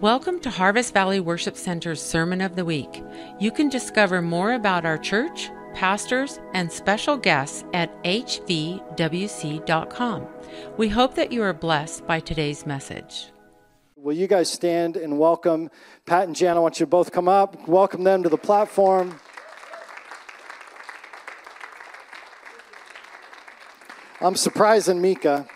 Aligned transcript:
Welcome 0.00 0.38
to 0.42 0.50
Harvest 0.50 0.94
Valley 0.94 1.18
Worship 1.18 1.56
Center's 1.56 2.00
Sermon 2.00 2.40
of 2.40 2.54
the 2.54 2.64
Week. 2.64 3.02
You 3.40 3.50
can 3.50 3.68
discover 3.68 4.22
more 4.22 4.52
about 4.52 4.86
our 4.86 4.96
church, 4.96 5.50
pastors, 5.74 6.38
and 6.54 6.70
special 6.70 7.16
guests 7.16 7.64
at 7.74 7.90
hvwc.com. 8.04 8.86
We 10.76 10.88
hope 10.88 11.16
that 11.16 11.32
you 11.32 11.42
are 11.42 11.52
blessed 11.52 12.06
by 12.06 12.20
today's 12.20 12.64
message. 12.64 13.32
Will 13.96 14.14
you 14.14 14.28
guys 14.28 14.48
stand 14.48 14.96
and 14.96 15.18
welcome 15.18 15.68
Pat 16.06 16.28
and 16.28 16.36
Jan? 16.36 16.56
I 16.56 16.60
want 16.60 16.78
you 16.78 16.86
to 16.86 16.90
both 16.90 17.10
come 17.10 17.26
up, 17.26 17.66
welcome 17.66 18.04
them 18.04 18.22
to 18.22 18.28
the 18.28 18.38
platform. 18.38 19.18
I'm 24.20 24.36
surprising 24.36 25.02
Mika. 25.02 25.48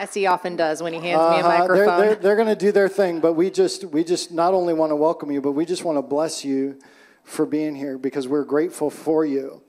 As 0.00 0.14
he 0.14 0.26
often 0.26 0.56
does 0.56 0.82
when 0.82 0.94
he 0.94 0.98
hands 0.98 1.20
me 1.28 1.36
a 1.36 1.40
Uh-huh. 1.40 1.48
microphone. 1.58 1.86
They're, 1.98 2.06
they're, 2.06 2.14
they're 2.22 2.36
going 2.36 2.48
to 2.48 2.56
do 2.56 2.72
their 2.72 2.88
thing, 2.88 3.20
but 3.20 3.34
we 3.34 3.50
just 3.50 3.84
we 3.84 4.02
just 4.02 4.32
not 4.32 4.54
only 4.54 4.72
want 4.72 4.92
to 4.92 4.96
welcome 4.96 5.30
you, 5.30 5.42
but 5.42 5.52
we 5.52 5.66
just 5.66 5.84
want 5.84 5.98
to 5.98 6.02
bless 6.02 6.42
you 6.42 6.78
for 7.22 7.44
being 7.44 7.74
here 7.74 7.98
because 7.98 8.26
we're 8.26 8.44
grateful 8.46 8.88
for 8.88 9.26
you. 9.26 9.62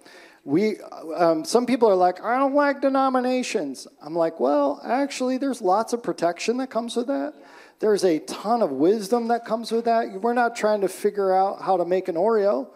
We 0.46 0.78
um, 1.18 1.44
some 1.44 1.66
people 1.66 1.90
are 1.90 1.96
like, 1.96 2.24
I 2.24 2.38
don't 2.38 2.56
like 2.56 2.80
denominations. 2.80 3.88
I'm 4.02 4.16
like, 4.16 4.40
well, 4.40 4.80
actually, 4.86 5.38
there's 5.38 5.62
lots 5.62 5.92
of 5.92 6.02
protection 6.02 6.56
that 6.58 6.70
comes 6.70 6.96
with 6.96 7.08
that. 7.08 7.34
There's 7.80 8.06
a 8.06 8.20
ton 8.20 8.62
of 8.62 8.72
wisdom 8.72 9.28
that 9.28 9.44
comes 9.44 9.70
with 9.70 9.84
that. 9.84 10.22
We're 10.22 10.34
not 10.34 10.56
trying 10.56 10.80
to 10.80 10.88
figure 10.88 11.34
out 11.34 11.62
how 11.62 11.76
to 11.76 11.84
make 11.84 12.08
an 12.08 12.16
Oreo. 12.16 12.70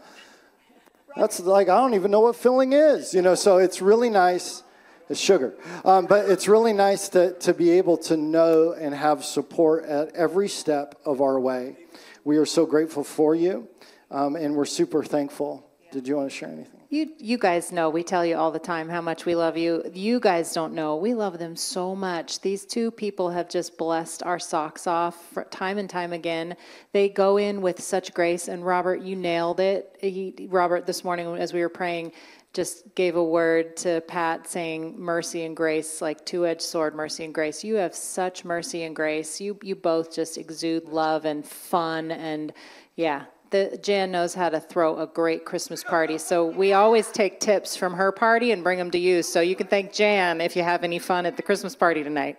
That's 1.16 1.40
like 1.40 1.70
I 1.70 1.78
don't 1.78 1.94
even 1.94 2.12
know 2.12 2.20
what 2.20 2.36
filling 2.36 2.74
is, 2.74 3.14
you 3.14 3.22
know. 3.22 3.36
So 3.36 3.60
it's 3.60 3.82
really 3.82 4.10
nice. 4.10 4.62
It's 5.08 5.20
sugar, 5.20 5.54
um, 5.84 6.08
but 6.08 6.30
it's 6.30 6.48
really 6.48 6.74
nice 6.74 7.10
to 7.10 7.34
to 7.40 7.54
be 7.54 7.72
able 7.72 7.98
to 7.98 8.18
know 8.18 8.74
and 8.74 8.94
have 8.94 9.24
support 9.24 9.86
at 9.86 10.16
every 10.16 10.50
step 10.50 11.00
of 11.06 11.22
our 11.22 11.40
way. 11.40 11.78
We 12.24 12.38
are 12.38 12.46
so 12.46 12.66
grateful 12.66 13.04
for 13.04 13.36
you, 13.36 13.68
um, 14.10 14.36
and 14.36 14.56
we're 14.56 14.66
super 14.66 15.04
thankful. 15.04 15.70
Did 15.92 16.08
you 16.08 16.16
want 16.18 16.32
to 16.32 16.36
share 16.36 16.50
anything? 16.50 16.76
You, 16.90 17.10
you 17.18 17.38
guys 17.38 17.72
know, 17.72 17.90
we 17.90 18.04
tell 18.04 18.26
you 18.26 18.38
all 18.38 18.52
the 18.52 18.60
time 18.60 18.88
how 18.88 19.02
much 19.02 19.26
we 19.26 19.36
love 19.36 19.58
you. 19.58 19.84
You 19.94 20.20
guys 20.20 20.54
don't 20.54 20.74
know, 20.74 20.96
we 20.96 21.14
love 21.14 21.40
them 21.40 21.56
so 21.56 21.96
much. 21.96 22.42
These 22.42 22.66
two 22.66 22.92
people 22.92 23.30
have 23.32 23.50
just 23.50 23.78
blessed 23.78 24.24
our 24.24 24.40
socks 24.40 24.86
off 24.86 25.38
time 25.50 25.78
and 25.78 25.90
time 25.90 26.14
again. 26.14 26.56
They 26.94 27.10
go 27.10 27.38
in 27.38 27.62
with 27.62 27.82
such 27.82 28.14
grace, 28.14 28.48
and 28.48 28.66
Robert, 28.66 29.02
you 29.02 29.16
nailed 29.16 29.60
it. 29.60 29.98
He, 30.00 30.48
Robert, 30.50 30.86
this 30.86 31.04
morning 31.04 31.28
as 31.36 31.54
we 31.54 31.62
were 31.62 31.70
praying, 31.70 32.12
just 32.56 32.96
gave 32.96 33.18
a 33.18 33.24
word 33.24 33.76
to 33.78 34.02
Pat 34.08 34.48
saying 34.48 34.98
mercy 34.98 35.44
and 35.44 35.56
grace, 35.56 36.02
like 36.02 36.26
two 36.26 36.48
edged 36.48 36.62
sword, 36.62 36.96
mercy 36.96 37.26
and 37.26 37.34
grace. 37.34 37.64
You 37.64 37.76
have 37.76 37.94
such 37.94 38.46
mercy 38.46 38.84
and 38.84 38.96
grace. 38.96 39.42
You, 39.42 39.60
you 39.62 39.76
both 39.76 40.16
just 40.16 40.38
exude 40.38 40.86
love 40.86 41.26
and 41.26 41.46
fun, 41.46 42.12
and 42.12 42.54
yeah, 42.96 43.26
the, 43.52 43.78
Jan 43.84 44.12
knows 44.12 44.34
how 44.34 44.50
to 44.50 44.60
throw 44.60 45.00
a 45.02 45.06
great 45.06 45.46
Christmas 45.46 45.84
party. 45.84 46.18
So 46.18 46.46
we 46.46 46.74
always 46.74 47.12
take 47.12 47.40
tips 47.40 47.76
from 47.76 47.94
her 47.94 48.12
party 48.12 48.52
and 48.52 48.64
bring 48.64 48.78
them 48.78 48.90
to 48.92 48.98
you. 48.98 49.22
So 49.22 49.42
you 49.42 49.56
can 49.56 49.68
thank 49.68 49.94
Jan 49.94 50.42
if 50.42 50.56
you 50.56 50.64
have 50.64 50.84
any 50.84 51.00
fun 51.00 51.26
at 51.26 51.38
the 51.38 51.44
Christmas 51.44 51.76
party 51.76 52.04
tonight. 52.04 52.38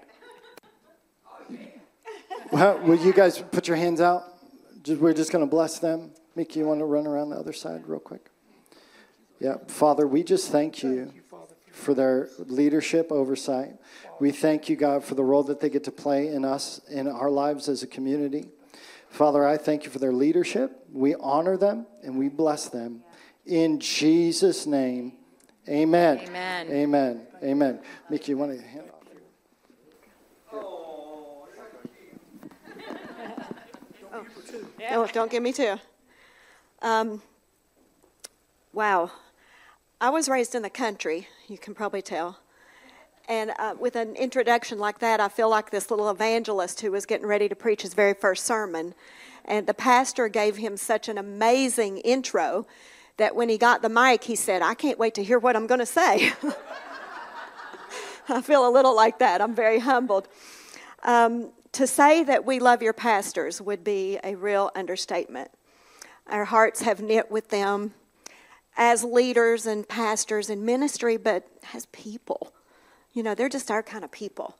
Well, 2.50 2.78
will 2.81 2.98
you 2.98 3.12
guys 3.12 3.39
put 3.39 3.69
your 3.69 3.77
hands 3.77 4.00
out? 4.00 4.25
We're 4.87 5.14
just 5.14 5.33
going 5.33 5.44
to 5.44 5.50
bless 5.50 5.78
them. 5.78 6.12
Mickey, 6.37 6.61
you 6.61 6.67
want 6.67 6.81
to 6.81 6.84
run 6.84 7.06
around 7.06 7.31
the 7.31 7.37
other 7.37 7.53
side 7.53 7.87
real 7.87 7.98
quick? 7.98 8.31
Yeah, 9.39 9.56
Father, 9.67 10.06
we 10.06 10.23
just 10.23 10.51
thank 10.51 10.83
you 10.83 11.12
for 11.70 11.95
their 11.95 12.29
leadership, 12.39 13.12
oversight. 13.12 13.77
We 14.19 14.31
thank 14.31 14.69
you, 14.69 14.77
God, 14.77 15.05
for 15.05 15.15
the 15.15 15.25
role 15.25 15.43
that 15.45 15.61
they 15.61 15.69
get 15.69 15.84
to 15.84 15.93
play 15.93 16.28
in 16.28 16.45
us, 16.45 16.81
in 16.89 17.06
our 17.06 17.31
lives 17.31 17.69
as 17.69 17.83
a 17.83 17.87
community. 17.87 18.48
Father, 19.11 19.47
I 19.47 19.59
thank 19.59 19.84
you 19.84 19.91
for 19.91 19.98
their 19.98 20.12
leadership. 20.12 20.87
We 20.93 21.15
honor 21.17 21.56
them 21.56 21.87
and 22.03 22.19
we 22.19 22.28
bless 22.28 22.69
them. 22.69 23.03
In 23.45 23.78
Jesus' 23.78 24.66
name, 24.66 25.12
amen. 25.69 26.21
Amen. 26.27 26.66
Amen. 26.71 27.27
Amen. 27.43 27.81
Mickey, 28.11 28.32
you 28.32 28.38
want 28.38 28.59
to 28.59 28.66
hand 28.66 28.91
off? 28.91 28.97
Oh, 34.91 35.06
don't 35.12 35.31
give 35.31 35.43
me 35.43 35.53
two. 35.53 35.77
Um, 36.81 37.21
wow. 38.72 39.11
I 39.99 40.11
was 40.11 40.29
raised 40.29 40.55
in 40.55 40.61
the 40.61 40.69
country, 40.69 41.27
you 41.49 41.57
can 41.57 41.75
probably 41.75 42.03
tell. 42.03 42.39
And 43.31 43.53
uh, 43.59 43.77
with 43.81 43.97
an 43.97 44.15
introduction 44.15 44.79
like 44.79 44.99
that, 44.99 45.21
I 45.21 45.29
feel 45.29 45.49
like 45.49 45.71
this 45.71 45.91
little 45.91 46.11
evangelist 46.11 46.83
who 46.83 46.93
was 46.93 47.07
getting 47.07 47.27
ready 47.27 47.49
to 47.49 47.57
preach 47.57 47.81
his 47.81 47.95
very 47.95 48.12
first 48.12 48.45
sermon. 48.45 48.93
And 49.47 49.67
the 49.67 49.73
pastor 49.73 50.29
gave 50.29 50.59
him 50.59 50.77
such 50.77 51.09
an 51.09 51.17
amazing 51.17 51.97
intro 51.99 52.67
that 53.17 53.35
when 53.35 53.49
he 53.49 53.56
got 53.56 53.81
the 53.81 53.89
mic, 53.89 54.25
he 54.25 54.37
said, 54.37 54.61
I 54.61 54.75
can't 54.75 54.99
wait 54.99 55.15
to 55.15 55.25
hear 55.25 55.39
what 55.39 55.56
I'm 55.56 55.67
going 55.67 55.81
to 55.81 55.87
say. 55.87 56.31
I 58.29 58.43
feel 58.43 58.69
a 58.69 58.71
little 58.71 58.95
like 58.95 59.21
that. 59.21 59.41
I'm 59.41 59.55
very 59.55 59.79
humbled. 59.79 60.29
Um, 61.05 61.53
to 61.73 61.87
say 61.87 62.23
that 62.23 62.45
we 62.45 62.59
love 62.59 62.83
your 62.83 62.93
pastors 62.93 63.62
would 63.62 63.83
be 63.83 64.19
a 64.23 64.35
real 64.35 64.71
understatement. 64.77 65.51
Our 66.27 66.45
hearts 66.45 66.83
have 66.83 67.01
knit 67.01 67.31
with 67.31 67.49
them 67.49 67.95
as 68.76 69.03
leaders 69.03 69.66
and 69.66 69.88
pastors 69.88 70.50
in 70.50 70.64
ministry, 70.64 71.16
but 71.16 71.48
as 71.72 71.87
people. 71.87 72.53
You 73.12 73.22
know, 73.22 73.34
they're 73.34 73.48
just 73.48 73.70
our 73.70 73.82
kind 73.82 74.04
of 74.04 74.10
people. 74.12 74.56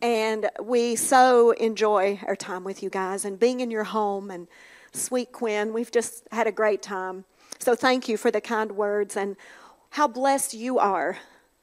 And 0.00 0.50
we 0.62 0.96
so 0.96 1.52
enjoy 1.52 2.20
our 2.26 2.36
time 2.36 2.64
with 2.64 2.82
you 2.82 2.90
guys 2.90 3.24
and 3.24 3.38
being 3.38 3.60
in 3.60 3.70
your 3.70 3.84
home 3.84 4.30
and 4.30 4.48
sweet 4.92 5.32
Quinn. 5.32 5.72
We've 5.72 5.90
just 5.90 6.26
had 6.32 6.46
a 6.46 6.52
great 6.52 6.82
time. 6.82 7.24
So 7.58 7.74
thank 7.74 8.08
you 8.08 8.16
for 8.16 8.30
the 8.30 8.40
kind 8.40 8.72
words 8.72 9.16
and 9.16 9.36
how 9.90 10.08
blessed 10.08 10.54
you 10.54 10.78
are 10.78 11.18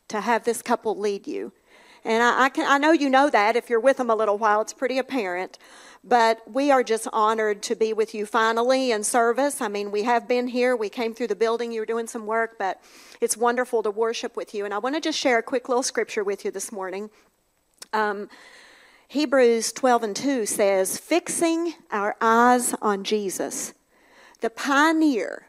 to 0.08 0.22
have 0.22 0.44
this 0.44 0.62
couple 0.62 0.98
lead 0.98 1.28
you. 1.28 1.52
And 2.04 2.24
I, 2.24 2.46
I, 2.46 2.50
can, 2.50 2.66
I 2.68 2.78
know 2.78 2.92
you 2.92 3.10
know 3.10 3.30
that. 3.30 3.56
If 3.56 3.70
you're 3.70 3.80
with 3.80 3.98
them 3.98 4.10
a 4.10 4.16
little 4.16 4.38
while, 4.38 4.62
it's 4.62 4.74
pretty 4.74 4.98
apparent. 4.98 5.58
But 6.04 6.42
we 6.52 6.72
are 6.72 6.84
just 6.84 7.08
honored 7.14 7.62
to 7.64 7.76
be 7.76 7.94
with 7.94 8.16
you 8.16 8.26
finally 8.26 8.92
in 8.92 9.04
service. 9.04 9.62
I 9.62 9.68
mean, 9.68 9.92
we 9.92 10.04
have 10.04 10.28
been 10.28 10.48
here. 10.48 10.76
We 10.76 10.90
came 10.90 11.14
through 11.14 11.28
the 11.28 11.36
building. 11.36 11.72
You 11.72 11.82
were 11.82 11.86
doing 11.86 12.08
some 12.08 12.26
work, 12.26 12.58
but 12.58 12.82
it's 13.22 13.38
wonderful 13.38 13.84
to 13.84 13.92
worship 13.92 14.36
with 14.36 14.56
you. 14.56 14.66
And 14.66 14.74
I 14.74 14.80
want 14.80 14.96
to 14.96 15.02
just 15.02 15.20
share 15.20 15.38
a 15.38 15.44
quick 15.44 15.70
little 15.70 15.84
scripture 15.84 16.24
with 16.24 16.44
you 16.44 16.50
this 16.50 16.72
morning. 16.72 17.12
Um, 17.94 18.30
Hebrews 19.10 19.74
12 19.74 20.04
and 20.04 20.16
2 20.16 20.46
says, 20.48 20.98
Fixing 20.98 21.74
our 21.92 22.16
eyes 22.20 22.74
on 22.82 23.04
Jesus, 23.04 23.74
the 24.40 24.50
pioneer 24.50 25.48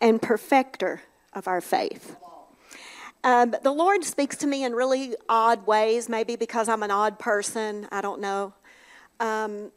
and 0.00 0.20
perfecter 0.20 1.02
of 1.32 1.46
our 1.46 1.60
faith. 1.60 2.16
Um, 3.22 3.54
the 3.62 3.70
Lord 3.70 4.04
speaks 4.04 4.36
to 4.38 4.46
me 4.46 4.64
in 4.64 4.72
really 4.72 5.14
odd 5.28 5.66
ways, 5.66 6.08
maybe 6.08 6.34
because 6.34 6.68
I'm 6.68 6.82
an 6.82 6.90
odd 6.90 7.18
person, 7.18 7.86
I 7.92 8.00
don't 8.00 8.20
know. 8.20 8.54
Um, 9.20 9.70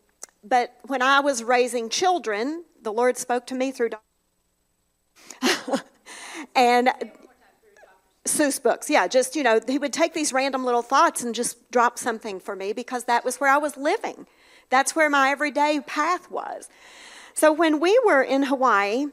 but 0.48 0.76
when 0.84 1.02
I 1.02 1.20
was 1.20 1.44
raising 1.44 1.90
children, 1.90 2.64
the 2.82 2.92
Lord 2.92 3.18
spoke 3.18 3.46
to 3.48 3.56
me 3.56 3.72
through 3.72 3.90
and 6.56 6.90
Seuss 8.26 8.62
books, 8.62 8.90
yeah, 8.90 9.08
just, 9.08 9.36
you 9.36 9.44
know, 9.44 9.60
he 9.66 9.78
would 9.78 9.94
take 9.94 10.14
these 10.14 10.34
random 10.34 10.66
little 10.66 10.82
thoughts 10.82 11.24
and 11.24 11.34
just 11.34 11.72
drop 11.72 11.98
something 11.98 12.40
for 12.40 12.56
me 12.56 12.74
because 12.74 13.06
that 13.06 13.26
was 13.26 13.38
where 13.38 13.50
I 13.50 13.58
was 13.58 13.78
living. 13.78 14.28
That's 14.70 14.96
where 14.96 15.10
my 15.10 15.30
everyday 15.30 15.80
path 15.86 16.30
was. 16.30 16.70
So 17.34 17.54
when 17.54 17.80
we 17.80 18.00
were 18.06 18.22
in 18.22 18.44
Hawaii 18.44 19.06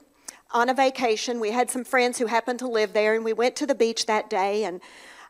on 0.50 0.68
a 0.68 0.74
vacation, 0.74 1.40
we 1.40 1.50
had 1.50 1.70
some 1.70 1.84
friends 1.84 2.18
who 2.18 2.26
happened 2.26 2.58
to 2.60 2.68
live 2.68 2.92
there, 2.92 3.14
and 3.14 3.24
we 3.24 3.32
went 3.32 3.54
to 3.56 3.66
the 3.66 3.74
beach 3.74 4.06
that 4.06 4.30
day. 4.30 4.64
And 4.64 4.80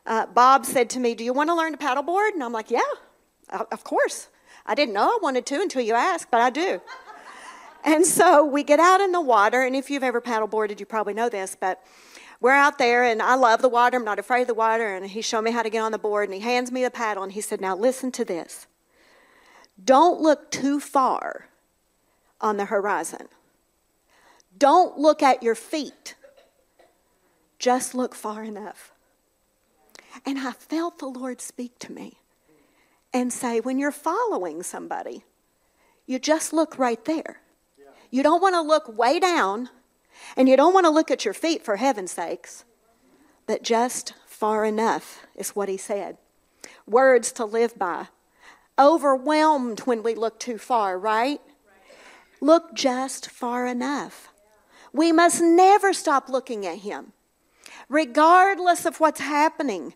uh, 0.05 0.25
Bob 0.27 0.65
said 0.65 0.89
to 0.91 0.99
me, 0.99 1.13
Do 1.13 1.23
you 1.23 1.33
want 1.33 1.49
to 1.49 1.55
learn 1.55 1.73
to 1.73 1.77
paddleboard? 1.77 2.33
And 2.33 2.43
I'm 2.43 2.53
like, 2.53 2.71
Yeah, 2.71 2.79
of 3.49 3.83
course. 3.83 4.29
I 4.65 4.75
didn't 4.75 4.93
know 4.93 5.07
I 5.07 5.19
wanted 5.21 5.45
to 5.47 5.61
until 5.61 5.81
you 5.81 5.93
asked, 5.93 6.31
but 6.31 6.41
I 6.41 6.49
do. 6.49 6.81
and 7.83 8.05
so 8.05 8.45
we 8.45 8.63
get 8.63 8.79
out 8.79 9.01
in 9.01 9.11
the 9.11 9.21
water, 9.21 9.61
and 9.61 9.75
if 9.75 9.89
you've 9.89 10.03
ever 10.03 10.21
paddleboarded, 10.21 10.79
you 10.79 10.85
probably 10.85 11.13
know 11.13 11.29
this, 11.29 11.55
but 11.59 11.83
we're 12.41 12.51
out 12.51 12.77
there, 12.77 13.03
and 13.03 13.21
I 13.21 13.35
love 13.35 13.61
the 13.61 13.69
water. 13.69 13.97
I'm 13.97 14.05
not 14.05 14.19
afraid 14.19 14.41
of 14.41 14.47
the 14.47 14.53
water. 14.53 14.95
And 14.95 15.05
he 15.05 15.21
showed 15.21 15.43
me 15.43 15.51
how 15.51 15.63
to 15.63 15.69
get 15.69 15.79
on 15.79 15.91
the 15.91 15.97
board, 15.97 16.29
and 16.29 16.33
he 16.33 16.41
hands 16.41 16.71
me 16.71 16.83
the 16.83 16.91
paddle, 16.91 17.23
and 17.23 17.31
he 17.31 17.41
said, 17.41 17.61
Now 17.61 17.75
listen 17.75 18.11
to 18.13 18.25
this. 18.25 18.67
Don't 19.83 20.21
look 20.21 20.51
too 20.51 20.79
far 20.79 21.47
on 22.41 22.57
the 22.57 22.65
horizon. 22.65 23.27
Don't 24.57 24.97
look 24.97 25.23
at 25.23 25.43
your 25.43 25.55
feet. 25.55 26.15
Just 27.59 27.95
look 27.95 28.15
far 28.15 28.43
enough. 28.43 28.93
And 30.25 30.39
I 30.39 30.51
felt 30.51 30.99
the 30.99 31.07
Lord 31.07 31.41
speak 31.41 31.77
to 31.79 31.91
me 31.91 32.19
and 33.15 33.31
say, 33.31 33.61
when 33.61 33.79
you're 33.79 33.93
following 33.93 34.61
somebody, 34.61 35.23
you 36.05 36.19
just 36.19 36.51
look 36.51 36.77
right 36.77 37.03
there. 37.05 37.39
You 38.11 38.23
don't 38.23 38.41
want 38.41 38.55
to 38.55 38.61
look 38.61 38.97
way 38.97 39.21
down, 39.21 39.69
and 40.35 40.49
you 40.49 40.57
don't 40.57 40.73
want 40.73 40.85
to 40.85 40.89
look 40.89 41.09
at 41.09 41.23
your 41.23 41.33
feet 41.33 41.63
for 41.63 41.77
heaven's 41.77 42.11
sakes, 42.11 42.65
but 43.47 43.63
just 43.63 44.13
far 44.27 44.65
enough 44.65 45.25
is 45.33 45.51
what 45.51 45.69
he 45.69 45.77
said. 45.77 46.17
Words 46.85 47.31
to 47.31 47.45
live 47.45 47.79
by. 47.79 48.07
overwhelmed 48.77 49.81
when 49.81 50.03
we 50.03 50.15
look 50.15 50.39
too 50.39 50.57
far, 50.57 50.97
right? 50.99 51.41
Look 52.41 52.73
just 52.73 53.29
far 53.29 53.65
enough. 53.65 54.29
We 54.93 55.11
must 55.11 55.41
never 55.41 55.93
stop 55.93 56.29
looking 56.29 56.65
at 56.65 56.79
Him, 56.79 57.13
regardless 57.89 58.85
of 58.85 58.99
what's 58.99 59.21
happening 59.21 59.93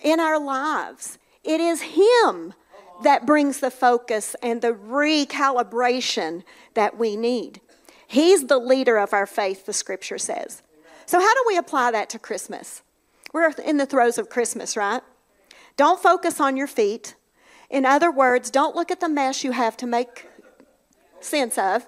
in 0.00 0.20
our 0.20 0.38
lives. 0.38 1.18
It 1.46 1.60
is 1.60 1.80
Him 1.82 2.54
that 3.02 3.26
brings 3.26 3.60
the 3.60 3.70
focus 3.70 4.34
and 4.42 4.60
the 4.60 4.72
recalibration 4.72 6.42
that 6.74 6.98
we 6.98 7.16
need. 7.16 7.60
He's 8.06 8.46
the 8.46 8.58
leader 8.58 8.96
of 8.96 9.12
our 9.12 9.26
faith, 9.26 9.66
the 9.66 9.72
scripture 9.72 10.18
says. 10.18 10.62
So, 11.06 11.20
how 11.20 11.34
do 11.34 11.44
we 11.46 11.56
apply 11.56 11.92
that 11.92 12.10
to 12.10 12.18
Christmas? 12.18 12.82
We're 13.32 13.50
in 13.64 13.76
the 13.76 13.86
throes 13.86 14.18
of 14.18 14.28
Christmas, 14.28 14.76
right? 14.76 15.02
Don't 15.76 16.02
focus 16.02 16.40
on 16.40 16.56
your 16.56 16.66
feet. 16.66 17.14
In 17.68 17.84
other 17.84 18.10
words, 18.10 18.50
don't 18.50 18.76
look 18.76 18.90
at 18.90 19.00
the 19.00 19.08
mess 19.08 19.44
you 19.44 19.52
have 19.52 19.76
to 19.78 19.86
make 19.86 20.26
sense 21.20 21.58
of. 21.58 21.86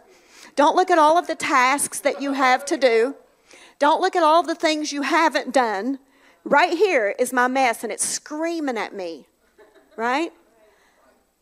Don't 0.56 0.76
look 0.76 0.90
at 0.90 0.98
all 0.98 1.16
of 1.16 1.26
the 1.26 1.34
tasks 1.34 2.00
that 2.00 2.20
you 2.20 2.32
have 2.32 2.64
to 2.66 2.76
do. 2.76 3.14
Don't 3.78 4.00
look 4.00 4.16
at 4.16 4.22
all 4.22 4.42
the 4.42 4.54
things 4.54 4.92
you 4.92 5.02
haven't 5.02 5.52
done. 5.52 6.00
Right 6.44 6.76
here 6.76 7.14
is 7.18 7.32
my 7.32 7.46
mess 7.46 7.84
and 7.84 7.92
it's 7.92 8.04
screaming 8.04 8.76
at 8.76 8.94
me, 8.94 9.26
right? 9.98 10.32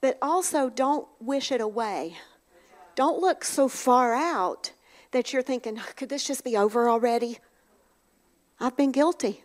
But 0.01 0.17
also 0.23 0.71
don't 0.71 1.07
wish 1.21 1.53
it 1.53 1.61
away. 1.61 2.17
Don't 2.95 3.21
look 3.21 3.45
so 3.45 3.69
far 3.69 4.15
out 4.15 4.73
that 5.11 5.33
you're 5.33 5.43
thinking, 5.43 5.79
oh, 5.79 5.91
could 5.95 6.09
this 6.09 6.25
just 6.25 6.43
be 6.43 6.57
over 6.57 6.89
already? 6.89 7.39
I've 8.59 8.77
been 8.77 8.93
guilty. 8.93 9.45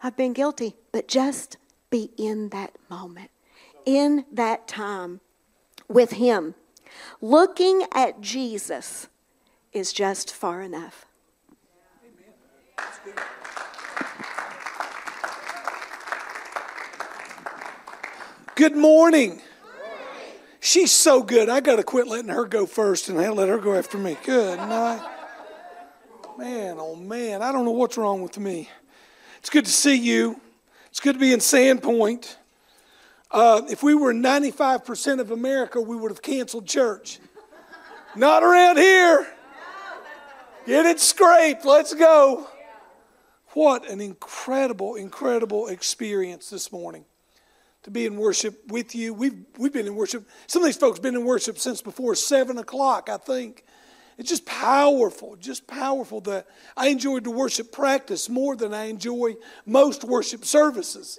I've 0.00 0.16
been 0.16 0.32
guilty. 0.32 0.76
But 0.92 1.08
just 1.08 1.56
be 1.90 2.10
in 2.16 2.50
that 2.50 2.72
moment, 2.88 3.30
in 3.84 4.24
that 4.32 4.68
time 4.68 5.20
with 5.88 6.12
Him. 6.12 6.54
Looking 7.20 7.82
at 7.92 8.20
Jesus 8.20 9.08
is 9.72 9.92
just 9.92 10.32
far 10.32 10.62
enough. 10.62 11.06
Good 18.54 18.76
morning. 18.76 19.40
She's 20.60 20.92
so 20.92 21.22
good. 21.22 21.48
I 21.48 21.60
got 21.60 21.76
to 21.76 21.82
quit 21.82 22.06
letting 22.06 22.28
her 22.28 22.44
go 22.44 22.66
first 22.66 23.08
and 23.08 23.16
let 23.16 23.48
her 23.48 23.56
go 23.56 23.72
after 23.74 23.96
me. 23.96 24.18
Good 24.24 24.58
night. 24.58 25.08
Man, 26.36 26.76
oh 26.78 26.94
man, 26.94 27.40
I 27.40 27.50
don't 27.50 27.64
know 27.64 27.70
what's 27.70 27.96
wrong 27.96 28.20
with 28.20 28.38
me. 28.38 28.68
It's 29.38 29.48
good 29.48 29.64
to 29.64 29.70
see 29.70 29.94
you. 29.94 30.38
It's 30.88 31.00
good 31.00 31.14
to 31.14 31.18
be 31.18 31.32
in 31.32 31.38
Sandpoint. 31.38 32.36
Uh, 33.30 33.62
if 33.70 33.82
we 33.82 33.94
were 33.94 34.12
95% 34.12 35.20
of 35.20 35.30
America, 35.30 35.80
we 35.80 35.96
would 35.96 36.10
have 36.10 36.20
canceled 36.20 36.66
church. 36.66 37.20
Not 38.14 38.42
around 38.42 38.76
here. 38.76 39.26
Get 40.66 40.84
it 40.84 41.00
scraped. 41.00 41.64
Let's 41.64 41.94
go. 41.94 42.46
What 43.54 43.88
an 43.88 44.02
incredible, 44.02 44.96
incredible 44.96 45.68
experience 45.68 46.50
this 46.50 46.70
morning 46.70 47.06
to 47.82 47.90
be 47.90 48.06
in 48.06 48.16
worship 48.16 48.68
with 48.68 48.94
you. 48.94 49.12
We've, 49.12 49.44
we've 49.58 49.72
been 49.72 49.86
in 49.86 49.94
worship. 49.94 50.28
Some 50.46 50.62
of 50.62 50.66
these 50.66 50.76
folks 50.76 50.98
been 50.98 51.14
in 51.14 51.24
worship 51.24 51.58
since 51.58 51.82
before 51.82 52.14
7 52.14 52.58
o'clock, 52.58 53.08
I 53.08 53.16
think. 53.16 53.64
It's 54.18 54.28
just 54.28 54.46
powerful, 54.46 55.36
just 55.36 55.66
powerful 55.66 56.20
that 56.22 56.46
I 56.76 56.88
enjoyed 56.88 57.24
the 57.24 57.30
worship 57.30 57.72
practice 57.72 58.28
more 58.28 58.54
than 58.54 58.74
I 58.74 58.84
enjoy 58.84 59.36
most 59.66 60.04
worship 60.04 60.44
services. 60.44 61.18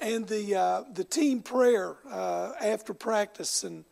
And 0.00 0.26
the, 0.26 0.56
uh, 0.56 0.84
the 0.92 1.04
team 1.04 1.40
prayer 1.40 1.96
uh, 2.10 2.52
after 2.60 2.94
practice 2.94 3.64
and 3.64 3.84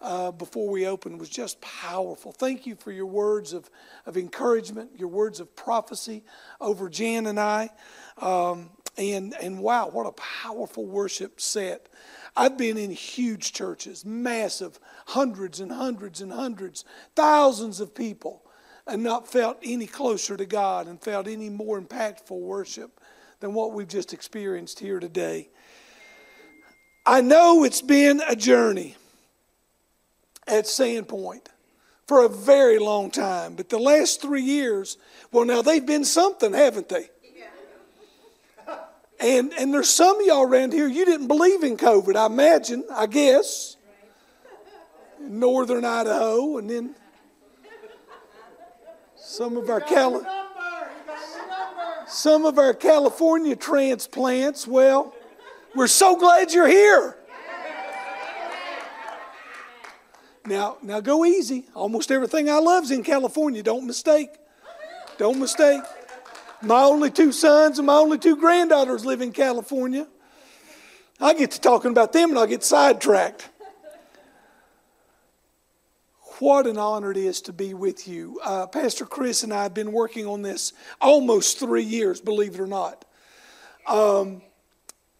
uh, 0.00 0.30
before 0.30 0.68
we 0.68 0.86
opened 0.86 1.18
was 1.18 1.28
just 1.28 1.60
powerful. 1.60 2.32
Thank 2.32 2.66
you 2.66 2.76
for 2.76 2.92
your 2.92 3.06
words 3.06 3.52
of, 3.52 3.70
of 4.04 4.16
encouragement, 4.16 4.90
your 4.96 5.08
words 5.08 5.40
of 5.40 5.54
prophecy 5.56 6.22
over 6.60 6.88
Jan 6.88 7.26
and 7.26 7.40
I. 7.40 7.70
Um, 8.18 8.70
and, 8.98 9.34
and 9.40 9.58
wow, 9.58 9.88
what 9.88 10.06
a 10.06 10.12
powerful 10.12 10.86
worship 10.86 11.40
set. 11.40 11.88
I've 12.36 12.58
been 12.58 12.76
in 12.76 12.90
huge 12.90 13.52
churches, 13.52 14.04
massive, 14.04 14.78
hundreds 15.06 15.60
and 15.60 15.72
hundreds 15.72 16.20
and 16.20 16.32
hundreds, 16.32 16.84
thousands 17.14 17.80
of 17.80 17.94
people, 17.94 18.42
and 18.86 19.02
not 19.02 19.26
felt 19.26 19.58
any 19.62 19.86
closer 19.86 20.36
to 20.36 20.46
God 20.46 20.86
and 20.86 21.00
felt 21.00 21.26
any 21.26 21.48
more 21.48 21.80
impactful 21.80 22.38
worship 22.38 23.00
than 23.40 23.54
what 23.54 23.72
we've 23.72 23.88
just 23.88 24.12
experienced 24.12 24.78
here 24.78 25.00
today. 25.00 25.48
I 27.04 27.20
know 27.20 27.64
it's 27.64 27.82
been 27.82 28.20
a 28.26 28.36
journey 28.36 28.96
at 30.46 30.64
Sandpoint 30.64 31.46
for 32.06 32.24
a 32.24 32.28
very 32.28 32.78
long 32.78 33.10
time, 33.10 33.54
but 33.56 33.68
the 33.68 33.78
last 33.78 34.22
three 34.22 34.42
years, 34.42 34.96
well, 35.32 35.44
now 35.44 35.62
they've 35.62 35.84
been 35.84 36.04
something, 36.04 36.52
haven't 36.52 36.88
they? 36.88 37.10
And, 39.18 39.52
and 39.58 39.72
there's 39.72 39.88
some 39.88 40.20
of 40.20 40.26
y'all 40.26 40.42
around 40.42 40.72
here, 40.72 40.86
you 40.86 41.04
didn't 41.04 41.28
believe 41.28 41.62
in 41.62 41.76
COVID, 41.76 42.16
I 42.16 42.26
imagine, 42.26 42.84
I 42.92 43.06
guess. 43.06 43.76
Northern 45.20 45.84
Idaho, 45.84 46.58
and 46.58 46.70
then 46.70 46.94
some 49.16 49.56
of 49.56 49.68
our 49.68 49.80
Cali- 49.80 50.24
some 52.06 52.44
of 52.44 52.58
our 52.58 52.72
California 52.72 53.56
transplants. 53.56 54.66
Well, 54.66 55.14
we're 55.74 55.88
so 55.88 56.16
glad 56.16 56.52
you're 56.52 56.68
here. 56.68 57.16
Now, 60.46 60.76
now 60.80 61.00
go 61.00 61.24
easy. 61.24 61.66
Almost 61.74 62.12
everything 62.12 62.48
I 62.48 62.58
love's 62.58 62.92
in 62.92 63.02
California. 63.02 63.62
Don't 63.62 63.84
mistake. 63.84 64.30
Don't 65.18 65.40
mistake. 65.40 65.82
My 66.62 66.82
only 66.82 67.10
two 67.10 67.32
sons 67.32 67.78
and 67.78 67.86
my 67.86 67.96
only 67.96 68.18
two 68.18 68.36
granddaughters 68.36 69.04
live 69.04 69.20
in 69.20 69.32
California. 69.32 70.06
I 71.20 71.34
get 71.34 71.52
to 71.52 71.60
talking 71.60 71.90
about 71.90 72.12
them 72.12 72.30
and 72.30 72.38
I 72.38 72.46
get 72.46 72.64
sidetracked. 72.64 73.48
What 76.38 76.66
an 76.66 76.76
honor 76.76 77.10
it 77.10 77.16
is 77.16 77.40
to 77.42 77.52
be 77.52 77.72
with 77.72 78.06
you. 78.06 78.38
Uh, 78.44 78.66
Pastor 78.66 79.06
Chris 79.06 79.42
and 79.42 79.54
I 79.54 79.62
have 79.62 79.72
been 79.72 79.92
working 79.92 80.26
on 80.26 80.42
this 80.42 80.74
almost 81.00 81.58
three 81.58 81.82
years, 81.82 82.20
believe 82.20 82.54
it 82.54 82.60
or 82.60 82.66
not. 82.66 83.06
Um, 83.86 84.42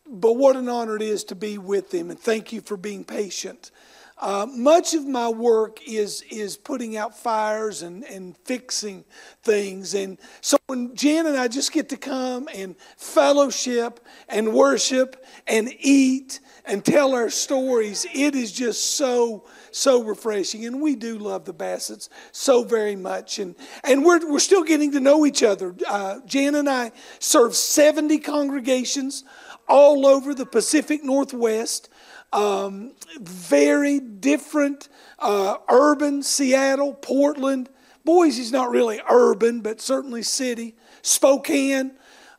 but 0.06 0.34
what 0.34 0.56
an 0.56 0.68
honor 0.68 0.96
it 0.96 1.02
is 1.02 1.24
to 1.24 1.34
be 1.34 1.56
with 1.56 1.90
them, 1.90 2.10
and 2.10 2.18
thank 2.20 2.52
you 2.52 2.60
for 2.60 2.76
being 2.76 3.02
patient. 3.02 3.70
Uh, 4.18 4.46
much 4.50 4.94
of 4.94 5.06
my 5.06 5.29
work 5.29 5.79
is 5.86 6.22
is 6.31 6.56
putting 6.56 6.96
out 6.96 7.19
fires 7.19 7.82
and, 7.82 8.02
and 8.05 8.34
fixing 8.38 9.05
things. 9.43 9.93
And 9.94 10.17
so 10.41 10.56
when 10.69 10.96
Jan 10.96 11.26
and 11.26 11.36
I 11.36 11.48
just 11.48 11.70
get 11.70 11.91
to 11.91 11.98
come 11.98 12.48
and 12.55 12.76
fellowship 12.96 14.00
and 14.26 14.55
worship 14.55 15.22
and 15.46 15.70
eat 15.81 16.41
and 16.64 16.82
tell 16.82 17.14
our 17.14 17.29
stories, 17.29 18.06
it 18.14 18.34
is 18.34 18.52
just 18.52 18.96
so 18.96 19.44
so 19.70 20.02
refreshing. 20.02 20.64
And 20.64 20.81
we 20.81 20.96
do 20.96 21.19
love 21.19 21.44
the 21.44 21.52
Bassetts 21.52 22.08
so 22.32 22.64
very 22.64 22.96
much. 22.96 23.38
And 23.38 23.55
and 23.84 24.02
we're 24.02 24.32
we're 24.32 24.38
still 24.38 24.64
getting 24.64 24.93
to 24.93 25.00
know 25.00 25.26
each 25.26 25.43
other. 25.43 25.74
Uh, 25.86 26.20
Jan 26.24 26.55
and 26.55 26.70
I 26.70 26.93
serve 27.19 27.55
70 27.55 28.17
congregations 28.20 29.24
all 29.69 30.06
over 30.06 30.34
the 30.34 30.46
Pacific 30.46 31.05
Northwest 31.05 31.91
um, 32.32 32.92
very 33.20 34.00
different 34.00 34.88
uh, 35.18 35.56
urban 35.70 36.22
Seattle, 36.22 36.94
Portland. 36.94 37.68
Boise's 38.04 38.52
not 38.52 38.70
really 38.70 39.00
urban, 39.10 39.60
but 39.60 39.80
certainly 39.80 40.22
city. 40.22 40.74
Spokane, 41.02 41.92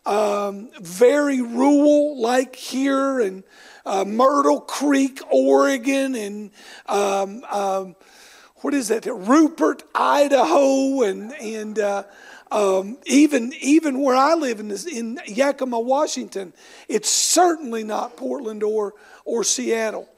um, 0.05 0.69
very 0.81 1.41
rural, 1.41 2.21
like 2.21 2.55
here, 2.55 3.19
and 3.19 3.43
uh, 3.85 4.05
Myrtle 4.05 4.61
Creek, 4.61 5.19
Oregon, 5.29 6.15
and 6.15 6.51
um, 6.87 7.43
um, 7.49 7.95
what 8.57 8.73
is 8.73 8.87
that? 8.87 9.05
Rupert, 9.05 9.83
Idaho, 9.93 11.03
and 11.03 11.33
and 11.33 11.79
uh, 11.79 12.03
um, 12.51 12.97
even 13.05 13.53
even 13.59 14.01
where 14.01 14.15
I 14.15 14.33
live 14.33 14.59
in, 14.59 14.71
in 14.71 15.19
Yakima, 15.25 15.79
Washington, 15.79 16.53
it's 16.87 17.09
certainly 17.09 17.83
not 17.83 18.17
Portland 18.17 18.63
or 18.63 18.93
or 19.27 19.43
Seattle. 19.43 20.09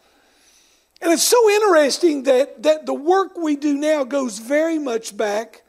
And 1.01 1.12
it's 1.12 1.24
so 1.24 1.50
interesting 1.50 2.24
that, 2.24 2.63
that 2.63 2.86
the 2.86 2.94
work 2.94 3.38
we 3.38 3.56
do 3.56 3.75
now 3.75 4.04
goes 4.04 4.39
very 4.39 4.78
much 4.78 5.18
back 5.18 5.63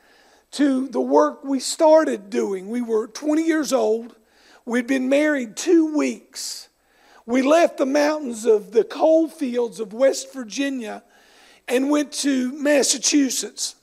to 0.52 0.88
the 0.88 1.00
work 1.00 1.44
we 1.44 1.60
started 1.60 2.30
doing. 2.30 2.68
We 2.68 2.82
were 2.82 3.06
20 3.06 3.42
years 3.42 3.72
old. 3.72 4.16
We'd 4.64 4.86
been 4.86 5.08
married 5.08 5.56
two 5.56 5.96
weeks. 5.96 6.68
We 7.26 7.42
left 7.42 7.78
the 7.78 7.86
mountains 7.86 8.44
of 8.44 8.72
the 8.72 8.84
coal 8.84 9.28
fields 9.28 9.78
of 9.78 9.92
West 9.92 10.32
Virginia 10.32 11.02
and 11.68 11.88
went 11.88 12.12
to 12.12 12.52
Massachusetts. 12.52 13.76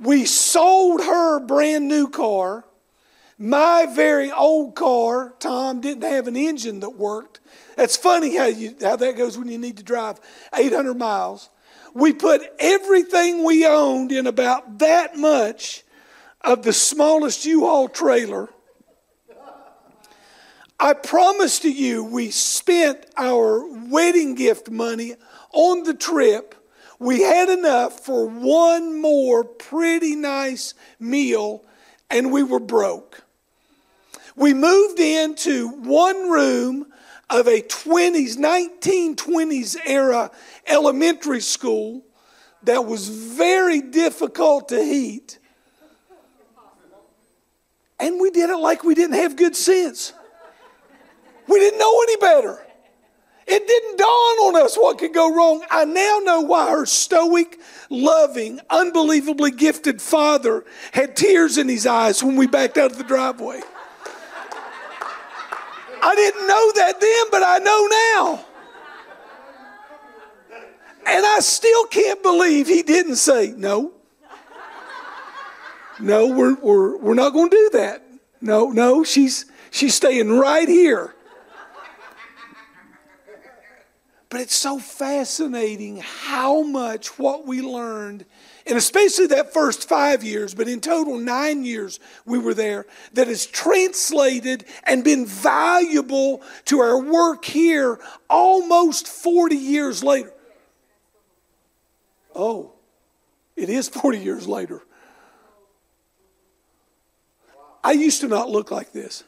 We 0.00 0.26
sold 0.26 1.00
her 1.00 1.40
brand 1.40 1.88
new 1.88 2.08
car 2.08 2.64
My 3.38 3.86
very 3.88 4.32
old 4.32 4.74
car, 4.74 5.32
Tom, 5.38 5.80
didn't 5.80 6.02
have 6.02 6.26
an 6.26 6.36
engine 6.36 6.80
that 6.80 6.90
worked. 6.90 7.38
That's 7.76 7.96
funny 7.96 8.36
how, 8.36 8.46
you, 8.46 8.74
how 8.82 8.96
that 8.96 9.16
goes 9.16 9.38
when 9.38 9.48
you 9.48 9.58
need 9.58 9.76
to 9.76 9.84
drive 9.84 10.18
800 10.52 10.94
miles. 10.94 11.48
We 11.94 12.12
put 12.12 12.42
everything 12.58 13.44
we 13.44 13.64
owned 13.64 14.10
in 14.10 14.26
about 14.26 14.80
that 14.80 15.16
much 15.16 15.84
of 16.40 16.64
the 16.64 16.72
smallest 16.72 17.44
U 17.44 17.60
Haul 17.60 17.88
trailer. 17.88 18.48
I 20.80 20.94
promise 20.94 21.60
to 21.60 21.70
you, 21.70 22.04
we 22.04 22.30
spent 22.30 23.06
our 23.16 23.64
wedding 23.88 24.34
gift 24.34 24.68
money 24.68 25.14
on 25.52 25.84
the 25.84 25.94
trip. 25.94 26.56
We 26.98 27.22
had 27.22 27.48
enough 27.48 28.04
for 28.04 28.26
one 28.26 29.00
more 29.00 29.44
pretty 29.44 30.16
nice 30.16 30.74
meal, 30.98 31.64
and 32.10 32.32
we 32.32 32.42
were 32.42 32.60
broke. 32.60 33.27
We 34.38 34.54
moved 34.54 35.00
into 35.00 35.68
one 35.68 36.30
room 36.30 36.86
of 37.28 37.48
a 37.48 37.60
20s, 37.60 38.36
1920s 38.36 39.76
era 39.84 40.30
elementary 40.64 41.40
school 41.40 42.04
that 42.62 42.86
was 42.86 43.08
very 43.08 43.80
difficult 43.80 44.68
to 44.68 44.80
heat. 44.80 45.40
And 47.98 48.20
we 48.20 48.30
did 48.30 48.48
it 48.48 48.56
like 48.56 48.84
we 48.84 48.94
didn't 48.94 49.16
have 49.16 49.34
good 49.34 49.56
sense. 49.56 50.12
We 51.48 51.58
didn't 51.58 51.80
know 51.80 52.02
any 52.02 52.16
better. 52.18 52.64
It 53.44 53.66
didn't 53.66 53.98
dawn 53.98 54.06
on 54.06 54.64
us 54.64 54.76
what 54.76 54.98
could 54.98 55.14
go 55.14 55.34
wrong. 55.34 55.64
I 55.68 55.84
now 55.84 56.20
know 56.22 56.42
why 56.42 56.70
her 56.70 56.86
stoic, 56.86 57.58
loving, 57.90 58.60
unbelievably 58.70 59.52
gifted 59.52 60.00
father 60.00 60.64
had 60.92 61.16
tears 61.16 61.58
in 61.58 61.68
his 61.68 61.86
eyes 61.86 62.22
when 62.22 62.36
we 62.36 62.46
backed 62.46 62.78
out 62.78 62.92
of 62.92 62.98
the 62.98 63.04
driveway. 63.04 63.62
I 66.02 66.14
didn't 66.14 66.46
know 66.46 66.72
that 66.76 67.00
then, 67.00 67.24
but 67.30 67.42
I 67.42 67.58
know 67.58 67.86
now. 67.86 68.44
And 71.06 71.24
I 71.24 71.38
still 71.40 71.86
can't 71.86 72.22
believe 72.22 72.66
he 72.66 72.82
didn't 72.82 73.16
say, 73.16 73.54
no. 73.56 73.92
No, 76.00 76.28
we're, 76.28 76.54
we're, 76.54 76.96
we're 76.98 77.14
not 77.14 77.32
going 77.32 77.50
to 77.50 77.56
do 77.56 77.70
that. 77.78 78.02
No, 78.40 78.70
no, 78.70 79.02
she's, 79.04 79.46
she's 79.70 79.94
staying 79.94 80.30
right 80.30 80.68
here. 80.68 81.14
But 84.28 84.42
it's 84.42 84.54
so 84.54 84.78
fascinating 84.78 86.02
how 86.04 86.62
much 86.62 87.18
what 87.18 87.46
we 87.46 87.62
learned, 87.62 88.26
and 88.68 88.76
especially 88.76 89.26
that 89.28 89.52
first 89.52 89.88
five 89.88 90.22
years, 90.22 90.54
but 90.54 90.68
in 90.68 90.80
total 90.80 91.16
nine 91.16 91.64
years 91.64 91.98
we 92.26 92.38
were 92.38 92.52
there, 92.52 92.84
that 93.14 93.26
has 93.26 93.46
translated 93.46 94.64
and 94.84 95.02
been 95.02 95.24
valuable 95.24 96.42
to 96.66 96.80
our 96.80 97.00
work 97.00 97.46
here 97.46 97.98
almost 98.28 99.08
40 99.08 99.56
years 99.56 100.04
later. 100.04 100.32
Oh, 102.34 102.72
it 103.56 103.70
is 103.70 103.88
40 103.88 104.18
years 104.18 104.46
later. 104.46 104.82
I 107.82 107.92
used 107.92 108.20
to 108.20 108.28
not 108.28 108.50
look 108.50 108.70
like 108.70 108.92
this. 108.92 109.24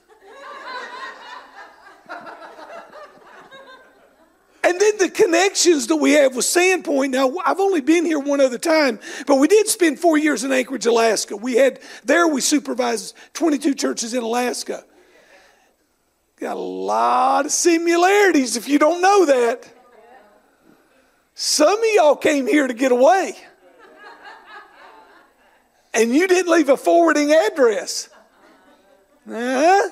And 4.63 4.79
then 4.79 4.99
the 4.99 5.09
connections 5.09 5.87
that 5.87 5.97
we 5.97 6.13
have 6.13 6.37
with 6.37 6.45
Sandpoint. 6.45 7.11
Now, 7.11 7.33
I've 7.47 7.61
only 7.61 7.81
been 7.81 8.05
here 8.05 8.19
one 8.19 8.41
other 8.41 8.59
time, 8.59 9.01
but 9.27 9.37
we 9.37 9.49
did 9.49 9.69
spend 9.69 9.99
four 9.99 10.19
years 10.19 10.45
in 10.45 10.53
Anchorage, 10.53 10.85
Alaska. 10.85 11.37
We 11.37 11.55
had 11.55 11.81
there 12.05 12.29
we 12.29 12.43
supervised 12.43 13.17
22 13.33 13.75
churches 13.75 14.13
in 14.13 14.23
Alaska. 14.23 14.85
Got 16.37 16.57
a 16.57 16.61
lot 16.61 17.47
of 17.47 17.53
similarities 17.53 18.57
if 18.57 18.69
you 18.69 18.79
don't 18.79 19.01
know 19.01 19.27
that. 19.27 19.67
Some 21.35 21.79
of 21.79 21.85
y'all 21.95 22.17
came 22.17 22.47
here 22.47 22.67
to 22.67 22.75
get 22.75 22.93
away. 22.93 23.37
And 25.95 26.15
you 26.15 26.29
didn't 26.29 26.53
leave 26.53 26.69
a 26.69 26.77
forwarding 26.77 27.33
address. 27.33 28.11
Uh-huh 29.27 29.91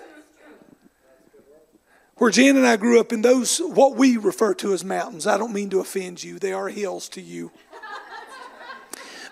where 2.19 2.31
Jan 2.31 2.57
and 2.57 2.67
I 2.67 2.77
grew 2.77 3.01
up 3.01 3.13
in 3.13 3.23
those, 3.23 3.59
what 3.59 3.97
we 3.97 4.17
refer 4.17 4.55
to 4.55 4.73
as 4.73 4.85
mountains. 4.85 5.27
I 5.27 5.39
don't 5.39 5.53
mean 5.53 5.71
to 5.71 5.81
offend 5.81 6.23
you, 6.23 6.39
they 6.39 6.53
are 6.53 6.69
hills 6.69 7.09
to 7.11 7.21
you. 7.21 7.51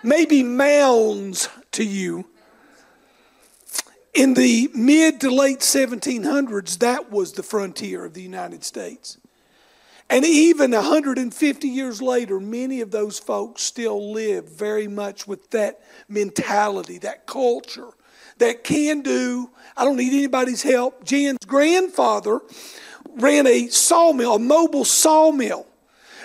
Maybe 0.03 0.43
mounds 0.43 1.49
to 1.73 1.83
you. 1.83 2.25
In 4.13 4.33
the 4.33 4.69
mid 4.73 5.21
to 5.21 5.29
late 5.29 5.59
1700s, 5.59 6.79
that 6.79 7.11
was 7.11 7.33
the 7.33 7.43
frontier 7.43 8.05
of 8.05 8.13
the 8.13 8.21
United 8.21 8.63
States. 8.63 9.17
And 10.09 10.23
even 10.23 10.71
150 10.71 11.67
years 11.67 12.01
later, 12.01 12.39
many 12.39 12.79
of 12.79 12.91
those 12.91 13.19
folks 13.19 13.61
still 13.61 14.13
live 14.13 14.49
very 14.49 14.87
much 14.87 15.27
with 15.27 15.49
that 15.51 15.81
mentality, 16.07 16.97
that 16.99 17.25
culture, 17.25 17.89
that 18.39 18.63
can 18.63 19.01
do. 19.01 19.49
I 19.75 19.85
don't 19.85 19.97
need 19.97 20.13
anybody's 20.13 20.63
help. 20.63 21.03
Jan's 21.03 21.45
grandfather 21.45 22.41
ran 23.15 23.47
a 23.47 23.67
sawmill, 23.67 24.35
a 24.35 24.39
mobile 24.39 24.85
sawmill. 24.85 25.67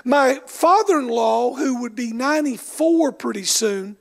My 0.05 0.41
father 0.47 0.99
in 0.99 1.09
law, 1.09 1.55
who 1.55 1.81
would 1.81 1.95
be 1.95 2.13
94 2.13 3.13
pretty 3.13 3.45
soon, 3.45 3.97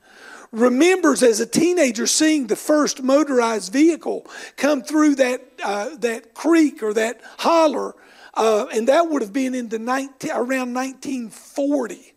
remembers 0.50 1.22
as 1.22 1.40
a 1.40 1.46
teenager 1.46 2.06
seeing 2.06 2.46
the 2.46 2.56
first 2.56 3.02
motorized 3.02 3.72
vehicle 3.72 4.26
come 4.56 4.82
through 4.82 5.14
that, 5.16 5.42
uh, 5.64 5.96
that 5.96 6.34
creek 6.34 6.82
or 6.82 6.92
that 6.92 7.20
holler, 7.38 7.94
uh, 8.34 8.66
and 8.72 8.88
that 8.88 9.08
would 9.08 9.22
have 9.22 9.32
been 9.32 9.54
in 9.54 9.68
the 9.68 9.78
19, 9.78 10.30
around 10.30 10.74
1940. 10.74 12.14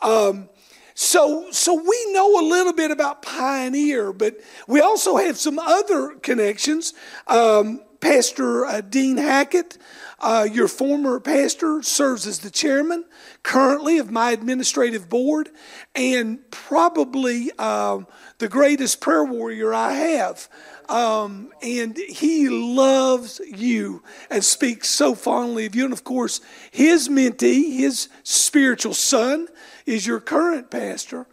Um, 0.00 0.48
so, 0.94 1.50
so 1.50 1.74
we 1.74 2.12
know 2.12 2.40
a 2.40 2.44
little 2.46 2.72
bit 2.72 2.92
about 2.92 3.22
Pioneer, 3.22 4.12
but 4.12 4.40
we 4.68 4.80
also 4.80 5.16
have 5.16 5.36
some 5.36 5.58
other 5.58 6.14
connections. 6.22 6.94
Um, 7.26 7.82
Pastor 7.98 8.66
uh, 8.66 8.80
Dean 8.82 9.16
Hackett, 9.16 9.78
uh, 10.20 10.46
your 10.50 10.68
former 10.68 11.18
pastor, 11.18 11.82
serves 11.82 12.26
as 12.26 12.40
the 12.40 12.50
chairman 12.50 13.06
currently 13.42 13.98
of 13.98 14.10
my 14.10 14.30
administrative 14.30 15.08
board, 15.08 15.50
and 15.94 16.38
probably 16.50 17.50
um, 17.52 18.06
the 18.38 18.48
greatest 18.48 19.00
prayer 19.00 19.24
warrior 19.24 19.72
I 19.72 19.92
have. 19.92 20.48
Um, 20.88 21.52
and 21.62 21.96
he 21.96 22.48
loves 22.48 23.40
you 23.44 24.02
and 24.30 24.44
speaks 24.44 24.88
so 24.88 25.14
fondly 25.14 25.66
of 25.66 25.74
you. 25.74 25.84
And 25.84 25.92
of 25.92 26.04
course, 26.04 26.40
his 26.70 27.08
mentee, 27.08 27.76
his 27.76 28.08
spiritual 28.22 28.94
son, 28.94 29.48
is 29.86 30.06
your 30.06 30.20
current 30.20 30.70
pastor. 30.70 31.26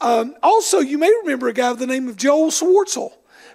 Um, 0.00 0.34
also, 0.42 0.80
you 0.80 0.98
may 0.98 1.12
remember 1.22 1.48
a 1.48 1.52
guy 1.52 1.72
by 1.72 1.78
the 1.78 1.86
name 1.86 2.08
of 2.08 2.16
Joel 2.16 2.50
Swartzel. 2.50 3.12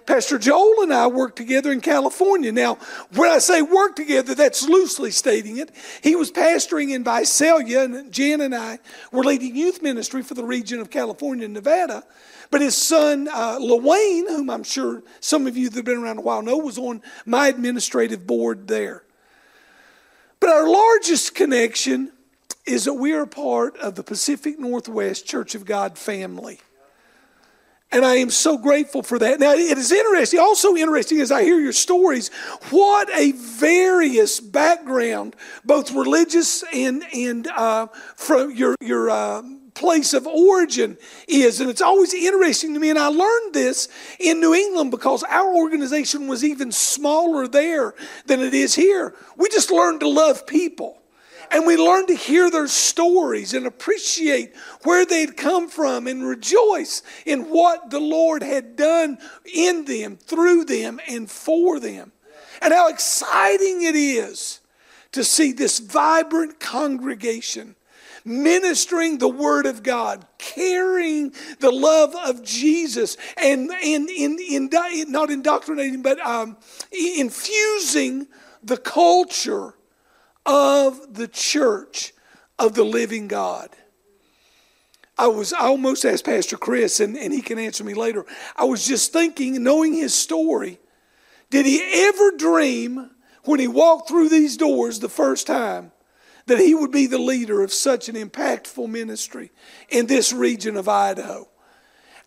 Pastor 0.08 0.38
Joel 0.38 0.80
and 0.80 0.94
I 0.94 1.06
worked 1.06 1.36
together 1.36 1.70
in 1.70 1.82
California. 1.82 2.50
Now, 2.50 2.78
when 3.14 3.28
I 3.28 3.40
say 3.40 3.60
work 3.60 3.94
together, 3.94 4.34
that's 4.34 4.66
loosely 4.66 5.10
stating 5.10 5.58
it. 5.58 5.70
He 6.02 6.16
was 6.16 6.32
pastoring 6.32 6.94
in 6.94 7.04
Visalia, 7.04 7.84
and 7.84 8.10
Jan 8.10 8.40
and 8.40 8.54
I 8.54 8.78
were 9.12 9.22
leading 9.22 9.54
youth 9.54 9.82
ministry 9.82 10.22
for 10.22 10.32
the 10.32 10.44
region 10.44 10.80
of 10.80 10.88
California 10.88 11.44
and 11.44 11.52
Nevada. 11.52 12.04
But 12.50 12.62
his 12.62 12.76
son, 12.76 13.28
uh, 13.28 13.58
LaWayne, 13.58 14.28
whom 14.28 14.48
I'm 14.48 14.64
sure 14.64 15.02
some 15.20 15.46
of 15.46 15.56
you 15.56 15.68
that 15.68 15.76
have 15.76 15.84
been 15.84 15.98
around 15.98 16.18
a 16.18 16.22
while 16.22 16.42
know, 16.42 16.56
was 16.56 16.78
on 16.78 17.02
my 17.26 17.48
administrative 17.48 18.26
board 18.26 18.68
there. 18.68 19.04
But 20.40 20.50
our 20.50 20.68
largest 20.68 21.34
connection 21.34 22.12
is 22.66 22.84
that 22.84 22.94
we 22.94 23.12
are 23.12 23.26
part 23.26 23.76
of 23.78 23.96
the 23.96 24.02
Pacific 24.02 24.58
Northwest 24.58 25.26
Church 25.26 25.54
of 25.54 25.64
God 25.64 25.98
family. 25.98 26.60
And 27.90 28.04
I 28.04 28.16
am 28.16 28.28
so 28.28 28.58
grateful 28.58 29.02
for 29.02 29.18
that. 29.18 29.40
Now, 29.40 29.52
it 29.52 29.78
is 29.78 29.90
interesting, 29.90 30.38
also 30.38 30.76
interesting 30.76 31.20
as 31.20 31.32
I 31.32 31.42
hear 31.42 31.58
your 31.58 31.72
stories, 31.72 32.28
what 32.70 33.08
a 33.16 33.32
various 33.32 34.40
background, 34.40 35.34
both 35.64 35.92
religious 35.92 36.62
and, 36.74 37.02
and 37.14 37.46
uh, 37.46 37.86
from 38.14 38.54
your, 38.54 38.74
your 38.82 39.08
uh, 39.08 39.42
place 39.78 40.12
of 40.12 40.26
origin 40.26 40.98
is. 41.26 41.60
And 41.60 41.70
it's 41.70 41.80
always 41.80 42.12
interesting 42.12 42.74
to 42.74 42.80
me. 42.80 42.90
And 42.90 42.98
I 42.98 43.06
learned 43.06 43.54
this 43.54 43.88
in 44.18 44.40
New 44.40 44.54
England 44.54 44.90
because 44.90 45.22
our 45.24 45.54
organization 45.54 46.26
was 46.26 46.44
even 46.44 46.72
smaller 46.72 47.46
there 47.46 47.94
than 48.26 48.40
it 48.40 48.54
is 48.54 48.74
here. 48.74 49.14
We 49.36 49.48
just 49.48 49.70
learned 49.70 50.00
to 50.00 50.08
love 50.08 50.46
people. 50.46 50.98
And 51.50 51.66
we 51.66 51.78
learned 51.78 52.08
to 52.08 52.14
hear 52.14 52.50
their 52.50 52.66
stories 52.66 53.54
and 53.54 53.66
appreciate 53.66 54.54
where 54.82 55.06
they'd 55.06 55.34
come 55.34 55.70
from 55.70 56.06
and 56.06 56.26
rejoice 56.26 57.02
in 57.24 57.44
what 57.44 57.88
the 57.88 58.00
Lord 58.00 58.42
had 58.42 58.76
done 58.76 59.16
in 59.46 59.86
them, 59.86 60.18
through 60.18 60.66
them, 60.66 61.00
and 61.08 61.30
for 61.30 61.80
them. 61.80 62.12
And 62.60 62.74
how 62.74 62.88
exciting 62.88 63.82
it 63.82 63.94
is 63.94 64.60
to 65.12 65.24
see 65.24 65.52
this 65.52 65.78
vibrant 65.78 66.60
congregation 66.60 67.76
ministering 68.28 69.18
the 69.18 69.28
Word 69.28 69.66
of 69.66 69.82
God, 69.82 70.26
carrying 70.38 71.34
the 71.60 71.70
love 71.70 72.14
of 72.14 72.44
Jesus, 72.44 73.16
and, 73.36 73.70
and 73.70 74.08
in, 74.10 74.38
in, 74.38 74.70
not 75.10 75.30
indoctrinating, 75.30 76.02
but 76.02 76.20
um, 76.20 76.56
infusing 76.92 78.28
the 78.62 78.76
culture 78.76 79.74
of 80.44 81.14
the 81.14 81.28
church 81.28 82.12
of 82.58 82.74
the 82.74 82.84
living 82.84 83.28
God. 83.28 83.70
I 85.16 85.26
was 85.26 85.52
I 85.52 85.66
almost 85.66 86.04
asked 86.04 86.24
Pastor 86.24 86.56
Chris, 86.56 87.00
and, 87.00 87.16
and 87.16 87.32
he 87.32 87.42
can 87.42 87.58
answer 87.58 87.82
me 87.82 87.94
later. 87.94 88.24
I 88.56 88.64
was 88.64 88.86
just 88.86 89.12
thinking, 89.12 89.62
knowing 89.62 89.94
his 89.94 90.14
story, 90.14 90.78
did 91.50 91.66
he 91.66 91.82
ever 92.06 92.32
dream 92.36 93.10
when 93.44 93.58
he 93.58 93.66
walked 93.66 94.08
through 94.08 94.28
these 94.28 94.56
doors 94.56 95.00
the 95.00 95.08
first 95.08 95.46
time 95.46 95.90
that 96.48 96.58
he 96.58 96.74
would 96.74 96.90
be 96.90 97.06
the 97.06 97.18
leader 97.18 97.62
of 97.62 97.72
such 97.72 98.08
an 98.08 98.14
impactful 98.16 98.88
ministry 98.88 99.50
in 99.88 100.06
this 100.06 100.32
region 100.32 100.76
of 100.76 100.88
Idaho? 100.88 101.48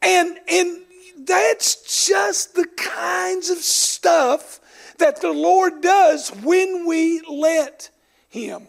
And 0.01 0.37
and 0.49 0.81
that's 1.25 2.07
just 2.07 2.55
the 2.55 2.65
kinds 2.77 3.49
of 3.49 3.57
stuff 3.57 4.59
that 4.97 5.21
the 5.21 5.31
Lord 5.31 5.81
does 5.81 6.29
when 6.29 6.85
we 6.87 7.21
let 7.27 7.89
him. 8.29 8.67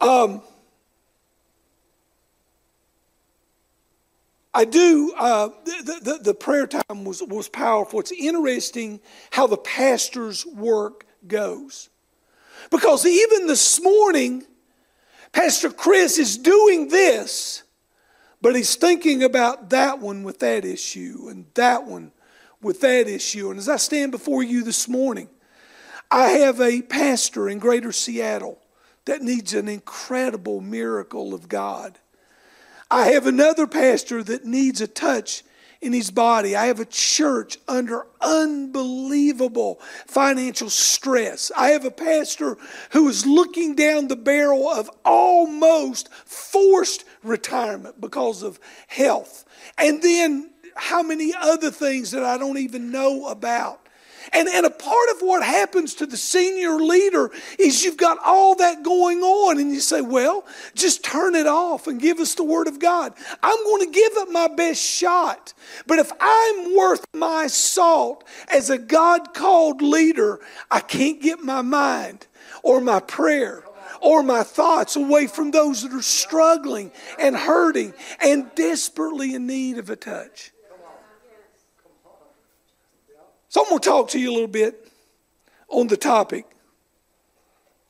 Um, 0.00 0.42
I 4.52 4.64
do, 4.64 5.12
uh, 5.16 5.48
the, 5.64 6.00
the, 6.02 6.18
the, 6.22 6.34
prayer 6.34 6.66
time 6.66 7.04
was, 7.04 7.22
was 7.22 7.48
powerful. 7.48 7.98
It's 8.00 8.12
interesting 8.12 9.00
how 9.30 9.46
the 9.46 9.56
pastor's 9.56 10.46
work 10.46 11.06
goes. 11.26 11.88
Because 12.70 13.06
even 13.06 13.46
this 13.46 13.82
morning, 13.82 14.44
Pastor 15.32 15.70
Chris 15.70 16.18
is 16.18 16.38
doing 16.38 16.88
this, 16.88 17.62
but 18.40 18.54
he's 18.54 18.76
thinking 18.76 19.22
about 19.22 19.70
that 19.70 19.98
one 19.98 20.22
with 20.22 20.38
that 20.40 20.64
issue 20.64 21.26
and 21.28 21.46
that 21.54 21.86
one 21.86 22.12
with 22.60 22.80
that 22.80 23.08
issue. 23.08 23.50
And 23.50 23.58
as 23.58 23.68
I 23.68 23.76
stand 23.76 24.12
before 24.12 24.42
you 24.42 24.62
this 24.62 24.88
morning, 24.88 25.28
I 26.10 26.28
have 26.28 26.60
a 26.60 26.82
pastor 26.82 27.48
in 27.48 27.58
Greater 27.58 27.92
Seattle 27.92 28.58
that 29.04 29.22
needs 29.22 29.54
an 29.54 29.68
incredible 29.68 30.60
miracle 30.60 31.34
of 31.34 31.48
God. 31.48 31.98
I 32.90 33.08
have 33.08 33.26
another 33.26 33.66
pastor 33.66 34.22
that 34.22 34.44
needs 34.44 34.80
a 34.80 34.86
touch 34.86 35.42
in 35.84 35.92
his 35.92 36.10
body. 36.10 36.56
I 36.56 36.66
have 36.66 36.80
a 36.80 36.86
church 36.86 37.58
under 37.68 38.06
unbelievable 38.20 39.80
financial 40.06 40.70
stress. 40.70 41.52
I 41.56 41.68
have 41.68 41.84
a 41.84 41.90
pastor 41.90 42.56
who 42.92 43.08
is 43.08 43.26
looking 43.26 43.74
down 43.74 44.08
the 44.08 44.16
barrel 44.16 44.68
of 44.68 44.90
almost 45.04 46.12
forced 46.24 47.04
retirement 47.22 48.00
because 48.00 48.42
of 48.42 48.58
health. 48.86 49.44
And 49.76 50.02
then 50.02 50.50
how 50.74 51.02
many 51.02 51.32
other 51.38 51.70
things 51.70 52.10
that 52.12 52.24
I 52.24 52.38
don't 52.38 52.58
even 52.58 52.90
know 52.90 53.28
about. 53.28 53.80
And, 54.32 54.48
and 54.48 54.66
a 54.66 54.70
part 54.70 55.08
of 55.14 55.20
what 55.20 55.42
happens 55.42 55.94
to 55.96 56.06
the 56.06 56.16
senior 56.16 56.76
leader 56.76 57.30
is 57.58 57.84
you've 57.84 57.96
got 57.96 58.18
all 58.24 58.54
that 58.56 58.82
going 58.82 59.20
on, 59.20 59.58
and 59.58 59.70
you 59.70 59.80
say, 59.80 60.00
Well, 60.00 60.44
just 60.74 61.04
turn 61.04 61.34
it 61.34 61.46
off 61.46 61.86
and 61.86 62.00
give 62.00 62.18
us 62.18 62.34
the 62.34 62.44
Word 62.44 62.66
of 62.66 62.78
God. 62.78 63.14
I'm 63.42 63.64
going 63.64 63.86
to 63.86 63.92
give 63.92 64.12
it 64.16 64.30
my 64.30 64.48
best 64.48 64.82
shot. 64.82 65.52
But 65.86 65.98
if 65.98 66.10
I'm 66.20 66.76
worth 66.76 67.04
my 67.14 67.46
salt 67.46 68.24
as 68.48 68.70
a 68.70 68.78
God 68.78 69.34
called 69.34 69.82
leader, 69.82 70.40
I 70.70 70.80
can't 70.80 71.20
get 71.20 71.40
my 71.40 71.62
mind 71.62 72.26
or 72.62 72.80
my 72.80 73.00
prayer 73.00 73.64
or 74.00 74.22
my 74.22 74.42
thoughts 74.42 74.96
away 74.96 75.26
from 75.26 75.50
those 75.50 75.82
that 75.82 75.92
are 75.92 76.02
struggling 76.02 76.92
and 77.18 77.36
hurting 77.36 77.94
and 78.20 78.54
desperately 78.54 79.34
in 79.34 79.46
need 79.46 79.78
of 79.78 79.90
a 79.90 79.96
touch. 79.96 80.53
So 83.54 83.62
I'm 83.62 83.68
going 83.68 83.80
to 83.80 83.88
talk 83.88 84.08
to 84.08 84.18
you 84.18 84.32
a 84.32 84.34
little 84.34 84.48
bit 84.48 84.90
on 85.68 85.86
the 85.86 85.96
topic 85.96 86.44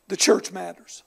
the 0.09 0.17
church 0.17 0.53
matters. 0.53 1.03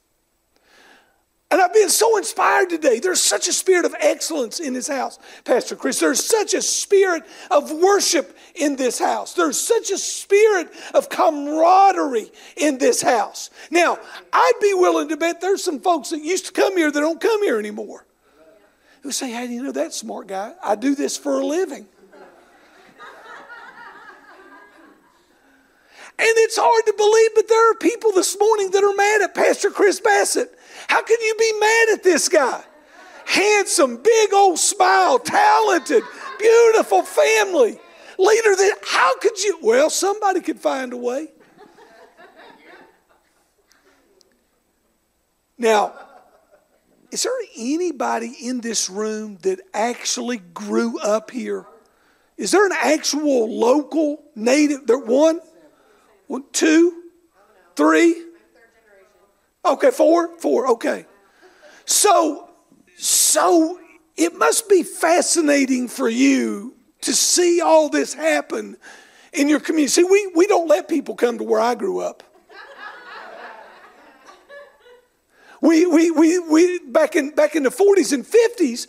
And 1.52 1.60
I've 1.60 1.72
been 1.72 1.88
so 1.88 2.18
inspired 2.18 2.68
today. 2.68 2.98
There's 2.98 3.22
such 3.22 3.46
a 3.46 3.52
spirit 3.52 3.84
of 3.84 3.94
excellence 4.00 4.58
in 4.58 4.72
this 4.72 4.88
house, 4.88 5.20
Pastor 5.44 5.76
Chris. 5.76 6.00
There's 6.00 6.24
such 6.24 6.54
a 6.54 6.60
spirit 6.60 7.22
of 7.52 7.70
worship 7.70 8.36
in 8.56 8.74
this 8.74 8.98
house. 8.98 9.32
There's 9.32 9.60
such 9.60 9.92
a 9.92 9.96
spirit 9.96 10.70
of 10.92 11.08
camaraderie 11.08 12.32
in 12.56 12.78
this 12.78 13.00
house. 13.00 13.50
Now, 13.70 13.96
I'd 14.32 14.58
be 14.60 14.74
willing 14.74 15.10
to 15.10 15.16
bet 15.16 15.40
there's 15.40 15.62
some 15.62 15.78
folks 15.78 16.10
that 16.10 16.24
used 16.24 16.46
to 16.46 16.52
come 16.52 16.76
here 16.76 16.90
that 16.90 17.00
don't 17.00 17.20
come 17.20 17.44
here 17.44 17.60
anymore. 17.60 18.04
Who 19.02 19.12
say, 19.12 19.30
hey, 19.30 19.46
you 19.46 19.62
know 19.62 19.70
that, 19.70 19.94
smart 19.94 20.26
guy? 20.26 20.52
I 20.60 20.74
do 20.74 20.96
this 20.96 21.16
for 21.16 21.38
a 21.38 21.46
living. 21.46 21.86
And 26.20 26.28
it's 26.38 26.58
hard 26.58 26.84
to 26.86 26.94
believe, 26.96 27.30
but 27.36 27.48
there 27.48 27.70
are 27.70 27.74
people 27.76 28.10
this 28.10 28.36
morning 28.40 28.72
that 28.72 28.82
are 28.82 28.94
mad 28.94 29.22
at 29.22 29.34
Pastor 29.36 29.70
Chris 29.70 30.00
Bassett. 30.00 30.52
How 30.88 31.00
can 31.00 31.16
you 31.20 31.34
be 31.38 31.52
mad 31.60 31.88
at 31.92 32.02
this 32.02 32.28
guy? 32.28 32.64
Handsome, 33.24 33.98
big 34.02 34.32
old 34.32 34.58
smile, 34.58 35.20
talented, 35.20 36.02
beautiful 36.40 37.02
family, 37.02 37.78
leader 38.18 38.56
that, 38.56 38.78
how 38.84 39.16
could 39.18 39.38
you? 39.44 39.58
Well, 39.62 39.90
somebody 39.90 40.40
could 40.40 40.58
find 40.58 40.92
a 40.92 40.96
way. 40.96 41.28
Now, 45.56 45.92
is 47.12 47.22
there 47.22 47.32
anybody 47.56 48.34
in 48.42 48.60
this 48.60 48.90
room 48.90 49.38
that 49.42 49.60
actually 49.72 50.38
grew 50.38 50.98
up 50.98 51.30
here? 51.30 51.64
Is 52.36 52.50
there 52.50 52.66
an 52.66 52.72
actual 52.76 53.56
local 53.56 54.22
native? 54.34 54.86
There 54.86 54.98
one? 54.98 55.40
One, 56.28 56.44
two, 56.52 57.02
three. 57.74 58.24
Okay, 59.64 59.90
four, 59.90 60.38
four. 60.38 60.68
Okay. 60.68 61.06
So, 61.84 62.48
so 62.96 63.80
it 64.16 64.36
must 64.36 64.68
be 64.68 64.82
fascinating 64.82 65.88
for 65.88 66.08
you 66.08 66.76
to 67.00 67.12
see 67.12 67.60
all 67.60 67.88
this 67.88 68.14
happen 68.14 68.76
in 69.32 69.48
your 69.48 69.60
community. 69.60 69.88
See, 69.88 70.04
we, 70.04 70.30
we 70.34 70.46
don't 70.46 70.68
let 70.68 70.88
people 70.88 71.14
come 71.14 71.38
to 71.38 71.44
where 71.44 71.60
I 71.60 71.74
grew 71.74 72.00
up. 72.00 72.22
We, 75.60 75.86
we, 75.86 76.10
we, 76.10 76.38
we 76.38 76.78
back 76.78 77.16
in 77.16 77.30
back 77.30 77.56
in 77.56 77.64
the 77.64 77.70
40s 77.70 78.12
and 78.12 78.24
50s, 78.24 78.86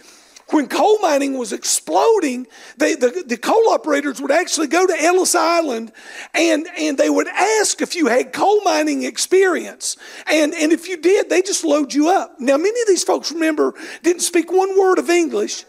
when 0.52 0.68
coal 0.68 1.00
mining 1.00 1.38
was 1.38 1.54
exploding, 1.54 2.48
they, 2.78 2.96
the, 2.96 3.24
the 3.26 3.38
coal 3.38 3.70
operators 3.70 4.22
would 4.22 4.32
actually 4.32 4.68
go 4.68 4.86
to 4.86 5.02
Ellis 5.02 5.36
Island 5.36 5.92
and, 6.34 6.68
and 6.78 6.98
they 6.98 7.10
would 7.10 7.28
ask 7.28 7.82
if 7.82 7.96
you 7.96 8.08
had 8.08 8.34
coal 8.34 8.62
mining 8.64 9.04
experience. 9.04 9.98
And, 10.28 10.54
and 10.54 10.72
if 10.72 10.88
you 10.88 10.98
did, 10.98 11.30
they 11.30 11.42
just 11.42 11.64
load 11.64 11.94
you 11.94 12.10
up. 12.10 12.40
Now, 12.40 12.58
many 12.58 12.82
of 12.82 12.88
these 12.88 13.04
folks, 13.04 13.32
remember, 13.32 13.74
didn't 14.02 14.22
speak 14.22 14.52
one 14.52 14.78
word 14.80 14.98
of 15.00 15.10
English. 15.10 15.66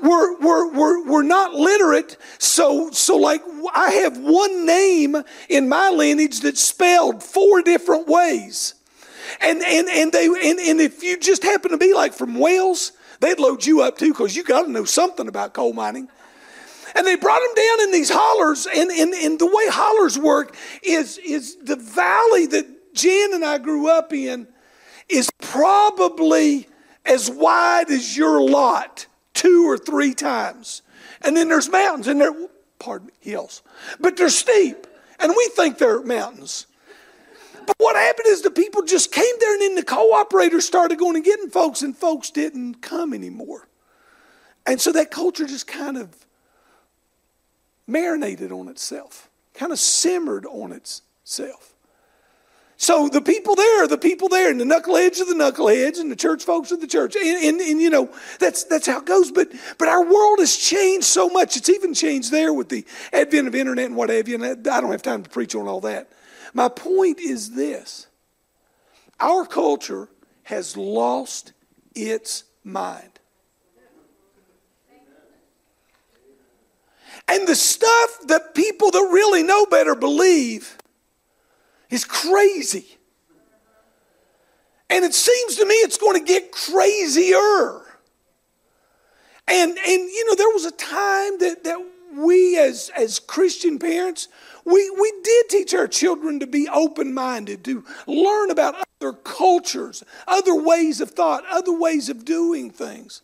We're, 0.00 0.38
we're, 0.38 0.72
we're, 0.72 1.04
we're 1.08 1.22
not 1.22 1.54
literate. 1.54 2.16
So, 2.38 2.90
so, 2.90 3.16
like, 3.16 3.42
I 3.74 3.90
have 3.90 4.18
one 4.18 4.64
name 4.66 5.16
in 5.48 5.68
my 5.68 5.90
lineage 5.90 6.40
that's 6.40 6.60
spelled 6.60 7.22
four 7.22 7.62
different 7.62 8.06
ways. 8.06 8.74
And, 9.40 9.62
and, 9.62 9.88
and, 9.88 10.12
they, 10.12 10.26
and, 10.26 10.58
and 10.58 10.80
if 10.80 11.02
you 11.02 11.18
just 11.18 11.42
happen 11.42 11.70
to 11.70 11.78
be 11.78 11.94
like 11.94 12.12
from 12.12 12.38
Wales, 12.38 12.92
They'd 13.20 13.38
load 13.38 13.64
you 13.64 13.82
up 13.82 13.98
too 13.98 14.12
because 14.12 14.34
you 14.34 14.42
got 14.42 14.62
to 14.62 14.70
know 14.70 14.84
something 14.84 15.28
about 15.28 15.54
coal 15.54 15.72
mining. 15.72 16.08
And 16.94 17.06
they 17.06 17.14
brought 17.14 17.40
them 17.40 17.54
down 17.54 17.82
in 17.82 17.92
these 17.92 18.10
hollers. 18.12 18.66
And, 18.66 18.90
and, 18.90 19.14
and 19.14 19.38
the 19.38 19.46
way 19.46 19.68
hollers 19.68 20.18
work 20.18 20.56
is, 20.82 21.18
is 21.18 21.56
the 21.62 21.76
valley 21.76 22.46
that 22.46 22.94
Jan 22.94 23.34
and 23.34 23.44
I 23.44 23.58
grew 23.58 23.88
up 23.88 24.12
in 24.12 24.48
is 25.08 25.30
probably 25.40 26.68
as 27.04 27.30
wide 27.30 27.90
as 27.90 28.16
your 28.16 28.40
lot 28.40 29.06
two 29.34 29.68
or 29.68 29.78
three 29.78 30.14
times. 30.14 30.82
And 31.22 31.36
then 31.36 31.48
there's 31.48 31.68
mountains 31.68 32.08
and 32.08 32.20
there, 32.20 32.34
pardon 32.78 33.08
me, 33.08 33.12
hills. 33.20 33.62
But 34.00 34.16
they're 34.16 34.28
steep. 34.28 34.86
And 35.18 35.34
we 35.36 35.50
think 35.54 35.78
they're 35.78 36.02
mountains. 36.02 36.66
But 37.70 37.84
what 37.84 37.94
happened 37.94 38.26
is 38.26 38.42
the 38.42 38.50
people 38.50 38.82
just 38.82 39.12
came 39.12 39.32
there, 39.38 39.52
and 39.52 39.62
then 39.62 39.74
the 39.76 39.84
co 39.84 40.12
operators 40.12 40.66
started 40.66 40.98
going 40.98 41.14
and 41.14 41.24
getting 41.24 41.50
folks, 41.50 41.82
and 41.82 41.96
folks 41.96 42.30
didn't 42.30 42.82
come 42.82 43.14
anymore. 43.14 43.68
And 44.66 44.80
so 44.80 44.90
that 44.92 45.12
culture 45.12 45.46
just 45.46 45.68
kind 45.68 45.96
of 45.96 46.26
marinated 47.86 48.50
on 48.50 48.66
itself, 48.66 49.30
kind 49.54 49.70
of 49.70 49.78
simmered 49.78 50.46
on 50.46 50.72
itself. 50.72 51.74
So 52.76 53.08
the 53.08 53.20
people 53.20 53.54
there 53.54 53.84
are 53.84 53.86
the 53.86 53.98
people 53.98 54.28
there, 54.28 54.50
and 54.50 54.60
the 54.60 54.64
knuckleheads 54.64 55.20
are 55.20 55.26
the 55.26 55.34
knuckleheads, 55.34 56.00
and 56.00 56.10
the 56.10 56.16
church 56.16 56.42
folks 56.42 56.72
are 56.72 56.76
the 56.76 56.88
church. 56.88 57.14
And, 57.14 57.44
and, 57.44 57.60
and, 57.60 57.80
you 57.80 57.90
know, 57.90 58.12
that's, 58.40 58.64
that's 58.64 58.88
how 58.88 58.98
it 58.98 59.06
goes. 59.06 59.30
But, 59.30 59.52
but 59.78 59.86
our 59.86 60.02
world 60.02 60.40
has 60.40 60.56
changed 60.56 61.06
so 61.06 61.28
much. 61.28 61.56
It's 61.56 61.68
even 61.68 61.94
changed 61.94 62.32
there 62.32 62.52
with 62.52 62.68
the 62.68 62.84
advent 63.12 63.46
of 63.46 63.54
internet 63.54 63.86
and 63.86 63.96
what 63.96 64.10
have 64.10 64.26
you. 64.26 64.42
And 64.42 64.66
I 64.66 64.80
don't 64.80 64.90
have 64.90 65.02
time 65.02 65.22
to 65.22 65.30
preach 65.30 65.54
on 65.54 65.68
all 65.68 65.82
that. 65.82 66.10
My 66.52 66.68
point 66.68 67.20
is 67.20 67.52
this 67.52 68.06
our 69.18 69.46
culture 69.46 70.08
has 70.44 70.76
lost 70.76 71.52
its 71.94 72.44
mind. 72.64 73.20
And 77.28 77.46
the 77.46 77.54
stuff 77.54 78.18
that 78.26 78.54
people 78.54 78.90
that 78.90 79.08
really 79.12 79.44
know 79.44 79.64
better 79.66 79.94
believe 79.94 80.76
is 81.88 82.04
crazy. 82.04 82.98
And 84.88 85.04
it 85.04 85.14
seems 85.14 85.56
to 85.56 85.64
me 85.64 85.74
it's 85.74 85.98
going 85.98 86.18
to 86.18 86.24
get 86.24 86.50
crazier. 86.50 87.82
And, 89.46 89.70
and 89.78 89.78
you 89.78 90.26
know, 90.26 90.34
there 90.34 90.48
was 90.48 90.64
a 90.64 90.72
time 90.72 91.38
that, 91.38 91.62
that 91.64 91.78
we 92.16 92.58
as, 92.58 92.90
as 92.96 93.18
Christian 93.18 93.78
parents, 93.78 94.28
we, 94.64 94.90
we 94.90 95.12
did 95.22 95.48
teach 95.48 95.74
our 95.74 95.88
children 95.88 96.40
to 96.40 96.46
be 96.46 96.68
open 96.68 97.14
minded, 97.14 97.64
to 97.64 97.84
learn 98.06 98.50
about 98.50 98.74
other 99.00 99.12
cultures, 99.12 100.02
other 100.26 100.54
ways 100.54 101.00
of 101.00 101.10
thought, 101.10 101.44
other 101.48 101.72
ways 101.72 102.08
of 102.08 102.24
doing 102.24 102.70
things. 102.70 103.22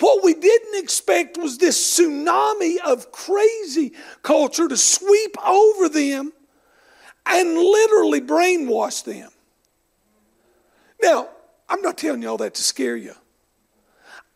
What 0.00 0.24
we 0.24 0.34
didn't 0.34 0.82
expect 0.82 1.36
was 1.36 1.58
this 1.58 1.98
tsunami 1.98 2.78
of 2.84 3.12
crazy 3.12 3.92
culture 4.22 4.66
to 4.66 4.76
sweep 4.76 5.36
over 5.46 5.88
them 5.88 6.32
and 7.26 7.56
literally 7.56 8.20
brainwash 8.20 9.04
them. 9.04 9.30
Now, 11.00 11.28
I'm 11.68 11.80
not 11.80 11.96
telling 11.96 12.22
you 12.22 12.28
all 12.28 12.36
that 12.38 12.54
to 12.54 12.62
scare 12.62 12.96
you. 12.96 13.14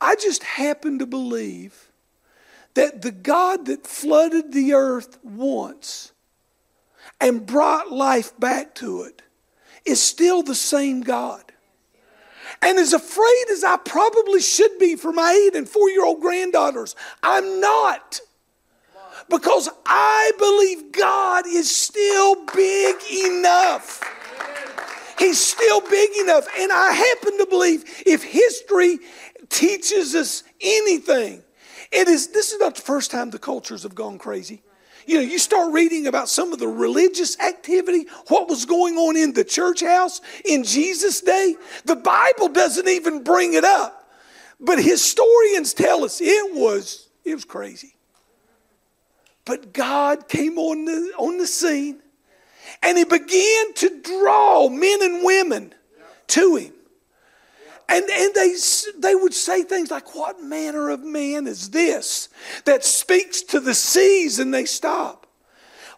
I 0.00 0.14
just 0.14 0.44
happen 0.44 1.00
to 1.00 1.06
believe 1.06 1.87
that 2.78 3.02
the 3.02 3.10
God 3.10 3.66
that 3.66 3.88
flooded 3.88 4.52
the 4.52 4.72
earth 4.72 5.18
once 5.24 6.12
and 7.20 7.44
brought 7.44 7.90
life 7.90 8.38
back 8.38 8.76
to 8.76 9.02
it 9.02 9.20
is 9.84 10.00
still 10.00 10.44
the 10.44 10.54
same 10.54 11.00
God. 11.00 11.42
And 12.62 12.78
as 12.78 12.92
afraid 12.92 13.44
as 13.50 13.64
I 13.64 13.78
probably 13.78 14.40
should 14.40 14.78
be 14.78 14.94
for 14.94 15.12
my 15.12 15.32
eight 15.32 15.56
and 15.56 15.68
four 15.68 15.90
year 15.90 16.04
old 16.04 16.20
granddaughters, 16.20 16.94
I'm 17.20 17.60
not. 17.60 18.20
Because 19.28 19.68
I 19.84 20.30
believe 20.38 20.92
God 20.92 21.48
is 21.48 21.74
still 21.74 22.46
big 22.46 22.94
enough. 23.26 24.04
He's 25.18 25.44
still 25.44 25.80
big 25.80 26.10
enough. 26.20 26.46
And 26.56 26.70
I 26.70 26.92
happen 26.92 27.38
to 27.38 27.46
believe 27.50 28.02
if 28.06 28.22
history 28.22 29.00
teaches 29.48 30.14
us 30.14 30.44
anything, 30.60 31.42
it 31.90 32.08
is 32.08 32.28
this 32.28 32.52
is 32.52 32.60
not 32.60 32.76
the 32.76 32.82
first 32.82 33.10
time 33.10 33.30
the 33.30 33.38
cultures 33.38 33.82
have 33.82 33.94
gone 33.94 34.18
crazy. 34.18 34.62
You 35.06 35.14
know, 35.14 35.20
you 35.22 35.38
start 35.38 35.72
reading 35.72 36.06
about 36.06 36.28
some 36.28 36.52
of 36.52 36.58
the 36.58 36.68
religious 36.68 37.38
activity, 37.40 38.06
what 38.26 38.48
was 38.48 38.66
going 38.66 38.96
on 38.96 39.16
in 39.16 39.32
the 39.32 39.44
church 39.44 39.82
house 39.82 40.20
in 40.44 40.64
Jesus' 40.64 41.22
day. 41.22 41.56
The 41.86 41.96
Bible 41.96 42.48
doesn't 42.48 42.86
even 42.86 43.24
bring 43.24 43.54
it 43.54 43.64
up. 43.64 43.98
But 44.60 44.82
historians 44.82 45.72
tell 45.72 46.04
us 46.04 46.20
it 46.20 46.54
was 46.54 47.08
it 47.24 47.34
was 47.34 47.44
crazy. 47.44 47.94
But 49.44 49.72
God 49.72 50.28
came 50.28 50.58
on 50.58 50.84
the 50.84 51.12
on 51.16 51.38
the 51.38 51.46
scene 51.46 52.02
and 52.82 52.98
he 52.98 53.04
began 53.04 53.74
to 53.74 54.00
draw 54.02 54.68
men 54.68 55.02
and 55.02 55.24
women 55.24 55.74
to 56.28 56.56
him. 56.56 56.72
And, 57.88 58.04
and 58.10 58.34
they, 58.34 58.54
they 58.98 59.14
would 59.14 59.32
say 59.32 59.62
things 59.62 59.90
like, 59.90 60.14
What 60.14 60.42
manner 60.42 60.90
of 60.90 61.02
man 61.02 61.46
is 61.46 61.70
this 61.70 62.28
that 62.64 62.84
speaks 62.84 63.42
to 63.42 63.60
the 63.60 63.74
seas 63.74 64.38
and 64.38 64.52
they 64.52 64.66
stop? 64.66 65.26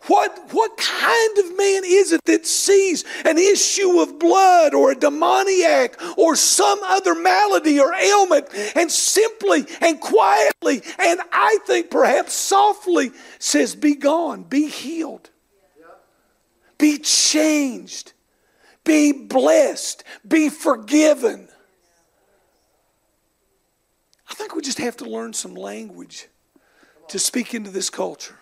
What, 0.06 0.52
what 0.52 0.78
kind 0.78 1.38
of 1.38 1.58
man 1.58 1.82
is 1.84 2.12
it 2.12 2.24
that 2.24 2.46
sees 2.46 3.04
an 3.26 3.36
issue 3.36 4.00
of 4.00 4.18
blood 4.18 4.72
or 4.72 4.92
a 4.92 4.94
demoniac 4.94 6.00
or 6.16 6.36
some 6.36 6.80
other 6.84 7.14
malady 7.14 7.78
or 7.78 7.92
ailment 7.92 8.46
and 8.74 8.90
simply 8.90 9.66
and 9.82 10.00
quietly 10.00 10.82
and 10.98 11.20
I 11.30 11.58
think 11.66 11.90
perhaps 11.90 12.32
softly 12.32 13.10
says, 13.38 13.74
Be 13.74 13.94
gone, 13.94 14.44
be 14.44 14.68
healed, 14.68 15.28
be 16.78 16.96
changed, 16.96 18.14
be 18.84 19.12
blessed, 19.12 20.02
be 20.26 20.48
forgiven? 20.48 21.49
I 24.30 24.34
think 24.34 24.54
we 24.54 24.62
just 24.62 24.78
have 24.78 24.96
to 24.98 25.04
learn 25.04 25.32
some 25.32 25.54
language 25.54 26.28
to 27.08 27.18
speak 27.18 27.52
into 27.54 27.70
this 27.70 27.90
culture. 27.90 28.36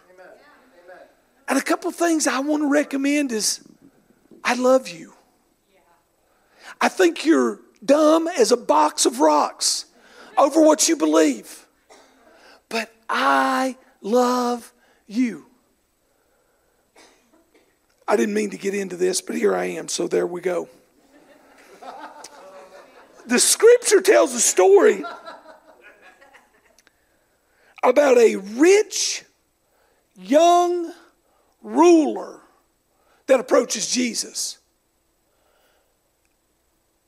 And 1.48 1.58
a 1.58 1.62
couple 1.62 1.90
things 1.90 2.26
I 2.26 2.40
want 2.40 2.62
to 2.62 2.68
recommend 2.68 3.32
is 3.32 3.66
I 4.44 4.54
love 4.54 4.88
you. 4.88 5.14
I 6.80 6.88
think 6.88 7.24
you're 7.24 7.60
dumb 7.82 8.28
as 8.28 8.52
a 8.52 8.56
box 8.56 9.06
of 9.06 9.20
rocks 9.20 9.86
over 10.36 10.60
what 10.60 10.88
you 10.88 10.96
believe. 10.96 11.66
But 12.68 12.92
I 13.08 13.78
love 14.02 14.72
you. 15.06 15.46
I 18.06 18.16
didn't 18.16 18.34
mean 18.34 18.50
to 18.50 18.58
get 18.58 18.74
into 18.74 18.96
this, 18.96 19.20
but 19.20 19.36
here 19.36 19.54
I 19.54 19.64
am, 19.66 19.88
so 19.88 20.06
there 20.06 20.26
we 20.26 20.40
go. 20.40 20.68
The 23.26 23.38
scripture 23.38 24.00
tells 24.00 24.34
a 24.34 24.40
story 24.40 25.04
about 27.82 28.18
a 28.18 28.36
rich 28.36 29.24
young 30.16 30.92
ruler 31.62 32.40
that 33.26 33.40
approaches 33.40 33.90
Jesus 33.90 34.58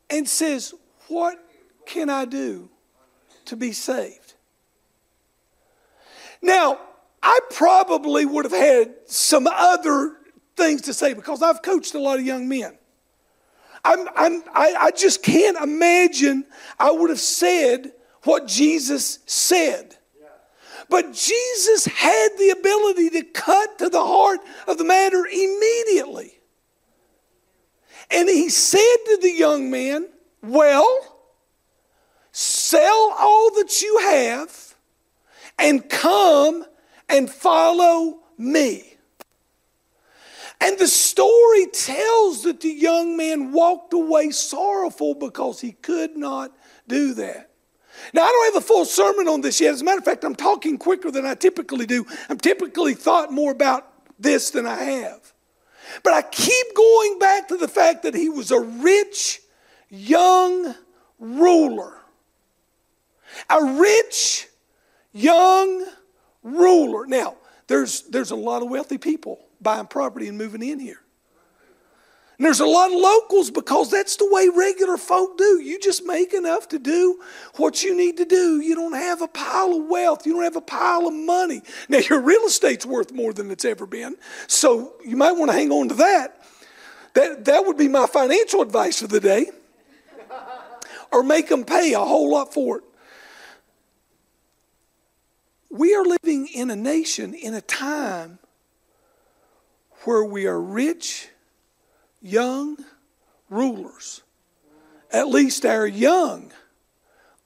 and 0.08 0.28
says, 0.28 0.74
What 1.08 1.38
can 1.86 2.10
I 2.10 2.24
do 2.24 2.68
to 3.46 3.56
be 3.56 3.72
saved? 3.72 4.34
Now, 6.42 6.78
I 7.22 7.38
probably 7.50 8.24
would 8.24 8.44
have 8.44 8.52
had 8.52 8.94
some 9.06 9.46
other 9.46 10.16
things 10.56 10.82
to 10.82 10.94
say 10.94 11.14
because 11.14 11.42
I've 11.42 11.62
coached 11.62 11.94
a 11.94 11.98
lot 11.98 12.18
of 12.18 12.24
young 12.24 12.48
men. 12.48 12.76
I'm, 13.84 14.08
I'm, 14.14 14.42
I, 14.54 14.74
I 14.78 14.90
just 14.90 15.22
can't 15.22 15.56
imagine 15.56 16.44
I 16.78 16.90
would 16.90 17.10
have 17.10 17.20
said 17.20 17.92
what 18.24 18.46
Jesus 18.46 19.20
said. 19.26 19.96
But 20.90 21.12
Jesus 21.12 21.86
had 21.86 22.30
the 22.36 22.50
ability 22.50 23.10
to 23.10 23.22
cut 23.22 23.78
to 23.78 23.88
the 23.88 24.04
heart 24.04 24.40
of 24.66 24.76
the 24.76 24.84
matter 24.84 25.24
immediately. 25.24 26.40
And 28.10 28.28
he 28.28 28.48
said 28.50 28.96
to 29.06 29.18
the 29.22 29.30
young 29.30 29.70
man, 29.70 30.08
Well, 30.42 31.22
sell 32.32 33.14
all 33.18 33.54
that 33.54 33.80
you 33.80 33.98
have 33.98 34.74
and 35.60 35.88
come 35.88 36.64
and 37.08 37.30
follow 37.30 38.18
me. 38.36 38.96
And 40.60 40.76
the 40.76 40.88
story 40.88 41.66
tells 41.66 42.42
that 42.42 42.60
the 42.60 42.68
young 42.68 43.16
man 43.16 43.52
walked 43.52 43.92
away 43.92 44.30
sorrowful 44.30 45.14
because 45.14 45.60
he 45.60 45.72
could 45.72 46.16
not 46.16 46.52
do 46.88 47.14
that. 47.14 47.49
Now, 48.12 48.22
I 48.22 48.28
don't 48.28 48.54
have 48.54 48.62
a 48.62 48.66
full 48.66 48.84
sermon 48.84 49.28
on 49.28 49.40
this 49.40 49.60
yet. 49.60 49.72
As 49.72 49.82
a 49.82 49.84
matter 49.84 49.98
of 49.98 50.04
fact, 50.04 50.24
I'm 50.24 50.34
talking 50.34 50.78
quicker 50.78 51.10
than 51.10 51.26
I 51.26 51.34
typically 51.34 51.86
do. 51.86 52.06
I'm 52.28 52.38
typically 52.38 52.94
thought 52.94 53.32
more 53.32 53.52
about 53.52 53.86
this 54.18 54.50
than 54.50 54.66
I 54.66 54.82
have. 54.82 55.32
But 56.02 56.12
I 56.12 56.22
keep 56.22 56.74
going 56.74 57.18
back 57.18 57.48
to 57.48 57.56
the 57.56 57.68
fact 57.68 58.02
that 58.04 58.14
he 58.14 58.28
was 58.28 58.50
a 58.50 58.60
rich, 58.60 59.40
young 59.88 60.74
ruler. 61.18 61.94
A 63.48 63.64
rich, 63.64 64.48
young 65.12 65.86
ruler. 66.42 67.06
Now, 67.06 67.36
there's, 67.66 68.02
there's 68.02 68.30
a 68.30 68.36
lot 68.36 68.62
of 68.62 68.70
wealthy 68.70 68.98
people 68.98 69.40
buying 69.60 69.86
property 69.86 70.28
and 70.28 70.38
moving 70.38 70.62
in 70.62 70.78
here. 70.78 71.00
And 72.40 72.46
there's 72.46 72.60
a 72.60 72.64
lot 72.64 72.90
of 72.90 72.98
locals 72.98 73.50
because 73.50 73.90
that's 73.90 74.16
the 74.16 74.26
way 74.26 74.48
regular 74.48 74.96
folk 74.96 75.36
do. 75.36 75.60
You 75.60 75.78
just 75.78 76.06
make 76.06 76.32
enough 76.32 76.68
to 76.68 76.78
do 76.78 77.20
what 77.56 77.82
you 77.82 77.94
need 77.94 78.16
to 78.16 78.24
do. 78.24 78.62
You 78.62 78.74
don't 78.74 78.94
have 78.94 79.20
a 79.20 79.28
pile 79.28 79.74
of 79.74 79.84
wealth. 79.88 80.24
You 80.24 80.32
don't 80.32 80.44
have 80.44 80.56
a 80.56 80.62
pile 80.62 81.06
of 81.06 81.12
money. 81.12 81.60
Now, 81.90 81.98
your 81.98 82.18
real 82.22 82.40
estate's 82.46 82.86
worth 82.86 83.12
more 83.12 83.34
than 83.34 83.50
it's 83.50 83.66
ever 83.66 83.84
been. 83.84 84.16
So 84.46 84.94
you 85.04 85.18
might 85.18 85.32
want 85.32 85.50
to 85.50 85.52
hang 85.54 85.70
on 85.70 85.90
to 85.90 85.94
that. 85.96 86.42
That, 87.12 87.44
that 87.44 87.66
would 87.66 87.76
be 87.76 87.88
my 87.88 88.06
financial 88.06 88.62
advice 88.62 89.00
for 89.00 89.06
the 89.06 89.20
day. 89.20 89.50
or 91.12 91.22
make 91.22 91.48
them 91.48 91.62
pay 91.62 91.92
a 91.92 91.98
whole 91.98 92.30
lot 92.30 92.54
for 92.54 92.78
it. 92.78 92.84
We 95.68 95.94
are 95.94 96.06
living 96.06 96.46
in 96.46 96.70
a 96.70 96.76
nation, 96.76 97.34
in 97.34 97.52
a 97.52 97.60
time 97.60 98.38
where 100.04 100.24
we 100.24 100.46
are 100.46 100.58
rich 100.58 101.28
young 102.20 102.76
rulers. 103.48 104.22
At 105.12 105.28
least 105.28 105.64
our 105.64 105.86
young 105.86 106.52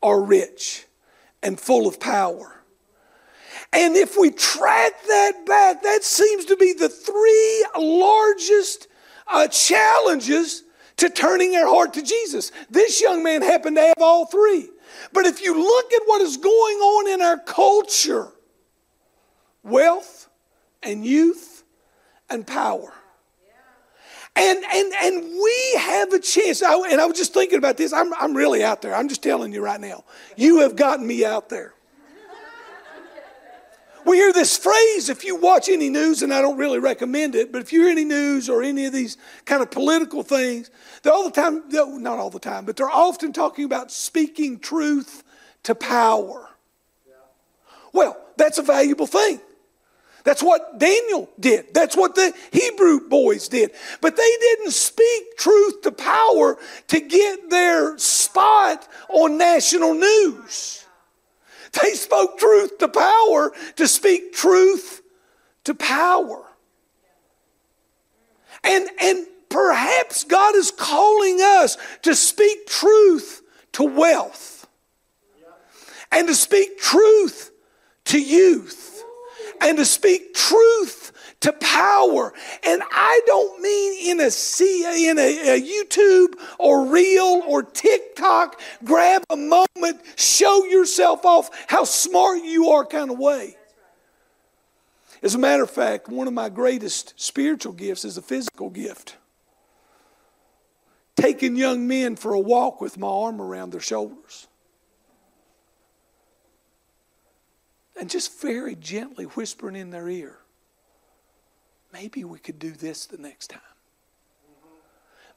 are 0.02 0.20
rich 0.20 0.86
and 1.42 1.58
full 1.58 1.86
of 1.86 1.98
power. 1.98 2.62
And 3.72 3.96
if 3.96 4.16
we 4.18 4.30
track 4.30 4.92
that 5.08 5.46
back, 5.46 5.82
that 5.82 6.04
seems 6.04 6.44
to 6.46 6.56
be 6.56 6.72
the 6.72 6.88
three 6.88 7.66
largest 7.76 8.88
uh, 9.26 9.48
challenges 9.48 10.62
to 10.98 11.08
turning 11.08 11.52
their 11.52 11.66
heart 11.66 11.94
to 11.94 12.02
Jesus. 12.02 12.52
This 12.70 13.00
young 13.00 13.22
man 13.22 13.42
happened 13.42 13.76
to 13.76 13.82
have 13.82 14.00
all 14.00 14.26
three. 14.26 14.68
But 15.12 15.26
if 15.26 15.42
you 15.42 15.58
look 15.58 15.92
at 15.92 16.02
what 16.04 16.20
is 16.20 16.36
going 16.36 16.76
on 16.78 17.08
in 17.08 17.22
our 17.22 17.38
culture 17.38 18.30
wealth 19.64 20.28
and 20.82 21.04
youth 21.04 21.64
and 22.30 22.46
power. 22.46 22.92
And, 24.36 24.64
and, 24.72 24.92
and 25.00 25.24
we 25.24 25.74
have 25.78 26.12
a 26.12 26.18
chance. 26.18 26.62
I, 26.62 26.74
and 26.90 27.00
I 27.00 27.06
was 27.06 27.16
just 27.16 27.32
thinking 27.32 27.58
about 27.58 27.76
this. 27.76 27.92
I'm, 27.92 28.12
I'm 28.14 28.36
really 28.36 28.64
out 28.64 28.82
there. 28.82 28.94
I'm 28.94 29.08
just 29.08 29.22
telling 29.22 29.52
you 29.52 29.62
right 29.62 29.80
now. 29.80 30.04
You 30.36 30.60
have 30.60 30.74
gotten 30.74 31.06
me 31.06 31.24
out 31.24 31.48
there. 31.48 31.74
We 34.04 34.18
hear 34.18 34.32
this 34.34 34.56
phrase 34.56 35.08
if 35.08 35.24
you 35.24 35.36
watch 35.36 35.68
any 35.70 35.88
news, 35.88 36.22
and 36.22 36.34
I 36.34 36.42
don't 36.42 36.58
really 36.58 36.78
recommend 36.78 37.34
it, 37.34 37.52
but 37.52 37.62
if 37.62 37.72
you 37.72 37.82
hear 37.82 37.90
any 37.90 38.04
news 38.04 38.50
or 38.50 38.62
any 38.62 38.84
of 38.84 38.92
these 38.92 39.16
kind 39.46 39.62
of 39.62 39.70
political 39.70 40.22
things, 40.22 40.70
they're 41.02 41.12
all 41.12 41.24
the 41.24 41.30
time, 41.30 41.62
not 41.70 42.18
all 42.18 42.28
the 42.28 42.38
time, 42.38 42.66
but 42.66 42.76
they're 42.76 42.90
often 42.90 43.32
talking 43.32 43.64
about 43.64 43.90
speaking 43.90 44.58
truth 44.58 45.24
to 45.62 45.74
power. 45.74 46.50
Well, 47.94 48.16
that's 48.36 48.58
a 48.58 48.62
valuable 48.62 49.06
thing. 49.06 49.40
That's 50.24 50.42
what 50.42 50.78
Daniel 50.78 51.28
did. 51.38 51.74
That's 51.74 51.94
what 51.96 52.14
the 52.14 52.32
Hebrew 52.50 53.08
boys 53.08 53.46
did. 53.48 53.72
But 54.00 54.16
they 54.16 54.36
didn't 54.40 54.72
speak 54.72 55.36
truth 55.36 55.82
to 55.82 55.92
power 55.92 56.56
to 56.88 57.00
get 57.00 57.50
their 57.50 57.98
spot 57.98 58.88
on 59.10 59.36
national 59.36 59.92
news. 59.94 60.86
They 61.82 61.92
spoke 61.92 62.38
truth 62.38 62.78
to 62.78 62.88
power 62.88 63.52
to 63.76 63.86
speak 63.86 64.32
truth 64.32 65.02
to 65.64 65.74
power. 65.74 66.42
And, 68.62 68.88
and 69.02 69.26
perhaps 69.50 70.24
God 70.24 70.54
is 70.54 70.70
calling 70.70 71.40
us 71.42 71.76
to 72.00 72.14
speak 72.14 72.66
truth 72.66 73.42
to 73.72 73.82
wealth 73.82 74.66
and 76.10 76.28
to 76.28 76.34
speak 76.34 76.78
truth 76.78 77.50
to 78.06 78.18
youth 78.18 78.93
and 79.60 79.78
to 79.78 79.84
speak 79.84 80.34
truth 80.34 81.12
to 81.40 81.52
power. 81.52 82.32
And 82.64 82.82
I 82.90 83.20
don't 83.26 83.60
mean 83.60 84.10
in 84.10 84.20
a 84.20 84.30
in 84.30 85.18
a, 85.18 85.56
a 85.56 85.60
YouTube 85.60 86.34
or 86.58 86.86
reel 86.86 87.42
or 87.46 87.62
TikTok, 87.62 88.60
grab 88.82 89.24
a 89.30 89.36
moment, 89.36 90.00
show 90.16 90.64
yourself 90.64 91.24
off 91.24 91.50
how 91.68 91.84
smart 91.84 92.42
you 92.42 92.70
are 92.70 92.84
kind 92.86 93.10
of 93.10 93.18
way. 93.18 93.56
As 95.22 95.34
a 95.34 95.38
matter 95.38 95.62
of 95.62 95.70
fact, 95.70 96.08
one 96.08 96.28
of 96.28 96.34
my 96.34 96.50
greatest 96.50 97.14
spiritual 97.16 97.72
gifts 97.72 98.04
is 98.04 98.18
a 98.18 98.22
physical 98.22 98.68
gift. 98.68 99.16
Taking 101.16 101.56
young 101.56 101.86
men 101.86 102.16
for 102.16 102.34
a 102.34 102.40
walk 102.40 102.80
with 102.80 102.98
my 102.98 103.06
arm 103.06 103.40
around 103.40 103.70
their 103.70 103.80
shoulders. 103.80 104.48
And 107.98 108.10
just 108.10 108.40
very 108.40 108.74
gently 108.74 109.24
whispering 109.24 109.76
in 109.76 109.90
their 109.90 110.08
ear 110.08 110.38
maybe 111.94 112.24
we 112.24 112.40
could 112.40 112.58
do 112.58 112.72
this 112.72 113.06
the 113.06 113.16
next 113.16 113.50
time. 113.50 113.60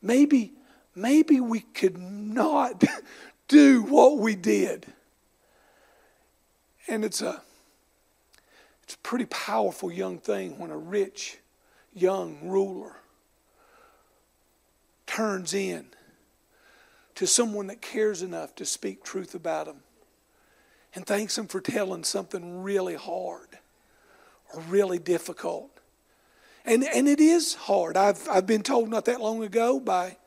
Maybe, 0.02 0.54
maybe 0.96 1.40
we 1.40 1.60
could 1.60 1.98
not 1.98 2.84
do 3.48 3.84
what 3.84 4.18
we 4.18 4.36
did. 4.36 4.88
And 6.88 7.06
it's 7.06 7.22
a 7.22 7.42
it's 8.84 8.96
a 8.96 9.00
pretty 9.00 9.26
powerful 9.26 9.92
young 9.92 10.18
thing 10.18 10.58
when 10.58 10.72
a 10.72 10.78
rich 10.78 11.38
young 11.94 12.40
ruler 12.42 12.96
turns 15.06 15.54
in 15.54 15.88
to 17.16 17.28
someone 17.28 17.68
that 17.68 17.82
cares 17.82 18.22
enough 18.22 18.56
to 18.56 18.66
speak 18.66 19.04
truth 19.04 19.36
about 19.36 19.68
him 19.68 19.82
and 20.98 21.06
thanks 21.06 21.38
him 21.38 21.48
for 21.48 21.62
telling 21.62 22.04
something 22.04 22.62
really 22.62 22.96
hard 22.96 23.60
or 24.54 24.62
really 24.62 25.00
difficult 25.00 25.78
and, 26.68 26.84
and 26.84 27.08
it 27.08 27.22
is 27.22 27.54
hard. 27.54 27.96
I've, 27.96 28.28
I've 28.30 28.46
been 28.46 28.62
told 28.62 28.90
not 28.90 29.06
that 29.06 29.22
long 29.22 29.42
ago 29.42 29.80
by 29.80 30.18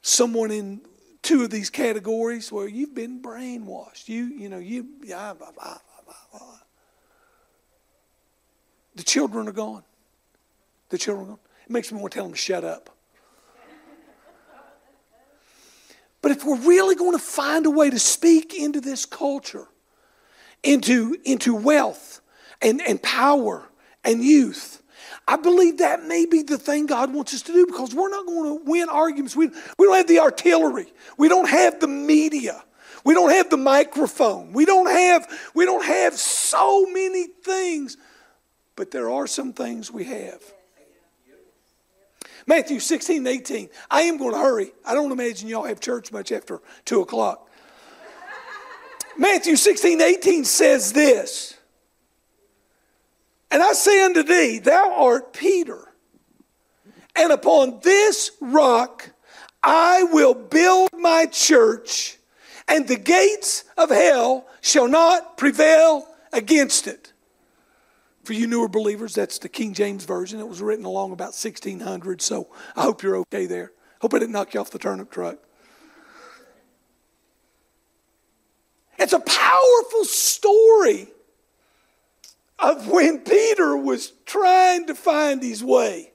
someone 0.00 0.50
in 0.50 0.80
two 1.20 1.44
of 1.44 1.50
these 1.50 1.68
categories 1.68 2.50
where 2.50 2.66
you've 2.66 2.94
been 2.94 3.20
brainwashed. 3.20 4.08
You, 4.08 4.24
you 4.24 4.48
know, 4.48 4.58
you, 4.58 4.86
yeah, 5.04 5.34
blah, 5.34 5.50
blah, 5.50 5.76
blah, 6.06 6.40
The 8.96 9.02
children 9.02 9.46
are 9.46 9.52
gone. 9.52 9.82
The 10.88 10.96
children 10.96 11.26
are 11.26 11.30
gone. 11.32 11.40
It 11.66 11.70
makes 11.70 11.92
me 11.92 12.00
want 12.00 12.12
to 12.12 12.16
tell 12.16 12.24
them 12.24 12.32
to 12.32 12.38
shut 12.38 12.64
up. 12.64 12.88
But 16.22 16.32
if 16.32 16.44
we're 16.44 16.56
really 16.56 16.94
going 16.94 17.12
to 17.12 17.22
find 17.22 17.66
a 17.66 17.70
way 17.70 17.90
to 17.90 17.98
speak 17.98 18.54
into 18.54 18.80
this 18.80 19.04
culture, 19.04 19.68
into, 20.62 21.16
into 21.24 21.54
wealth 21.54 22.20
and, 22.60 22.80
and 22.82 23.02
power 23.02 23.68
and 24.04 24.22
youth, 24.22 24.82
I 25.26 25.36
believe 25.36 25.78
that 25.78 26.04
may 26.04 26.24
be 26.24 26.42
the 26.42 26.56
thing 26.56 26.86
God 26.86 27.12
wants 27.12 27.34
us 27.34 27.42
to 27.42 27.52
do 27.52 27.66
because 27.66 27.94
we're 27.94 28.08
not 28.08 28.26
going 28.26 28.58
to 28.58 28.64
win 28.64 28.88
arguments. 28.88 29.36
We, 29.36 29.48
we 29.78 29.86
don't 29.86 29.96
have 29.96 30.08
the 30.08 30.20
artillery. 30.20 30.92
We 31.18 31.28
don't 31.28 31.48
have 31.48 31.80
the 31.80 31.88
media. 31.88 32.62
We 33.04 33.14
don't 33.14 33.30
have 33.30 33.50
the 33.50 33.58
microphone. 33.58 34.52
We 34.52 34.64
don't 34.64 34.90
have, 34.90 35.28
we 35.54 35.64
don't 35.64 35.84
have 35.84 36.14
so 36.14 36.86
many 36.86 37.26
things, 37.26 37.96
but 38.74 38.90
there 38.90 39.10
are 39.10 39.26
some 39.26 39.52
things 39.52 39.90
we 39.90 40.04
have. 40.04 40.42
Matthew 42.46 42.80
16, 42.80 43.26
18. 43.26 43.68
I 43.90 44.02
am 44.02 44.16
going 44.16 44.32
to 44.32 44.38
hurry. 44.38 44.72
I 44.86 44.94
don't 44.94 45.12
imagine 45.12 45.48
y'all 45.48 45.64
have 45.64 45.80
church 45.80 46.10
much 46.10 46.32
after 46.32 46.62
2 46.86 47.02
o'clock. 47.02 47.47
Matthew 49.18 49.56
16, 49.56 50.00
18 50.00 50.44
says 50.44 50.92
this. 50.92 51.54
And 53.50 53.62
I 53.62 53.72
say 53.72 54.04
unto 54.04 54.22
thee, 54.22 54.58
Thou 54.58 54.94
art 54.96 55.32
Peter, 55.32 55.92
and 57.16 57.32
upon 57.32 57.80
this 57.82 58.30
rock 58.40 59.10
I 59.62 60.04
will 60.04 60.34
build 60.34 60.90
my 60.96 61.26
church, 61.26 62.18
and 62.68 62.86
the 62.86 62.96
gates 62.96 63.64
of 63.76 63.90
hell 63.90 64.46
shall 64.60 64.86
not 64.86 65.36
prevail 65.36 66.06
against 66.32 66.86
it. 66.86 67.12
For 68.22 68.34
you 68.34 68.46
newer 68.46 68.68
believers, 68.68 69.14
that's 69.14 69.38
the 69.38 69.48
King 69.48 69.72
James 69.72 70.04
Version. 70.04 70.38
It 70.38 70.46
was 70.46 70.60
written 70.60 70.84
along 70.84 71.12
about 71.12 71.32
1600, 71.34 72.20
so 72.20 72.48
I 72.76 72.82
hope 72.82 73.02
you're 73.02 73.16
okay 73.16 73.46
there. 73.46 73.72
Hope 74.00 74.14
I 74.14 74.18
didn't 74.18 74.32
knock 74.32 74.54
you 74.54 74.60
off 74.60 74.70
the 74.70 74.78
turnip 74.78 75.10
truck. 75.10 75.38
It's 78.98 79.12
a 79.12 79.20
powerful 79.20 80.04
story 80.04 81.08
of 82.58 82.88
when 82.88 83.20
Peter 83.20 83.76
was 83.76 84.12
trying 84.26 84.86
to 84.88 84.94
find 84.94 85.42
his 85.42 85.62
way. 85.62 86.10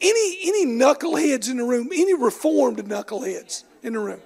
Any, 0.00 0.38
any 0.42 0.66
knuckleheads 0.66 1.50
in 1.50 1.56
the 1.56 1.64
room, 1.64 1.88
any 1.92 2.12
reformed 2.12 2.78
knuckleheads 2.78 3.64
in 3.82 3.94
the 3.94 3.98
room? 3.98 4.20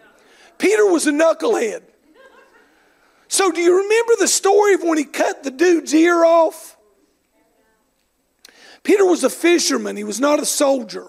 Peter 0.58 0.84
was 0.84 1.06
a 1.06 1.12
knucklehead. 1.12 1.82
So, 3.28 3.52
do 3.52 3.60
you 3.60 3.76
remember 3.76 4.14
the 4.18 4.26
story 4.26 4.74
of 4.74 4.82
when 4.82 4.98
he 4.98 5.04
cut 5.04 5.44
the 5.44 5.52
dude's 5.52 5.94
ear 5.94 6.24
off? 6.24 6.76
Peter 8.82 9.04
was 9.04 9.22
a 9.22 9.30
fisherman, 9.30 9.96
he 9.96 10.02
was 10.02 10.18
not 10.18 10.40
a 10.40 10.46
soldier. 10.46 11.06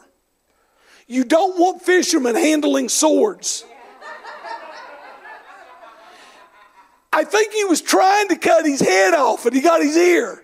You 1.08 1.24
don't 1.24 1.60
want 1.60 1.82
fishermen 1.82 2.36
handling 2.36 2.90
swords. 2.90 3.66
I 7.14 7.24
think 7.26 7.54
he 7.54 7.66
was 7.66 7.82
trying 7.82 8.30
to 8.30 8.38
cut 8.38 8.66
his 8.66 8.80
head 8.80 9.14
off 9.14 9.46
and 9.46 9.54
he 9.54 9.62
got 9.62 9.82
his 9.82 9.98
ear. 9.98 10.44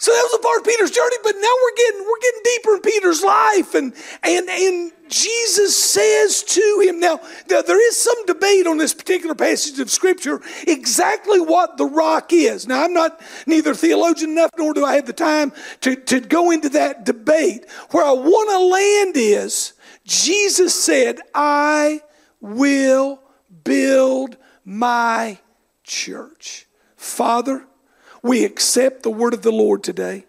So 0.00 0.12
that 0.12 0.28
was 0.30 0.38
a 0.38 0.42
part 0.42 0.58
of 0.58 0.64
Peter's 0.64 0.92
journey, 0.92 1.16
but 1.24 1.34
now 1.34 1.52
we're 1.62 1.76
getting 1.76 2.06
we're 2.06 2.20
getting 2.20 2.40
deeper 2.44 2.74
in 2.74 2.80
Peter's 2.82 3.22
life, 3.24 3.74
and 3.74 3.92
and 4.22 4.48
and 4.48 4.92
Jesus 5.08 5.76
says 5.76 6.44
to 6.44 6.82
him 6.86 7.00
now 7.00 7.18
there 7.48 7.88
is 7.88 7.96
some 7.96 8.24
debate 8.26 8.68
on 8.68 8.78
this 8.78 8.94
particular 8.94 9.34
passage 9.34 9.80
of 9.80 9.90
Scripture 9.90 10.40
exactly 10.68 11.40
what 11.40 11.78
the 11.78 11.84
rock 11.84 12.32
is. 12.32 12.68
Now 12.68 12.84
I'm 12.84 12.92
not 12.92 13.20
neither 13.44 13.74
theologian 13.74 14.30
enough 14.30 14.52
nor 14.56 14.72
do 14.72 14.84
I 14.84 14.94
have 14.94 15.06
the 15.06 15.12
time 15.12 15.52
to, 15.80 15.96
to 15.96 16.20
go 16.20 16.52
into 16.52 16.68
that 16.70 17.04
debate. 17.04 17.68
Where 17.90 18.04
I 18.04 18.12
want 18.12 18.50
to 18.50 18.58
land 18.58 19.16
is 19.16 19.72
Jesus 20.04 20.80
said, 20.80 21.20
I 21.34 22.02
will 22.40 23.20
build 23.64 24.36
my 24.64 25.38
church. 25.84 26.66
Father, 26.96 27.64
we 28.22 28.44
accept 28.44 29.02
the 29.02 29.10
word 29.10 29.34
of 29.34 29.42
the 29.42 29.52
Lord 29.52 29.82
today. 29.82 30.24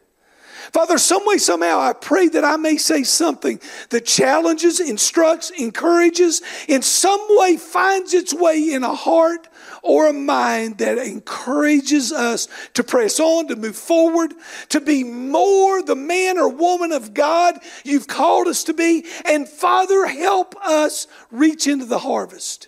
Father, 0.72 0.98
some 0.98 1.26
way, 1.26 1.38
somehow, 1.38 1.80
I 1.80 1.94
pray 1.94 2.28
that 2.30 2.46
I 2.46 2.56
may 2.56 2.78
say 2.78 3.04
something 3.04 3.60
that 3.90 4.06
challenges, 4.06 4.80
instructs, 4.80 5.50
encourages, 5.52 6.42
in 6.68 6.82
some 6.84 7.26
way 7.30 7.58
finds 7.58 8.14
its 8.14 8.34
way 8.34 8.72
in 8.72 8.84
a 8.84 8.94
heart 8.94 9.48
or 9.82 10.08
a 10.08 10.14
mind 10.14 10.78
that 10.80 10.98
encourages 10.98 12.12
us 12.12 12.48
to 12.74 12.84
press 12.84 13.20
on, 13.20 13.48
to 13.48 13.56
move 13.56 13.76
forward, 13.76 14.34
to 14.70 14.82
be 14.82 15.04
more 15.04 15.82
the 15.82 15.96
man 15.96 16.38
or 16.38 16.50
woman 16.50 16.92
of 16.92 17.14
God 17.14 17.60
you've 17.84 18.08
called 18.08 18.48
us 18.48 18.64
to 18.66 18.74
be. 18.74 19.06
And 19.26 19.48
Father, 19.48 20.06
help 20.08 20.56
us 20.66 21.08
reach 21.32 21.68
into 21.68 21.86
the 21.86 22.00
harvest 22.00 22.68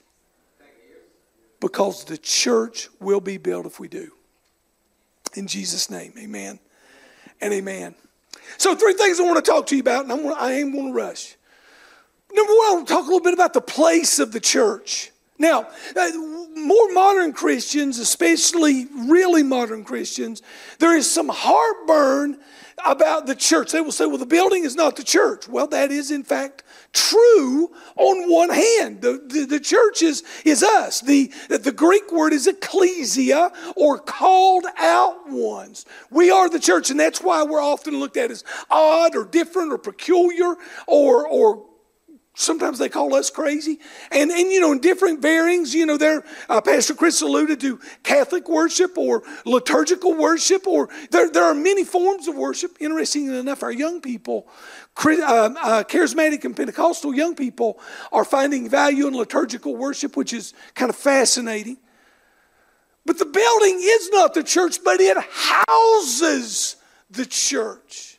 because 1.59 2.05
the 2.05 2.17
church 2.17 2.89
will 2.99 3.21
be 3.21 3.37
built 3.37 3.65
if 3.65 3.79
we 3.79 3.87
do. 3.87 4.11
In 5.35 5.47
Jesus' 5.47 5.89
name, 5.89 6.13
amen 6.17 6.59
and 7.39 7.53
amen. 7.53 7.95
So, 8.57 8.75
three 8.75 8.93
things 8.93 9.19
I 9.19 9.23
want 9.23 9.43
to 9.43 9.49
talk 9.49 9.67
to 9.67 9.75
you 9.75 9.81
about, 9.81 10.03
and 10.03 10.11
I'm, 10.11 10.33
I 10.33 10.53
ain't 10.53 10.73
going 10.73 10.87
to 10.87 10.93
rush. 10.93 11.35
Number 12.33 12.51
one, 12.51 12.67
I 12.67 12.73
want 12.75 12.87
to 12.87 12.93
talk 12.93 13.03
a 13.03 13.05
little 13.05 13.21
bit 13.21 13.33
about 13.33 13.53
the 13.53 13.61
place 13.61 14.19
of 14.19 14.31
the 14.31 14.39
church. 14.39 15.11
Now, 15.37 15.67
uh, 15.95 16.09
more 16.55 16.91
modern 16.91 17.33
Christians, 17.33 17.99
especially 17.99 18.87
really 18.93 19.43
modern 19.43 19.83
Christians, 19.83 20.41
there 20.79 20.95
is 20.95 21.09
some 21.09 21.29
heartburn 21.29 22.37
about 22.85 23.25
the 23.25 23.35
church. 23.35 23.71
They 23.71 23.81
will 23.81 23.91
say, 23.91 24.05
well, 24.05 24.17
the 24.17 24.25
building 24.25 24.63
is 24.63 24.75
not 24.75 24.95
the 24.95 25.03
church. 25.03 25.47
Well, 25.47 25.67
that 25.67 25.91
is, 25.91 26.11
in 26.11 26.23
fact, 26.23 26.63
true 26.93 27.71
on 27.95 28.29
one 28.29 28.49
hand. 28.49 29.01
The, 29.01 29.23
the, 29.27 29.45
the, 29.45 29.59
church 29.59 30.01
is, 30.01 30.23
is 30.45 30.63
us. 30.63 31.01
The, 31.01 31.31
the 31.47 31.71
Greek 31.71 32.11
word 32.11 32.33
is 32.33 32.47
ecclesia 32.47 33.51
or 33.75 33.99
called 33.99 34.65
out 34.77 35.29
ones. 35.29 35.85
We 36.09 36.31
are 36.31 36.49
the 36.49 36.59
church, 36.59 36.89
and 36.89 36.99
that's 36.99 37.21
why 37.21 37.43
we're 37.43 37.61
often 37.61 37.99
looked 37.99 38.17
at 38.17 38.31
as 38.31 38.43
odd 38.69 39.15
or 39.15 39.25
different 39.25 39.71
or 39.71 39.77
peculiar 39.77 40.55
or, 40.87 41.27
or 41.27 41.65
Sometimes 42.33 42.79
they 42.79 42.87
call 42.87 43.13
us 43.13 43.29
crazy. 43.29 43.77
And, 44.09 44.31
and 44.31 44.51
you 44.51 44.61
know, 44.61 44.71
in 44.71 44.79
different 44.79 45.21
bearings, 45.21 45.75
you 45.75 45.85
know, 45.85 45.97
there, 45.97 46.23
uh, 46.47 46.61
Pastor 46.61 46.93
Chris 46.93 47.21
alluded 47.21 47.59
to 47.59 47.79
Catholic 48.03 48.47
worship 48.47 48.97
or 48.97 49.23
liturgical 49.45 50.15
worship, 50.15 50.65
or 50.65 50.87
there, 51.11 51.29
there 51.29 51.43
are 51.43 51.53
many 51.53 51.83
forms 51.83 52.29
of 52.29 52.35
worship. 52.35 52.77
Interestingly 52.79 53.37
enough, 53.37 53.63
our 53.63 53.71
young 53.71 53.99
people, 53.99 54.47
uh, 55.05 55.09
uh, 55.09 55.83
charismatic 55.83 56.45
and 56.45 56.55
Pentecostal 56.55 57.13
young 57.13 57.35
people, 57.35 57.79
are 58.13 58.23
finding 58.23 58.69
value 58.69 59.07
in 59.07 59.13
liturgical 59.13 59.75
worship, 59.75 60.15
which 60.15 60.31
is 60.31 60.53
kind 60.73 60.89
of 60.89 60.95
fascinating. 60.95 61.77
But 63.05 63.19
the 63.19 63.25
building 63.25 63.79
is 63.81 64.09
not 64.11 64.33
the 64.33 64.43
church, 64.43 64.77
but 64.85 65.01
it 65.01 65.17
houses 65.17 66.77
the 67.09 67.25
church. 67.25 68.10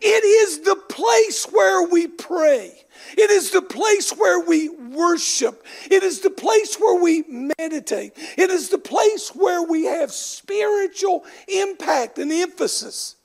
It 0.00 0.24
is 0.24 0.60
the 0.60 0.76
place 0.76 1.44
where 1.44 1.86
we 1.86 2.06
pray. 2.06 2.84
It 3.16 3.30
is 3.30 3.50
the 3.50 3.62
place 3.62 4.10
where 4.12 4.40
we 4.40 4.68
worship. 4.68 5.64
It 5.90 6.02
is 6.02 6.20
the 6.20 6.30
place 6.30 6.76
where 6.76 7.00
we 7.00 7.24
meditate. 7.28 8.12
It 8.36 8.50
is 8.50 8.68
the 8.68 8.78
place 8.78 9.30
where 9.30 9.62
we 9.62 9.84
have 9.84 10.12
spiritual 10.12 11.24
impact 11.48 12.18
and 12.18 12.32
emphasis. 12.32 13.16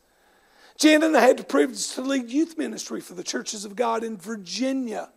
Jan 0.78 1.04
and 1.04 1.16
I 1.16 1.22
had 1.22 1.38
the 1.38 1.44
privilege 1.44 1.94
to 1.94 2.02
lead 2.02 2.30
youth 2.30 2.58
ministry 2.58 3.02
for 3.02 3.14
the 3.14 3.24
churches 3.24 3.66
of 3.66 3.76
God 3.76 4.04
in 4.04 4.18
Virginia, 4.18 5.10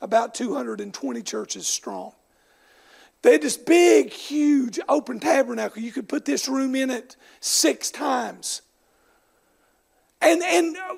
about 0.00 0.34
220 0.34 1.22
churches 1.22 1.66
strong. 1.66 2.12
They 3.22 3.32
had 3.32 3.42
this 3.42 3.56
big, 3.56 4.12
huge 4.12 4.78
open 4.88 5.20
tabernacle. 5.20 5.82
You 5.82 5.92
could 5.92 6.08
put 6.08 6.24
this 6.24 6.48
room 6.48 6.74
in 6.74 6.90
it 6.90 7.16
six 7.40 7.90
times. 7.90 8.62
And, 10.20 10.42
and 10.42 10.76
uh, 10.76 10.96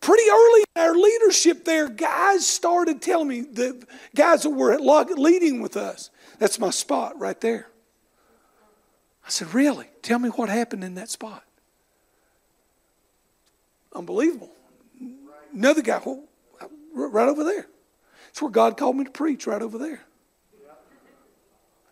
pretty 0.00 0.28
early 0.30 0.64
in 0.76 0.82
our 0.82 0.94
leadership 0.94 1.64
there, 1.64 1.88
guys 1.88 2.46
started 2.46 3.02
telling 3.02 3.28
me, 3.28 3.40
the 3.42 3.84
guys 4.14 4.42
that 4.42 4.50
were 4.50 4.76
leading 4.78 5.60
with 5.60 5.76
us, 5.76 6.10
that's 6.38 6.58
my 6.58 6.70
spot 6.70 7.18
right 7.18 7.40
there. 7.40 7.68
I 9.24 9.30
said, 9.30 9.54
Really? 9.54 9.86
Tell 10.02 10.18
me 10.18 10.28
what 10.30 10.48
happened 10.48 10.82
in 10.82 10.94
that 10.96 11.08
spot. 11.08 11.44
Unbelievable. 13.94 14.50
Another 15.52 15.82
guy, 15.82 16.00
right 16.92 17.28
over 17.28 17.44
there. 17.44 17.66
That's 18.26 18.40
where 18.40 18.50
God 18.50 18.76
called 18.76 18.96
me 18.96 19.04
to 19.04 19.10
preach, 19.10 19.46
right 19.46 19.60
over 19.60 19.78
there. 19.78 20.02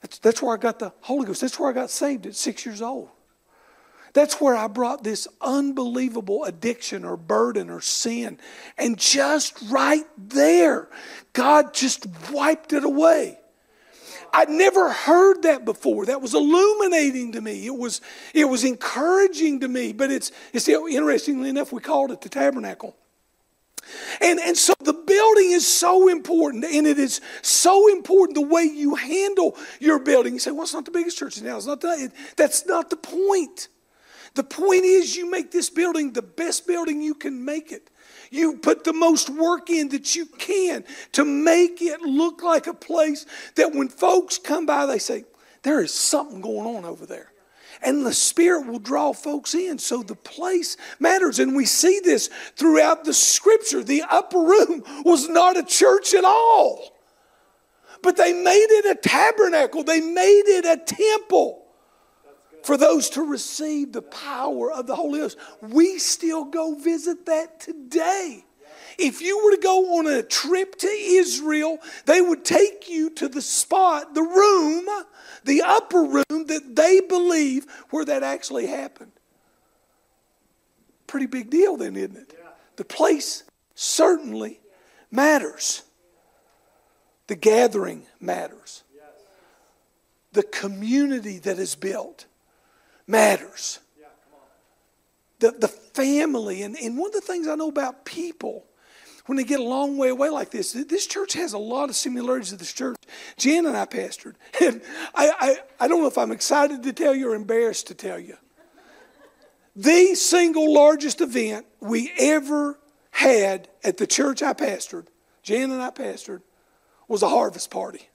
That's, 0.00 0.18
that's 0.18 0.42
where 0.42 0.54
I 0.54 0.56
got 0.56 0.78
the 0.78 0.92
Holy 1.02 1.26
Ghost. 1.26 1.42
That's 1.42 1.58
where 1.60 1.68
I 1.68 1.72
got 1.72 1.90
saved 1.90 2.26
at 2.26 2.34
six 2.34 2.64
years 2.64 2.80
old. 2.80 3.10
That's 4.12 4.40
where 4.40 4.56
I 4.56 4.66
brought 4.66 5.04
this 5.04 5.28
unbelievable 5.40 6.44
addiction 6.44 7.04
or 7.04 7.16
burden 7.16 7.70
or 7.70 7.80
sin. 7.80 8.38
And 8.76 8.98
just 8.98 9.56
right 9.68 10.06
there, 10.18 10.88
God 11.32 11.72
just 11.74 12.06
wiped 12.30 12.72
it 12.72 12.84
away. 12.84 13.38
I'd 14.32 14.48
never 14.48 14.92
heard 14.92 15.42
that 15.42 15.64
before. 15.64 16.06
That 16.06 16.20
was 16.20 16.34
illuminating 16.34 17.32
to 17.32 17.40
me. 17.40 17.66
It 17.66 17.76
was, 17.76 18.00
it 18.32 18.44
was 18.44 18.64
encouraging 18.64 19.60
to 19.60 19.68
me. 19.68 19.92
But 19.92 20.10
it's, 20.10 20.30
it's 20.52 20.68
interestingly 20.68 21.48
enough, 21.48 21.72
we 21.72 21.80
called 21.80 22.10
it 22.10 22.20
the 22.20 22.28
tabernacle. 22.28 22.96
And, 24.20 24.38
and 24.38 24.56
so 24.56 24.74
the 24.80 24.92
building 24.92 25.52
is 25.52 25.66
so 25.66 26.08
important, 26.08 26.64
and 26.64 26.86
it 26.86 26.98
is 26.98 27.20
so 27.42 27.88
important 27.88 28.34
the 28.34 28.46
way 28.46 28.62
you 28.62 28.94
handle 28.94 29.56
your 29.80 29.98
building. 29.98 30.34
You 30.34 30.38
say, 30.38 30.50
well, 30.50 30.62
it's 30.62 30.74
not 30.74 30.84
the 30.84 30.90
biggest 30.90 31.18
church 31.18 31.40
now. 31.40 31.56
It's 31.56 31.66
not 31.66 31.80
that. 31.80 32.12
That's 32.36 32.66
not 32.66 32.90
the 32.90 32.96
point. 32.96 33.68
The 34.34 34.44
point 34.44 34.84
is, 34.84 35.16
you 35.16 35.30
make 35.30 35.50
this 35.50 35.70
building 35.70 36.12
the 36.12 36.22
best 36.22 36.66
building 36.66 37.02
you 37.02 37.14
can 37.14 37.44
make 37.44 37.72
it. 37.72 37.90
You 38.30 38.58
put 38.58 38.84
the 38.84 38.92
most 38.92 39.28
work 39.28 39.70
in 39.70 39.88
that 39.88 40.14
you 40.14 40.26
can 40.26 40.84
to 41.12 41.24
make 41.24 41.82
it 41.82 42.00
look 42.00 42.42
like 42.42 42.68
a 42.68 42.74
place 42.74 43.26
that 43.56 43.74
when 43.74 43.88
folks 43.88 44.38
come 44.38 44.66
by, 44.66 44.86
they 44.86 44.98
say, 44.98 45.24
There 45.62 45.80
is 45.80 45.92
something 45.92 46.40
going 46.40 46.76
on 46.76 46.84
over 46.84 47.06
there. 47.06 47.32
And 47.82 48.04
the 48.04 48.12
Spirit 48.12 48.66
will 48.66 48.78
draw 48.78 49.12
folks 49.12 49.54
in. 49.54 49.78
So 49.78 50.02
the 50.02 50.14
place 50.14 50.76
matters. 50.98 51.38
And 51.38 51.56
we 51.56 51.64
see 51.64 52.00
this 52.04 52.28
throughout 52.56 53.04
the 53.04 53.14
scripture. 53.14 53.82
The 53.82 54.04
upper 54.08 54.38
room 54.38 54.84
was 55.04 55.28
not 55.28 55.56
a 55.56 55.64
church 55.64 56.14
at 56.14 56.24
all, 56.24 56.92
but 58.02 58.16
they 58.16 58.32
made 58.32 58.66
it 58.68 58.84
a 58.84 58.94
tabernacle, 58.94 59.82
they 59.82 60.00
made 60.00 60.44
it 60.46 60.64
a 60.64 60.76
temple 60.76 61.59
for 62.62 62.76
those 62.76 63.10
to 63.10 63.22
receive 63.22 63.92
the 63.92 64.02
power 64.02 64.70
of 64.72 64.86
the 64.86 64.96
Holy 64.96 65.20
Ghost. 65.20 65.38
We 65.60 65.98
still 65.98 66.44
go 66.44 66.74
visit 66.74 67.26
that 67.26 67.60
today. 67.60 68.44
If 68.98 69.22
you 69.22 69.42
were 69.42 69.52
to 69.56 69.62
go 69.62 69.98
on 69.98 70.06
a 70.06 70.22
trip 70.22 70.76
to 70.76 70.86
Israel, 70.88 71.78
they 72.04 72.20
would 72.20 72.44
take 72.44 72.88
you 72.88 73.10
to 73.10 73.28
the 73.28 73.40
spot, 73.40 74.14
the 74.14 74.22
room, 74.22 74.86
the 75.44 75.62
upper 75.62 76.02
room 76.02 76.46
that 76.46 76.76
they 76.76 77.00
believe 77.00 77.66
where 77.90 78.04
that 78.04 78.22
actually 78.22 78.66
happened. 78.66 79.12
Pretty 81.06 81.26
big 81.26 81.50
deal, 81.50 81.76
then, 81.76 81.96
isn't 81.96 82.16
it? 82.16 82.38
The 82.76 82.84
place 82.84 83.44
certainly 83.74 84.60
matters. 85.10 85.82
The 87.26 87.36
gathering 87.36 88.06
matters. 88.20 88.82
The 90.32 90.42
community 90.42 91.38
that 91.38 91.58
is 91.58 91.74
built 91.74 92.26
matters. 93.10 93.80
The, 95.40 95.52
the 95.52 95.68
family, 95.68 96.62
and, 96.62 96.76
and 96.76 96.98
one 96.98 97.08
of 97.08 97.14
the 97.14 97.20
things 97.22 97.48
I 97.48 97.54
know 97.54 97.68
about 97.68 98.04
people 98.04 98.66
when 99.30 99.36
they 99.36 99.44
get 99.44 99.60
a 99.60 99.62
long 99.62 99.96
way 99.96 100.08
away 100.08 100.28
like 100.28 100.50
this, 100.50 100.72
this 100.72 101.06
church 101.06 101.34
has 101.34 101.52
a 101.52 101.58
lot 101.58 101.88
of 101.88 101.94
similarities 101.94 102.50
to 102.50 102.56
this 102.56 102.72
church. 102.72 102.96
Jan 103.36 103.64
and 103.64 103.76
I 103.76 103.86
pastored. 103.86 104.34
And 104.60 104.82
I, 105.14 105.30
I, 105.38 105.56
I 105.84 105.88
don't 105.88 106.00
know 106.00 106.08
if 106.08 106.18
I'm 106.18 106.32
excited 106.32 106.82
to 106.82 106.92
tell 106.92 107.14
you 107.14 107.30
or 107.30 107.36
embarrassed 107.36 107.86
to 107.86 107.94
tell 107.94 108.18
you. 108.18 108.36
The 109.76 110.16
single 110.16 110.74
largest 110.74 111.20
event 111.20 111.64
we 111.78 112.12
ever 112.18 112.78
had 113.12 113.68
at 113.84 113.98
the 113.98 114.06
church 114.06 114.42
I 114.42 114.52
pastored, 114.52 115.06
Jan 115.44 115.70
and 115.70 115.80
I 115.80 115.90
pastored, 115.90 116.42
was 117.06 117.22
a 117.22 117.28
harvest 117.28 117.70
party. 117.70 118.08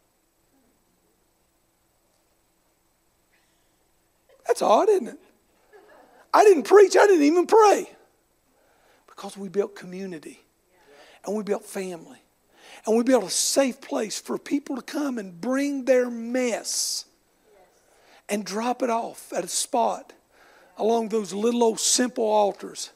That's 4.47 4.61
odd, 4.61 4.89
isn't 4.89 5.07
it? 5.07 5.19
I 6.33 6.43
didn't 6.43 6.63
preach, 6.63 6.95
I 6.97 7.07
didn't 7.07 7.23
even 7.23 7.47
pray. 7.47 7.89
Because 9.07 9.37
we 9.37 9.47
built 9.47 9.75
community 9.75 10.41
and 11.25 11.35
we 11.35 11.43
built 11.43 11.65
family 11.65 12.19
and 12.85 12.97
we 12.97 13.03
built 13.03 13.23
a 13.23 13.29
safe 13.29 13.79
place 13.81 14.19
for 14.19 14.37
people 14.37 14.75
to 14.75 14.81
come 14.81 15.17
and 15.17 15.39
bring 15.39 15.85
their 15.85 16.09
mess 16.09 17.05
and 18.27 18.45
drop 18.45 18.83
it 18.83 18.89
off 18.89 19.31
at 19.33 19.43
a 19.43 19.47
spot 19.47 20.13
along 20.77 21.09
those 21.09 21.31
little 21.31 21.63
old 21.63 21.79
simple 21.79 22.25
altars 22.25 22.91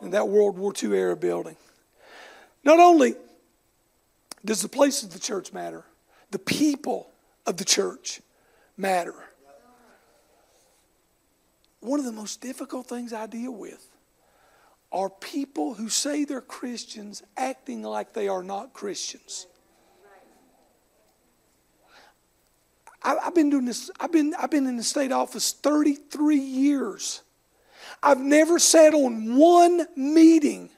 in 0.00 0.10
that 0.10 0.28
World 0.28 0.56
War 0.56 0.72
II 0.82 0.94
era 0.94 1.16
building. 1.16 1.56
Not 2.64 2.78
only 2.80 3.14
does 4.44 4.62
the 4.62 4.68
place 4.68 5.02
of 5.02 5.12
the 5.12 5.18
church 5.18 5.52
matter, 5.52 5.84
the 6.30 6.38
people 6.38 7.10
of 7.46 7.56
the 7.56 7.64
church 7.64 8.20
matter 8.76 9.14
one 11.80 11.98
of 12.00 12.06
the 12.06 12.12
most 12.12 12.40
difficult 12.40 12.86
things 12.86 13.12
I 13.12 13.26
deal 13.26 13.52
with 13.52 13.88
are 14.90 15.10
people 15.10 15.74
who 15.74 15.88
say 15.88 16.24
they're 16.24 16.40
Christians 16.40 17.22
acting 17.36 17.82
like 17.82 18.14
they 18.14 18.28
are 18.28 18.42
not 18.42 18.72
Christians. 18.72 19.46
I, 23.02 23.16
have 23.22 23.34
been 23.34 23.50
doing 23.50 23.64
this, 23.64 23.90
I've 24.00 24.10
been, 24.10 24.34
I've 24.38 24.50
been 24.50 24.66
in 24.66 24.76
the 24.76 24.82
state 24.82 25.12
office 25.12 25.52
33 25.52 26.36
years. 26.36 27.22
I've 28.02 28.20
never 28.20 28.58
sat 28.58 28.92
on 28.94 29.36
one 29.36 29.86
meeting, 29.96 30.70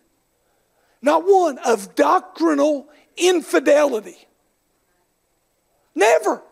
not 1.01 1.25
one, 1.25 1.59
of 1.59 1.95
doctrinal 1.95 2.89
infidelity. 3.17 4.19
Never. 5.95 6.43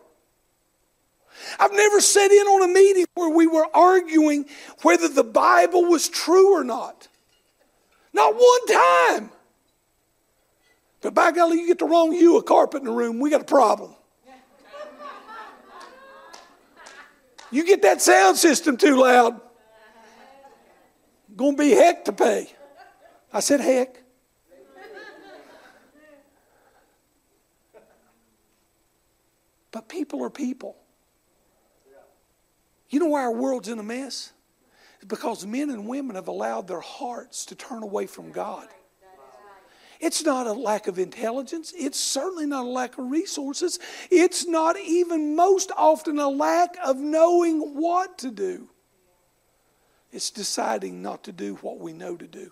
I've 1.59 1.73
never 1.73 2.01
sat 2.01 2.31
in 2.31 2.47
on 2.47 2.69
a 2.69 2.73
meeting 2.73 3.05
where 3.15 3.29
we 3.29 3.47
were 3.47 3.67
arguing 3.73 4.45
whether 4.81 5.07
the 5.07 5.23
Bible 5.23 5.85
was 5.85 6.09
true 6.09 6.53
or 6.53 6.63
not. 6.63 7.07
Not 8.13 8.35
one 8.35 8.67
time. 8.67 9.31
But 11.01 11.13
by 11.13 11.31
golly, 11.31 11.59
you 11.59 11.67
get 11.67 11.79
the 11.79 11.85
wrong 11.85 12.11
hue 12.11 12.37
of 12.37 12.45
carpet 12.45 12.79
in 12.79 12.85
the 12.85 12.91
room, 12.91 13.19
we 13.19 13.29
got 13.29 13.41
a 13.41 13.45
problem. 13.45 13.95
You 17.51 17.65
get 17.65 17.81
that 17.81 18.01
sound 18.01 18.37
system 18.37 18.77
too 18.77 18.95
loud, 18.95 19.41
gonna 21.35 21.57
be 21.57 21.71
heck 21.71 22.05
to 22.05 22.13
pay. 22.13 22.49
I 23.33 23.39
said 23.39 23.59
heck. 23.59 24.03
But 29.71 29.87
people 29.87 30.23
are 30.23 30.29
people. 30.29 30.75
You 32.89 32.99
know 32.99 33.07
why 33.07 33.21
our 33.21 33.31
world's 33.31 33.69
in 33.69 33.79
a 33.79 33.83
mess? 33.83 34.33
Because 35.07 35.45
men 35.45 35.69
and 35.69 35.87
women 35.87 36.15
have 36.15 36.27
allowed 36.27 36.67
their 36.67 36.81
hearts 36.81 37.45
to 37.45 37.55
turn 37.55 37.83
away 37.83 38.05
from 38.05 38.31
God. 38.31 38.67
It's 39.99 40.23
not 40.23 40.47
a 40.47 40.53
lack 40.53 40.87
of 40.87 40.97
intelligence. 40.97 41.73
It's 41.75 41.99
certainly 41.99 42.45
not 42.45 42.63
a 42.65 42.69
lack 42.69 42.97
of 42.97 43.11
resources. 43.11 43.79
It's 44.09 44.47
not 44.47 44.79
even 44.79 45.35
most 45.35 45.71
often 45.75 46.19
a 46.19 46.29
lack 46.29 46.77
of 46.83 46.97
knowing 46.97 47.75
what 47.75 48.17
to 48.19 48.31
do. 48.31 48.69
It's 50.11 50.31
deciding 50.31 51.01
not 51.01 51.23
to 51.25 51.31
do 51.31 51.55
what 51.55 51.79
we 51.79 51.93
know 51.93 52.15
to 52.15 52.27
do. 52.27 52.51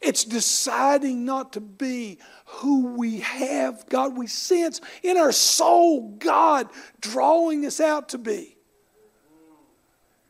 It's 0.00 0.24
deciding 0.24 1.24
not 1.24 1.54
to 1.54 1.60
be 1.60 2.18
who 2.46 2.88
we 2.88 3.20
have, 3.20 3.88
God, 3.88 4.18
we 4.18 4.26
sense 4.26 4.80
in 5.02 5.16
our 5.16 5.32
soul, 5.32 6.16
God 6.18 6.68
drawing 7.00 7.64
us 7.64 7.80
out 7.80 8.10
to 8.10 8.18
be. 8.18 8.53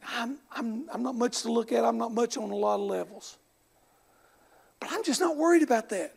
I'm, 0.07 0.39
I'm, 0.53 0.89
I'm 0.93 1.03
not 1.03 1.15
much 1.15 1.43
to 1.43 1.53
look 1.53 1.73
at, 1.73 1.85
I'm 1.85 1.99
not 1.99 2.13
much 2.13 2.37
on 2.37 2.51
a 2.51 2.57
lot 2.57 2.77
of 2.77 2.83
levels. 2.83 3.39
But 4.81 4.93
I'm 4.93 5.03
just 5.03 5.21
not 5.21 5.37
worried 5.37 5.63
about 5.63 5.89
that. 5.91 6.15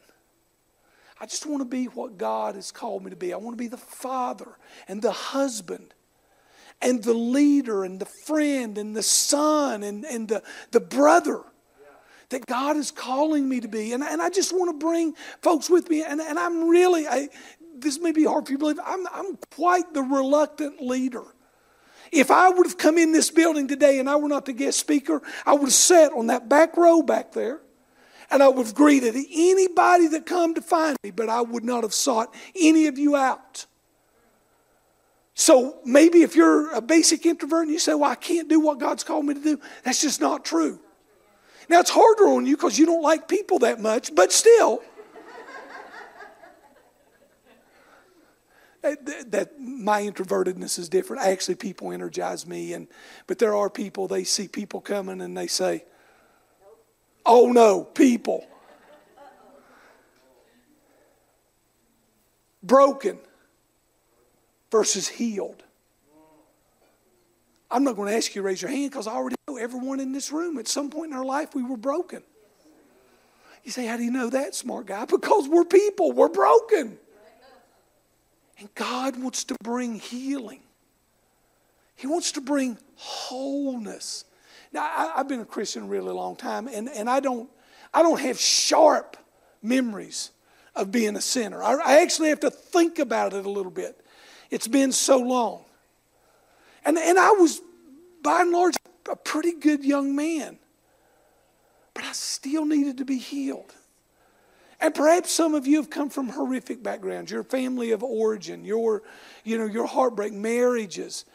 I 1.19 1.25
just 1.25 1.45
want 1.45 1.61
to 1.61 1.65
be 1.65 1.85
what 1.85 2.17
God 2.17 2.55
has 2.55 2.71
called 2.71 3.03
me 3.03 3.09
to 3.09 3.15
be. 3.15 3.33
I 3.33 3.37
want 3.37 3.57
to 3.57 3.61
be 3.61 3.67
the 3.67 3.77
father 3.77 4.57
and 4.87 5.01
the 5.01 5.11
husband 5.11 5.93
and 6.81 7.03
the 7.03 7.13
leader 7.13 7.83
and 7.83 7.99
the 7.99 8.05
friend 8.05 8.77
and 8.77 8.95
the 8.95 9.01
son 9.01 9.83
and, 9.83 10.05
and 10.05 10.27
the, 10.27 10.43
the 10.71 10.79
brother 10.79 11.41
that 12.29 12.45
God 12.45 12.77
is 12.77 12.91
calling 12.91 13.47
me 13.47 13.61
to 13.61 13.67
be. 13.67 13.93
And, 13.93 14.03
and 14.03 14.21
I 14.21 14.29
just 14.29 14.53
want 14.53 14.69
to 14.79 14.85
bring 14.85 15.13
folks 15.41 15.69
with 15.69 15.89
me. 15.89 16.03
And, 16.03 16.19
and 16.19 16.37
I'm 16.37 16.67
really, 16.67 17.07
I, 17.07 17.29
this 17.75 17.99
may 17.99 18.11
be 18.11 18.25
hard 18.25 18.45
for 18.45 18.51
you 18.51 18.57
to 18.57 18.59
believe, 18.59 18.79
I'm, 18.85 19.07
I'm 19.11 19.37
quite 19.55 19.93
the 19.93 20.03
reluctant 20.03 20.81
leader. 20.81 21.23
If 22.11 22.31
I 22.31 22.49
would 22.49 22.65
have 22.65 22.77
come 22.77 22.97
in 22.97 23.11
this 23.11 23.29
building 23.29 23.67
today 23.67 23.99
and 23.99 24.09
I 24.09 24.15
were 24.15 24.29
not 24.29 24.45
the 24.45 24.53
guest 24.53 24.79
speaker, 24.79 25.21
I 25.45 25.53
would 25.53 25.63
have 25.63 25.73
sat 25.73 26.11
on 26.13 26.27
that 26.27 26.49
back 26.49 26.77
row 26.77 27.01
back 27.01 27.33
there 27.33 27.61
and 28.29 28.43
I 28.43 28.47
would 28.47 28.65
have 28.65 28.75
greeted 28.75 29.15
anybody 29.15 30.07
that 30.07 30.25
come 30.25 30.53
to 30.55 30.61
find 30.61 30.97
me, 31.03 31.11
but 31.11 31.29
I 31.29 31.41
would 31.41 31.63
not 31.63 31.83
have 31.83 31.93
sought 31.93 32.33
any 32.59 32.87
of 32.87 32.97
you 32.97 33.15
out. 33.15 33.65
So 35.33 35.77
maybe 35.85 36.23
if 36.23 36.35
you're 36.35 36.73
a 36.73 36.81
basic 36.81 37.25
introvert 37.25 37.63
and 37.63 37.71
you 37.71 37.79
say, 37.79 37.93
Well, 37.93 38.09
I 38.09 38.15
can't 38.15 38.47
do 38.47 38.59
what 38.59 38.79
God's 38.79 39.03
called 39.03 39.25
me 39.25 39.35
to 39.35 39.39
do, 39.39 39.59
that's 39.83 40.01
just 40.01 40.19
not 40.19 40.43
true. 40.43 40.79
Now 41.69 41.79
it's 41.79 41.89
harder 41.89 42.27
on 42.27 42.45
you 42.45 42.55
because 42.55 42.79
you 42.79 42.85
don't 42.85 43.03
like 43.03 43.27
people 43.27 43.59
that 43.59 43.79
much, 43.79 44.15
but 44.15 44.31
still. 44.31 44.81
Uh, 48.83 48.95
that, 49.01 49.31
that 49.31 49.59
my 49.59 50.03
introvertedness 50.03 50.77
is 50.77 50.87
different. 50.87 51.23
Actually, 51.23 51.55
people 51.55 51.91
energize 51.91 52.45
me, 52.45 52.73
and 52.73 52.87
but 53.25 53.39
there 53.39 53.55
are 53.55 53.69
people 53.69 54.07
they 54.07 54.23
see 54.23 54.47
people 54.47 54.81
coming 54.81 55.19
and 55.21 55.35
they 55.35 55.47
say, 55.47 55.83
Oh 57.25 57.51
no, 57.51 57.83
people. 57.83 58.47
Broken 62.63 63.19
versus 64.71 65.07
healed. 65.07 65.63
I'm 67.69 67.83
not 67.83 67.95
going 67.95 68.09
to 68.09 68.15
ask 68.15 68.33
you 68.33 68.41
to 68.41 68.45
raise 68.45 68.61
your 68.61 68.71
hand 68.71 68.91
because 68.91 69.07
I 69.07 69.11
already 69.11 69.35
know 69.47 69.57
everyone 69.57 69.99
in 69.99 70.13
this 70.13 70.31
room 70.31 70.57
at 70.57 70.67
some 70.67 70.89
point 70.89 71.11
in 71.11 71.17
our 71.17 71.25
life 71.25 71.53
we 71.53 71.63
were 71.63 71.77
broken. 71.77 72.23
You 73.63 73.71
say, 73.71 73.85
How 73.85 73.97
do 73.97 74.03
you 74.03 74.11
know 74.11 74.29
that, 74.29 74.55
smart 74.55 74.85
guy? 74.85 75.05
Because 75.09 75.49
we're 75.49 75.65
people, 75.65 76.13
we're 76.13 76.29
broken. 76.29 76.97
And 78.59 78.73
God 78.75 79.21
wants 79.21 79.43
to 79.45 79.55
bring 79.63 79.99
healing, 79.99 80.61
He 81.95 82.07
wants 82.07 82.31
to 82.33 82.41
bring 82.41 82.77
wholeness. 82.95 84.25
Now, 84.73 84.83
I, 84.83 85.13
have 85.17 85.29
been 85.29 85.39
a 85.39 85.45
Christian 85.45 85.83
a 85.83 85.85
really 85.85 86.11
long 86.11 86.35
time, 86.35 86.67
and, 86.67 86.89
and 86.89 87.09
I, 87.09 87.21
don't, 87.21 87.49
I 87.93 88.01
don't 88.01 88.19
have 88.19 88.37
sharp 88.37 89.15
memories 89.61 90.31
of 90.75 90.91
being 90.91 91.15
a 91.15 91.21
sinner. 91.21 91.63
I, 91.63 91.75
I 91.75 92.01
actually 92.01 92.29
have 92.29 92.41
to 92.41 92.51
think 92.51 92.99
about 92.99 93.33
it 93.33 93.45
a 93.45 93.49
little 93.49 93.71
bit. 93.71 94.03
It's 94.49 94.67
been 94.67 94.91
so 94.91 95.19
long. 95.19 95.63
And, 96.83 96.97
and 96.97 97.17
I 97.17 97.31
was, 97.31 97.61
by 98.21 98.41
and 98.41 98.51
large, 98.51 98.75
a 99.09 99.15
pretty 99.15 99.53
good 99.53 99.85
young 99.85 100.15
man. 100.15 100.57
But 101.93 102.03
I 102.03 102.11
still 102.11 102.65
needed 102.65 102.97
to 102.97 103.05
be 103.05 103.17
healed. 103.17 103.73
And 104.79 104.93
perhaps 104.93 105.31
some 105.31 105.55
of 105.55 105.65
you 105.65 105.77
have 105.77 105.89
come 105.89 106.09
from 106.09 106.29
horrific 106.29 106.83
backgrounds, 106.83 107.31
your 107.31 107.43
family 107.43 107.91
of 107.91 108.03
origin, 108.03 108.63
your, 108.63 109.01
you 109.43 109.57
know, 109.57 109.65
your 109.65 109.87
heartbreak, 109.87 110.33
marriages, 110.33 111.25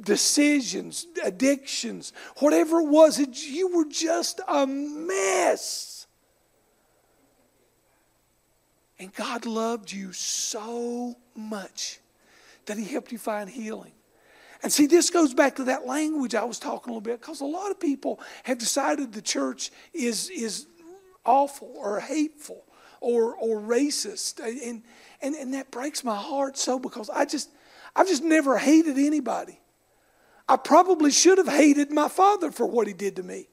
decisions, 0.00 1.06
addictions, 1.22 2.14
whatever 2.38 2.80
it 2.80 2.88
was, 2.88 3.18
it, 3.18 3.36
you 3.42 3.76
were 3.76 3.84
just 3.84 4.40
a 4.48 4.66
mess. 4.66 6.06
And 8.98 9.14
God 9.14 9.44
loved 9.44 9.92
you 9.92 10.12
so 10.12 11.14
much 11.36 12.00
that 12.66 12.78
He 12.78 12.84
helped 12.84 13.12
you 13.12 13.18
find 13.18 13.50
healing. 13.50 13.92
And 14.62 14.72
see, 14.72 14.86
this 14.86 15.10
goes 15.10 15.34
back 15.34 15.56
to 15.56 15.64
that 15.64 15.86
language 15.86 16.34
I 16.34 16.44
was 16.44 16.58
talking 16.58 16.90
a 16.90 16.94
little 16.94 17.00
bit, 17.00 17.20
because 17.20 17.42
a 17.42 17.46
lot 17.46 17.70
of 17.70 17.78
people 17.78 18.18
have 18.44 18.58
decided 18.58 19.12
the 19.12 19.22
church 19.22 19.70
is, 19.92 20.30
is 20.30 20.66
awful 21.24 21.74
or 21.76 22.00
hateful 22.00 22.64
or, 23.00 23.34
or 23.36 23.60
racist. 23.60 24.40
And, 24.40 24.82
and, 25.20 25.34
and 25.34 25.54
that 25.54 25.70
breaks 25.70 26.04
my 26.04 26.16
heart 26.16 26.56
so 26.56 26.78
because 26.78 27.10
I 27.10 27.24
just, 27.24 27.50
I've 27.94 28.08
just 28.08 28.22
never 28.22 28.58
hated 28.58 28.98
anybody. 28.98 29.60
I 30.48 30.56
probably 30.56 31.10
should 31.10 31.38
have 31.38 31.48
hated 31.48 31.92
my 31.92 32.08
father 32.08 32.50
for 32.50 32.66
what 32.66 32.86
he 32.86 32.92
did 32.94 33.16
to 33.16 33.22
me. 33.22 33.48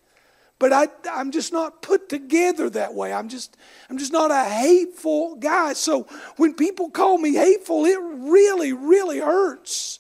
But 0.58 0.72
I, 0.72 0.88
I'm 1.12 1.32
just 1.32 1.52
not 1.52 1.82
put 1.82 2.08
together 2.08 2.70
that 2.70 2.94
way. 2.94 3.12
I'm 3.12 3.28
just, 3.28 3.58
I'm 3.90 3.98
just 3.98 4.14
not 4.14 4.32
a 4.32 4.46
hateful 4.46 5.36
guy. 5.36 5.74
So 5.74 6.04
when 6.38 6.54
people 6.54 6.90
call 6.90 7.18
me 7.18 7.34
hateful, 7.34 7.86
it 7.86 8.00
really, 8.00 8.72
really 8.72 9.20
hurts. 9.20 10.00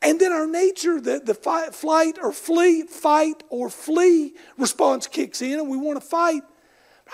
And 0.00 0.20
then 0.20 0.32
our 0.32 0.46
nature, 0.46 1.00
the, 1.00 1.18
the 1.18 1.34
fight, 1.34 1.74
flight 1.74 2.18
or 2.22 2.30
flee, 2.30 2.82
fight 2.82 3.42
or 3.48 3.68
flee 3.68 4.34
response 4.56 5.08
kicks 5.08 5.42
in, 5.42 5.58
and 5.58 5.68
we 5.68 5.76
want 5.76 6.00
to 6.00 6.06
fight. 6.06 6.42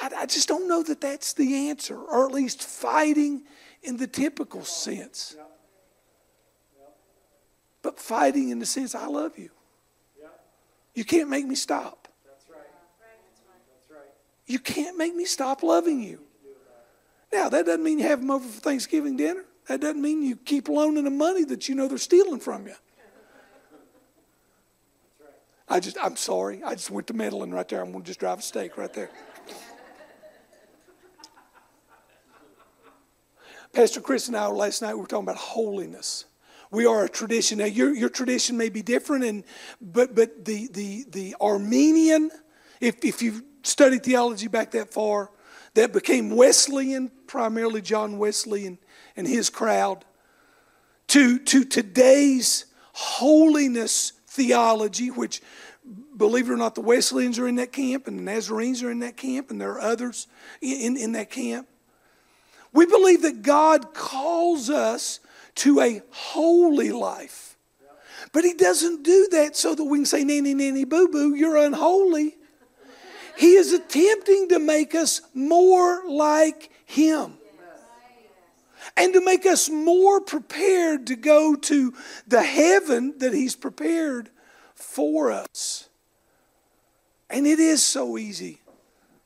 I, 0.01 0.11
I 0.19 0.27
just 0.27 0.49
don't 0.49 0.69
know 0.69 0.83
that 0.83 1.01
that's 1.01 1.33
the 1.33 1.69
answer, 1.69 1.97
or 1.97 2.27
at 2.27 2.33
least 2.33 2.63
fighting 2.63 3.43
in 3.83 3.97
the 3.97 4.07
typical 4.07 4.65
sense 4.65 5.37
but 7.85 8.01
fighting 8.01 8.49
in 8.49 8.59
the 8.59 8.67
sense 8.67 8.95
I 8.95 9.07
love 9.07 9.39
you. 9.39 9.51
You 10.95 11.05
can't 11.05 11.29
make 11.29 11.47
me 11.47 11.55
stop. 11.55 12.09
You 14.47 14.59
can't 14.59 14.97
make 14.97 15.15
me 15.15 15.27
stop 15.27 15.63
loving 15.63 16.03
you. 16.03 16.21
Now, 17.33 17.49
that 17.51 17.67
doesn't 17.67 17.85
mean 17.85 17.99
you 17.99 18.07
have 18.07 18.21
them 18.21 18.31
over 18.31 18.49
for 18.49 18.61
Thanksgiving 18.61 19.17
dinner. 19.17 19.45
That 19.69 19.81
doesn't 19.81 20.01
mean 20.01 20.23
you 20.23 20.37
keep 20.37 20.69
loaning 20.69 21.05
them 21.05 21.19
money 21.19 21.45
that 21.45 21.69
you 21.69 21.75
know 21.75 21.87
they're 21.87 21.99
stealing 21.99 22.41
from 22.41 22.67
you. 22.67 22.75
I 25.69 25.81
just, 25.81 25.99
I'm 26.03 26.17
sorry. 26.17 26.63
I 26.63 26.75
just 26.75 26.91
went 26.91 27.07
to 27.09 27.15
meddling 27.15 27.51
right 27.51 27.69
there. 27.69 27.83
I'm 27.83 27.91
going 27.93 28.05
to 28.05 28.07
just 28.07 28.21
drive 28.21 28.39
a 28.39 28.43
stake 28.43 28.79
right 28.79 28.93
there. 28.93 29.11
Pastor 33.75 34.01
Chris 34.01 34.29
and 34.29 34.37
I 34.37 34.47
last 34.47 34.83
night 34.83 34.95
we 34.95 35.01
were 35.01 35.07
talking 35.07 35.25
about 35.25 35.37
holiness 35.37 36.27
we 36.75 36.87
are 36.87 37.05
a 37.05 37.09
tradition. 37.09 37.59
Now, 37.59 37.67
your, 37.67 37.95
your 37.95 38.09
tradition 38.09 38.57
may 38.57 38.69
be 38.69 38.83
different, 38.83 39.25
and, 39.25 39.45
but, 39.81 40.15
but 40.15 40.45
the, 40.45 40.69
the, 40.73 41.05
the 41.09 41.37
Arminian, 41.41 42.31
if, 42.81 43.05
if 43.05 43.23
you've 43.23 43.43
studied 43.63 44.03
theology 44.03 44.49
back 44.49 44.73
that 44.73 44.93
far, 44.93 45.31
that 45.75 45.93
became 45.93 46.31
Wesleyan, 46.31 47.11
primarily 47.27 47.81
John 47.81 48.19
Wesley 48.19 48.67
and, 48.67 48.79
and 49.17 49.27
his 49.27 49.51
crowd, 49.51 50.05
to, 51.09 51.39
to 51.39 51.65
today's 51.65 52.67
holiness 52.93 54.13
theology, 54.27 55.11
which, 55.11 55.43
believe 56.17 56.49
it 56.49 56.53
or 56.53 56.57
not, 56.57 56.75
the 56.75 56.81
Wesleyans 56.81 57.39
are 57.39 57.47
in 57.47 57.57
that 57.57 57.73
camp, 57.73 58.09
and 58.09 58.19
the 58.19 58.23
Nazarenes 58.23 58.83
are 58.83 58.91
in 58.91 58.99
that 59.01 59.17
camp, 59.17 59.51
and 59.51 59.61
there 59.61 59.73
are 59.73 59.81
others 59.81 60.27
in, 60.61 60.97
in 60.97 61.13
that 61.13 61.31
camp. 61.31 61.69
We 62.75 62.87
believe 62.87 63.23
that 63.23 63.43
God 63.43 63.95
calls 63.95 64.69
us 64.69 65.21
to 65.57 65.81
a 65.81 66.03
holy 66.11 66.91
life. 66.91 67.57
But 68.33 68.45
He 68.45 68.53
doesn't 68.53 69.05
do 69.05 69.29
that 69.31 69.57
so 69.57 69.75
that 69.75 69.85
we 69.85 69.99
can 69.99 70.07
say, 70.07 70.25
nanny, 70.25 70.55
nanny, 70.55 70.85
boo 70.85 71.09
boo, 71.09 71.35
you're 71.35 71.57
unholy. 71.57 72.37
He 73.39 73.55
is 73.55 73.73
attempting 73.73 74.49
to 74.51 74.59
make 74.59 74.95
us 74.95 75.23
more 75.33 76.03
like 76.07 76.71
Him 76.85 77.39
and 78.97 79.13
to 79.13 79.25
make 79.25 79.47
us 79.47 79.71
more 79.71 80.21
prepared 80.21 81.07
to 81.09 81.17
go 81.17 81.55
to 81.55 81.95
the 82.27 82.43
heaven 82.43 83.15
that 83.19 83.33
He's 83.33 83.57
prepared 83.57 84.31
for 84.75 85.31
us. 85.31 85.89
And 87.31 87.47
it 87.47 87.59
is 87.59 87.83
so 87.83 88.19
easy 88.19 88.61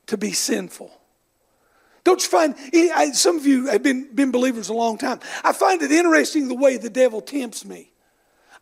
to 0.07 0.17
be 0.17 0.31
sinful. 0.31 0.98
Don't 2.09 2.23
you 2.23 2.27
find, 2.27 3.15
some 3.15 3.37
of 3.37 3.45
you 3.45 3.67
have 3.67 3.83
been, 3.83 4.11
been 4.11 4.31
believers 4.31 4.69
a 4.69 4.73
long 4.73 4.97
time. 4.97 5.19
I 5.43 5.53
find 5.53 5.79
it 5.83 5.91
interesting 5.91 6.47
the 6.47 6.55
way 6.55 6.75
the 6.77 6.89
devil 6.89 7.21
tempts 7.21 7.63
me. 7.63 7.91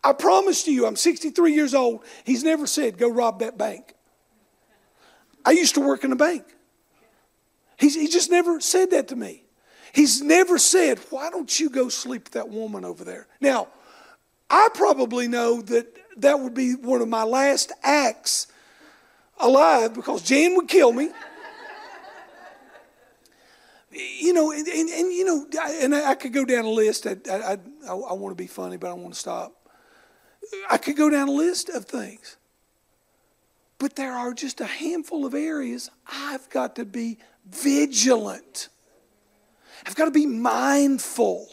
I 0.04 0.12
promise 0.12 0.64
to 0.64 0.70
you, 0.70 0.84
I'm 0.84 0.96
63 0.96 1.54
years 1.54 1.74
old. 1.74 2.04
He's 2.24 2.44
never 2.44 2.66
said, 2.66 2.98
go 2.98 3.08
rob 3.08 3.38
that 3.38 3.56
bank. 3.56 3.94
I 5.46 5.52
used 5.52 5.76
to 5.76 5.80
work 5.80 6.04
in 6.04 6.12
a 6.12 6.16
bank. 6.16 6.44
He's, 7.78 7.94
he 7.94 8.06
just 8.08 8.30
never 8.30 8.60
said 8.60 8.90
that 8.90 9.08
to 9.08 9.16
me. 9.16 9.44
He's 9.94 10.20
never 10.20 10.58
said, 10.58 10.98
why 11.08 11.30
don't 11.30 11.58
you 11.58 11.70
go 11.70 11.88
sleep 11.88 12.24
with 12.24 12.32
that 12.34 12.50
woman 12.50 12.84
over 12.84 13.02
there? 13.02 13.28
Now, 13.40 13.68
I 14.50 14.68
probably 14.74 15.26
know 15.26 15.62
that 15.62 15.96
that 16.18 16.38
would 16.38 16.52
be 16.52 16.74
one 16.74 17.00
of 17.00 17.08
my 17.08 17.22
last 17.22 17.72
acts 17.82 18.48
alive 19.40 19.94
because 19.94 20.20
Jan 20.22 20.54
would 20.56 20.68
kill 20.68 20.92
me 20.92 21.08
you 23.98 24.32
know, 24.32 24.52
and, 24.52 24.66
and, 24.66 24.88
and, 24.88 25.12
you 25.12 25.24
know, 25.24 25.46
and 25.82 25.94
I, 25.94 26.14
could 26.14 26.32
go 26.32 26.44
down 26.44 26.64
a 26.64 26.70
list. 26.70 27.06
I, 27.06 27.16
I, 27.30 27.58
I, 27.88 27.90
I 27.90 28.12
want 28.12 28.30
to 28.30 28.40
be 28.40 28.46
funny, 28.46 28.76
but 28.76 28.90
I 28.90 28.94
want 28.94 29.14
to 29.14 29.18
stop. 29.18 29.54
I 30.70 30.78
could 30.78 30.96
go 30.96 31.10
down 31.10 31.28
a 31.28 31.32
list 31.32 31.68
of 31.68 31.84
things. 31.84 32.36
But 33.78 33.96
there 33.96 34.12
are 34.12 34.34
just 34.34 34.60
a 34.60 34.66
handful 34.66 35.24
of 35.24 35.34
areas 35.34 35.90
I've 36.06 36.48
got 36.50 36.76
to 36.76 36.84
be 36.84 37.18
vigilant. 37.48 38.68
I've 39.86 39.94
got 39.94 40.06
to 40.06 40.10
be 40.10 40.26
mindful. 40.26 41.48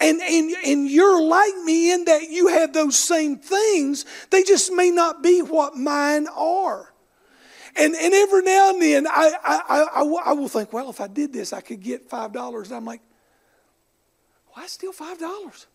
And, 0.00 0.20
and, 0.20 0.50
and 0.64 0.88
you're 0.88 1.20
like 1.22 1.56
me 1.64 1.92
in 1.92 2.04
that 2.04 2.30
you 2.30 2.48
have 2.48 2.72
those 2.72 2.98
same 2.98 3.36
things. 3.36 4.06
They 4.30 4.42
just 4.44 4.72
may 4.72 4.90
not 4.90 5.22
be 5.22 5.42
what 5.42 5.76
mine 5.76 6.26
are. 6.28 6.89
And, 7.76 7.94
and 7.94 8.14
every 8.14 8.42
now 8.42 8.70
and 8.70 8.82
then, 8.82 9.06
I, 9.06 9.32
I, 9.44 9.60
I, 9.68 10.02
I 10.02 10.32
will 10.32 10.48
think, 10.48 10.72
well, 10.72 10.90
if 10.90 11.00
I 11.00 11.06
did 11.06 11.32
this, 11.32 11.52
I 11.52 11.60
could 11.60 11.80
get 11.80 12.10
$5. 12.10 12.64
And 12.64 12.72
I'm 12.74 12.84
like, 12.84 13.00
why 14.52 14.66
steal 14.66 14.92
$5? 14.92 15.66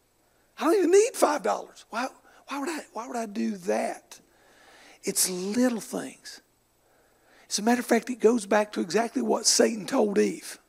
I 0.60 0.64
don't 0.64 0.76
even 0.76 0.92
need 0.92 1.14
$5. 1.14 1.86
Why, 1.90 2.08
why, 2.48 2.60
would 2.60 2.70
I, 2.70 2.80
why 2.94 3.08
would 3.08 3.16
I 3.16 3.26
do 3.26 3.58
that? 3.58 4.20
It's 5.04 5.30
little 5.30 5.80
things. 5.80 6.42
As 7.50 7.60
a 7.60 7.62
matter 7.62 7.80
of 7.80 7.86
fact, 7.86 8.10
it 8.10 8.20
goes 8.20 8.46
back 8.46 8.74
to 8.74 8.82
exactly 8.82 9.22
what 9.22 9.46
Satan 9.46 9.86
told 9.86 10.18
Eve. 10.18 10.60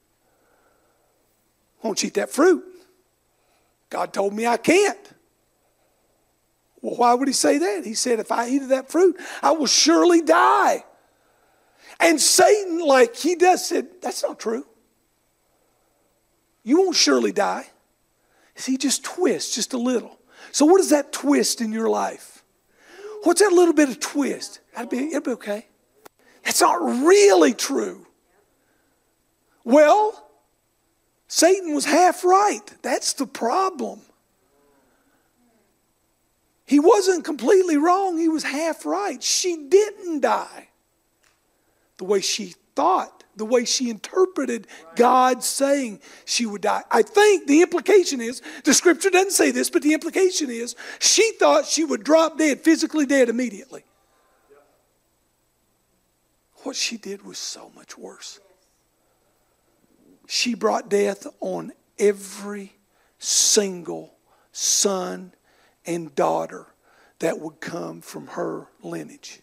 Won't 1.82 2.02
you 2.02 2.08
eat 2.08 2.14
that 2.14 2.30
fruit? 2.30 2.64
God 3.90 4.12
told 4.12 4.34
me 4.34 4.46
I 4.46 4.56
can't. 4.56 4.98
Well, 6.82 6.96
why 6.96 7.14
would 7.14 7.28
he 7.28 7.34
say 7.34 7.58
that? 7.58 7.84
He 7.84 7.94
said, 7.94 8.20
if 8.20 8.30
I 8.30 8.48
eat 8.48 8.62
of 8.62 8.68
that 8.68 8.90
fruit, 8.90 9.16
I 9.42 9.52
will 9.52 9.66
surely 9.66 10.20
die. 10.20 10.84
And 12.00 12.20
Satan, 12.20 12.80
like 12.80 13.16
he 13.16 13.34
does, 13.34 13.66
said, 13.66 13.86
That's 14.02 14.22
not 14.22 14.38
true. 14.38 14.66
You 16.62 16.78
won't 16.78 16.96
surely 16.96 17.32
die. 17.32 17.66
See, 18.54 18.76
just 18.76 19.04
twist 19.04 19.54
just 19.54 19.72
a 19.72 19.78
little. 19.78 20.18
So, 20.52 20.64
what 20.66 20.80
is 20.80 20.90
that 20.90 21.12
twist 21.12 21.60
in 21.60 21.72
your 21.72 21.88
life? 21.88 22.42
What's 23.22 23.40
that 23.40 23.52
little 23.52 23.74
bit 23.74 23.88
of 23.88 24.00
twist? 24.00 24.60
That'd 24.74 24.90
be, 24.90 25.08
it'll 25.08 25.20
be 25.20 25.30
okay. 25.32 25.66
That's 26.44 26.60
not 26.60 26.80
really 26.80 27.54
true. 27.54 28.06
Well, 29.64 30.28
Satan 31.28 31.74
was 31.74 31.84
half 31.84 32.24
right. 32.24 32.62
That's 32.82 33.14
the 33.14 33.26
problem. 33.26 34.00
He 36.66 36.78
wasn't 36.80 37.24
completely 37.24 37.76
wrong, 37.76 38.18
he 38.18 38.28
was 38.28 38.42
half 38.42 38.84
right. 38.84 39.22
She 39.22 39.56
didn't 39.68 40.20
die 40.20 40.68
the 41.98 42.04
way 42.04 42.20
she 42.20 42.54
thought, 42.74 43.24
the 43.36 43.44
way 43.44 43.64
she 43.64 43.90
interpreted 43.90 44.66
God 44.94 45.42
saying 45.42 46.00
she 46.24 46.46
would 46.46 46.62
die. 46.62 46.84
I 46.90 47.02
think 47.02 47.46
the 47.46 47.62
implication 47.62 48.20
is 48.20 48.42
the 48.64 48.74
scripture 48.74 49.10
doesn't 49.10 49.32
say 49.32 49.50
this, 49.50 49.70
but 49.70 49.82
the 49.82 49.94
implication 49.94 50.50
is 50.50 50.76
she 50.98 51.32
thought 51.38 51.66
she 51.66 51.84
would 51.84 52.04
drop 52.04 52.38
dead, 52.38 52.60
physically 52.60 53.06
dead 53.06 53.28
immediately. 53.28 53.84
What 56.62 56.76
she 56.76 56.96
did 56.96 57.24
was 57.24 57.38
so 57.38 57.70
much 57.76 57.96
worse. 57.96 58.40
She 60.26 60.54
brought 60.54 60.88
death 60.88 61.26
on 61.40 61.72
every 61.98 62.72
single 63.18 64.14
son 64.52 65.32
and 65.86 66.14
daughter 66.14 66.66
that 67.20 67.38
would 67.38 67.60
come 67.60 68.00
from 68.00 68.26
her 68.28 68.66
lineage. 68.82 69.40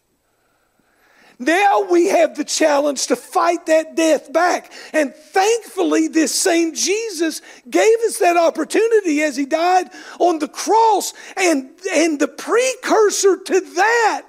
Now 1.39 1.87
we 1.89 2.07
have 2.07 2.35
the 2.35 2.43
challenge 2.43 3.07
to 3.07 3.15
fight 3.15 3.65
that 3.65 3.95
death 3.95 4.31
back. 4.31 4.71
And 4.93 5.13
thankfully, 5.13 6.07
this 6.07 6.33
same 6.33 6.73
Jesus 6.73 7.41
gave 7.69 7.99
us 8.05 8.19
that 8.19 8.37
opportunity 8.37 9.21
as 9.21 9.35
he 9.35 9.45
died 9.45 9.89
on 10.19 10.39
the 10.39 10.47
cross. 10.47 11.13
And, 11.35 11.71
and 11.91 12.19
the 12.19 12.27
precursor 12.27 13.37
to 13.37 13.59
that 13.75 14.27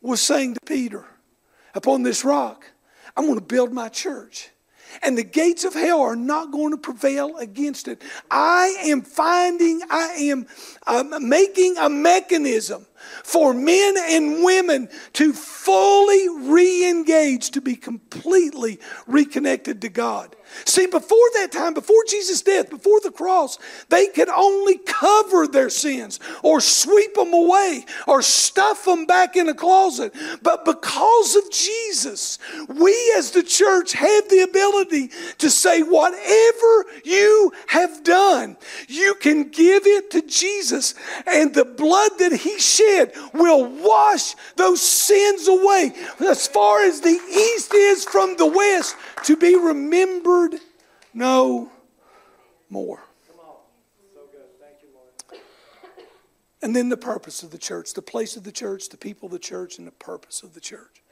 was 0.00 0.20
saying 0.20 0.54
to 0.54 0.60
Peter, 0.60 1.04
Upon 1.74 2.02
this 2.02 2.24
rock, 2.24 2.64
I'm 3.16 3.26
going 3.26 3.38
to 3.38 3.44
build 3.44 3.72
my 3.72 3.88
church 3.88 4.50
and 5.02 5.16
the 5.16 5.24
gates 5.24 5.64
of 5.64 5.74
hell 5.74 6.00
are 6.00 6.16
not 6.16 6.52
going 6.52 6.70
to 6.72 6.78
prevail 6.78 7.36
against 7.38 7.88
it. 7.88 8.02
I 8.30 8.76
am 8.84 9.02
finding, 9.02 9.80
I 9.90 10.06
am 10.20 10.46
uh, 10.86 11.18
making 11.20 11.76
a 11.78 11.88
mechanism 11.88 12.86
for 13.24 13.54
men 13.54 13.94
and 13.98 14.44
women 14.44 14.88
to 15.14 15.32
fully 15.32 16.28
re 16.50 16.88
engage, 16.88 17.50
to 17.52 17.60
be 17.60 17.76
completely 17.76 18.80
reconnected 19.06 19.80
to 19.82 19.88
God. 19.88 20.34
See, 20.64 20.86
before 20.86 21.18
that 21.34 21.52
time, 21.52 21.74
before 21.74 22.04
Jesus' 22.08 22.42
death, 22.42 22.70
before 22.70 23.00
the 23.00 23.10
cross, 23.10 23.58
they 23.88 24.06
could 24.06 24.28
only 24.28 24.78
cover 24.78 25.46
their 25.46 25.70
sins 25.70 26.20
or 26.42 26.60
sweep 26.60 27.14
them 27.14 27.32
away 27.32 27.84
or 28.06 28.22
stuff 28.22 28.84
them 28.84 29.06
back 29.06 29.36
in 29.36 29.48
a 29.48 29.54
closet. 29.54 30.14
But 30.42 30.64
because 30.64 31.36
of 31.36 31.50
Jesus, 31.50 32.38
we 32.68 33.14
as 33.16 33.30
the 33.30 33.42
church 33.42 33.92
have 33.92 34.28
the 34.28 34.40
ability 34.40 35.10
to 35.38 35.50
say, 35.50 35.82
whatever 35.82 36.86
you 37.04 37.52
have 37.68 38.02
done, 38.04 38.56
you 38.88 39.14
can 39.14 39.50
give 39.50 39.86
it 39.86 40.10
to 40.12 40.22
Jesus, 40.22 40.94
and 41.26 41.54
the 41.54 41.64
blood 41.64 42.12
that 42.18 42.32
He 42.32 42.58
shed 42.58 43.12
will 43.32 43.66
wash 43.66 44.34
those 44.56 44.80
sins 44.80 45.48
away 45.48 45.92
as 46.20 46.46
far 46.46 46.82
as 46.82 47.00
the 47.00 47.08
east 47.08 47.72
is 47.74 48.04
from 48.04 48.36
the 48.36 48.46
west 48.46 48.96
to 49.24 49.36
be 49.36 49.56
remembered 49.56 50.56
no 51.14 51.70
more. 52.70 53.00
And 56.60 56.74
then 56.74 56.88
the 56.88 56.96
purpose 56.96 57.42
of 57.42 57.50
the 57.50 57.58
church, 57.58 57.94
the 57.94 58.02
place 58.02 58.36
of 58.36 58.42
the 58.42 58.52
church, 58.52 58.88
the 58.88 58.96
people 58.96 59.26
of 59.26 59.32
the 59.32 59.38
church, 59.38 59.78
and 59.78 59.86
the 59.86 59.92
purpose 59.92 60.42
of 60.42 60.54
the 60.54 60.60
church. 60.60 61.02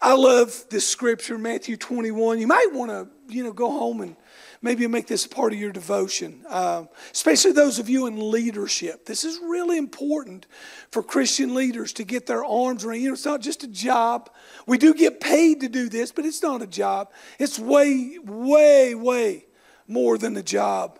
I 0.00 0.14
love 0.14 0.64
this 0.70 0.86
scripture, 0.86 1.38
Matthew 1.38 1.76
21. 1.76 2.38
You 2.38 2.46
might 2.46 2.68
want 2.72 2.90
to, 2.90 3.08
you 3.34 3.42
know, 3.42 3.52
go 3.52 3.70
home 3.70 4.00
and 4.00 4.16
maybe 4.62 4.86
make 4.86 5.06
this 5.06 5.26
part 5.26 5.52
of 5.52 5.58
your 5.58 5.72
devotion, 5.72 6.44
uh, 6.48 6.84
especially 7.12 7.52
those 7.52 7.78
of 7.78 7.88
you 7.88 8.06
in 8.06 8.30
leadership. 8.30 9.06
This 9.06 9.24
is 9.24 9.38
really 9.42 9.78
important 9.78 10.46
for 10.90 11.02
Christian 11.02 11.54
leaders 11.54 11.92
to 11.94 12.04
get 12.04 12.26
their 12.26 12.44
arms 12.44 12.84
around. 12.84 13.00
You 13.00 13.08
know, 13.08 13.14
it's 13.14 13.24
not 13.24 13.40
just 13.40 13.64
a 13.64 13.68
job. 13.68 14.30
We 14.66 14.76
do 14.76 14.92
get 14.92 15.20
paid 15.20 15.60
to 15.60 15.68
do 15.68 15.88
this, 15.88 16.12
but 16.12 16.26
it's 16.26 16.42
not 16.42 16.62
a 16.62 16.66
job. 16.66 17.10
It's 17.38 17.58
way, 17.58 18.18
way, 18.22 18.94
way 18.94 19.46
more 19.88 20.18
than 20.18 20.36
a 20.36 20.42
job. 20.42 20.98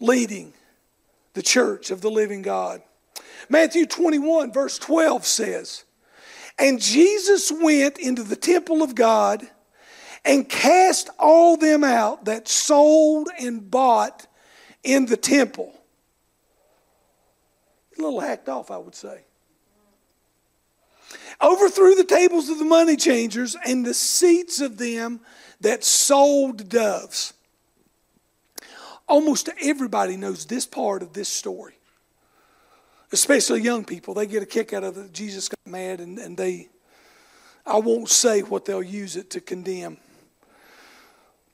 Leading 0.00 0.52
the 1.32 1.42
church 1.42 1.90
of 1.90 2.00
the 2.00 2.10
living 2.10 2.42
God. 2.42 2.82
Matthew 3.48 3.86
21, 3.86 4.52
verse 4.52 4.78
12 4.78 5.24
says, 5.24 5.84
And 6.58 6.80
Jesus 6.80 7.50
went 7.50 7.98
into 7.98 8.22
the 8.22 8.36
temple 8.36 8.82
of 8.82 8.94
God 8.94 9.48
and 10.24 10.48
cast 10.48 11.10
all 11.18 11.56
them 11.56 11.84
out 11.84 12.24
that 12.24 12.48
sold 12.48 13.28
and 13.38 13.70
bought 13.70 14.26
in 14.82 15.06
the 15.06 15.16
temple. 15.16 15.72
A 17.98 18.02
little 18.02 18.20
hacked 18.20 18.48
off, 18.48 18.70
I 18.70 18.78
would 18.78 18.94
say. 18.94 19.20
Overthrew 21.42 21.94
the 21.94 22.04
tables 22.04 22.48
of 22.48 22.58
the 22.58 22.64
money 22.64 22.96
changers 22.96 23.56
and 23.66 23.84
the 23.84 23.94
seats 23.94 24.60
of 24.60 24.78
them 24.78 25.20
that 25.60 25.84
sold 25.84 26.68
doves. 26.68 27.34
Almost 29.08 29.50
everybody 29.60 30.16
knows 30.16 30.46
this 30.46 30.64
part 30.64 31.02
of 31.02 31.12
this 31.12 31.28
story, 31.28 31.74
especially 33.12 33.60
young 33.60 33.84
people. 33.84 34.14
They 34.14 34.26
get 34.26 34.42
a 34.42 34.46
kick 34.46 34.72
out 34.72 34.84
of 34.84 34.96
it. 34.96 35.12
Jesus 35.12 35.48
got 35.48 35.58
mad, 35.66 36.00
and, 36.00 36.18
and 36.18 36.36
they, 36.36 36.68
I 37.66 37.78
won't 37.78 38.08
say 38.08 38.40
what 38.40 38.64
they'll 38.64 38.82
use 38.82 39.16
it 39.16 39.28
to 39.30 39.40
condemn 39.40 39.98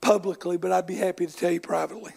publicly, 0.00 0.56
but 0.56 0.72
I'd 0.72 0.86
be 0.86 0.96
happy 0.96 1.26
to 1.26 1.32
tell 1.32 1.50
you 1.50 1.60
privately. 1.60 2.12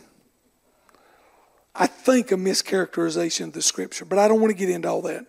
I 1.76 1.88
think 1.88 2.32
a 2.32 2.36
mischaracterization 2.36 3.46
of 3.46 3.54
the 3.54 3.62
scripture, 3.62 4.06
but 4.06 4.20
I 4.20 4.28
don't 4.28 4.40
want 4.40 4.52
to 4.52 4.58
get 4.58 4.70
into 4.70 4.88
all 4.88 5.02
that. 5.04 5.26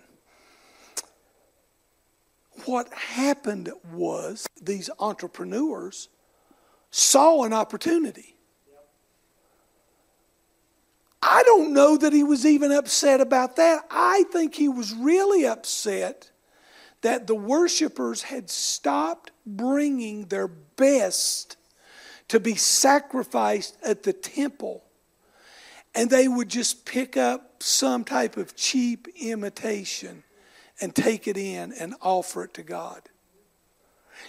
What 2.67 2.93
happened 2.93 3.71
was 3.93 4.47
these 4.61 4.91
entrepreneurs 4.99 6.09
saw 6.91 7.45
an 7.45 7.53
opportunity. 7.53 8.37
I 11.21 11.43
don't 11.45 11.73
know 11.73 11.97
that 11.97 12.13
he 12.13 12.23
was 12.23 12.45
even 12.45 12.71
upset 12.71 13.21
about 13.21 13.57
that. 13.57 13.85
I 13.91 14.25
think 14.31 14.55
he 14.55 14.69
was 14.69 14.93
really 14.93 15.47
upset 15.47 16.31
that 17.01 17.27
the 17.27 17.35
worshipers 17.35 18.23
had 18.23 18.51
stopped 18.51 19.31
bringing 19.47 20.27
their 20.27 20.49
best 20.49 21.57
to 22.29 22.41
be 22.41 22.55
sacrificed 22.55 23.77
at 23.85 24.03
the 24.03 24.13
temple. 24.13 24.85
And 25.95 26.11
they 26.11 26.27
would 26.27 26.49
just 26.49 26.85
pick 26.85 27.17
up 27.17 27.63
some 27.63 28.05
type 28.05 28.37
of 28.37 28.57
cheap 28.57 29.09
imitation 29.21 30.25
and 30.81 30.95
take 30.95 31.29
it 31.29 31.37
in 31.37 31.73
and 31.73 31.95
offer 32.01 32.45
it 32.45 32.55
to 32.55 32.63
God. 32.63 33.03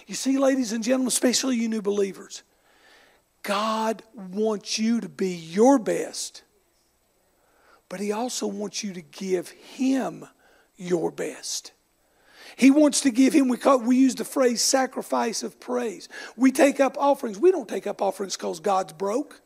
You 0.06 0.14
see, 0.14 0.38
ladies 0.38 0.72
and 0.72 0.84
gentlemen, 0.84 1.08
especially 1.08 1.56
you 1.56 1.68
new 1.68 1.82
believers, 1.82 2.42
God 3.42 4.02
wants 4.14 4.78
you 4.78 5.00
to 5.00 5.08
be 5.08 5.30
your 5.30 5.78
best, 5.78 6.42
but 7.88 8.00
He 8.00 8.12
also 8.12 8.46
wants 8.46 8.82
you 8.82 8.92
to 8.92 9.02
give 9.02 9.50
Him 9.50 10.26
your 10.76 11.10
best. 11.10 11.72
He 12.56 12.70
wants 12.70 13.02
to 13.02 13.10
give 13.10 13.34
him, 13.34 13.48
we, 13.48 13.58
call, 13.58 13.80
we 13.80 13.96
use 13.96 14.14
the 14.14 14.24
phrase 14.24 14.62
sacrifice 14.62 15.42
of 15.42 15.60
praise. 15.60 16.08
We 16.36 16.50
take 16.50 16.80
up 16.80 16.96
offerings. 16.98 17.38
We 17.38 17.52
don't 17.52 17.68
take 17.68 17.86
up 17.86 18.00
offerings 18.00 18.34
because 18.34 18.60
God's 18.60 18.94
broke. 18.94 19.42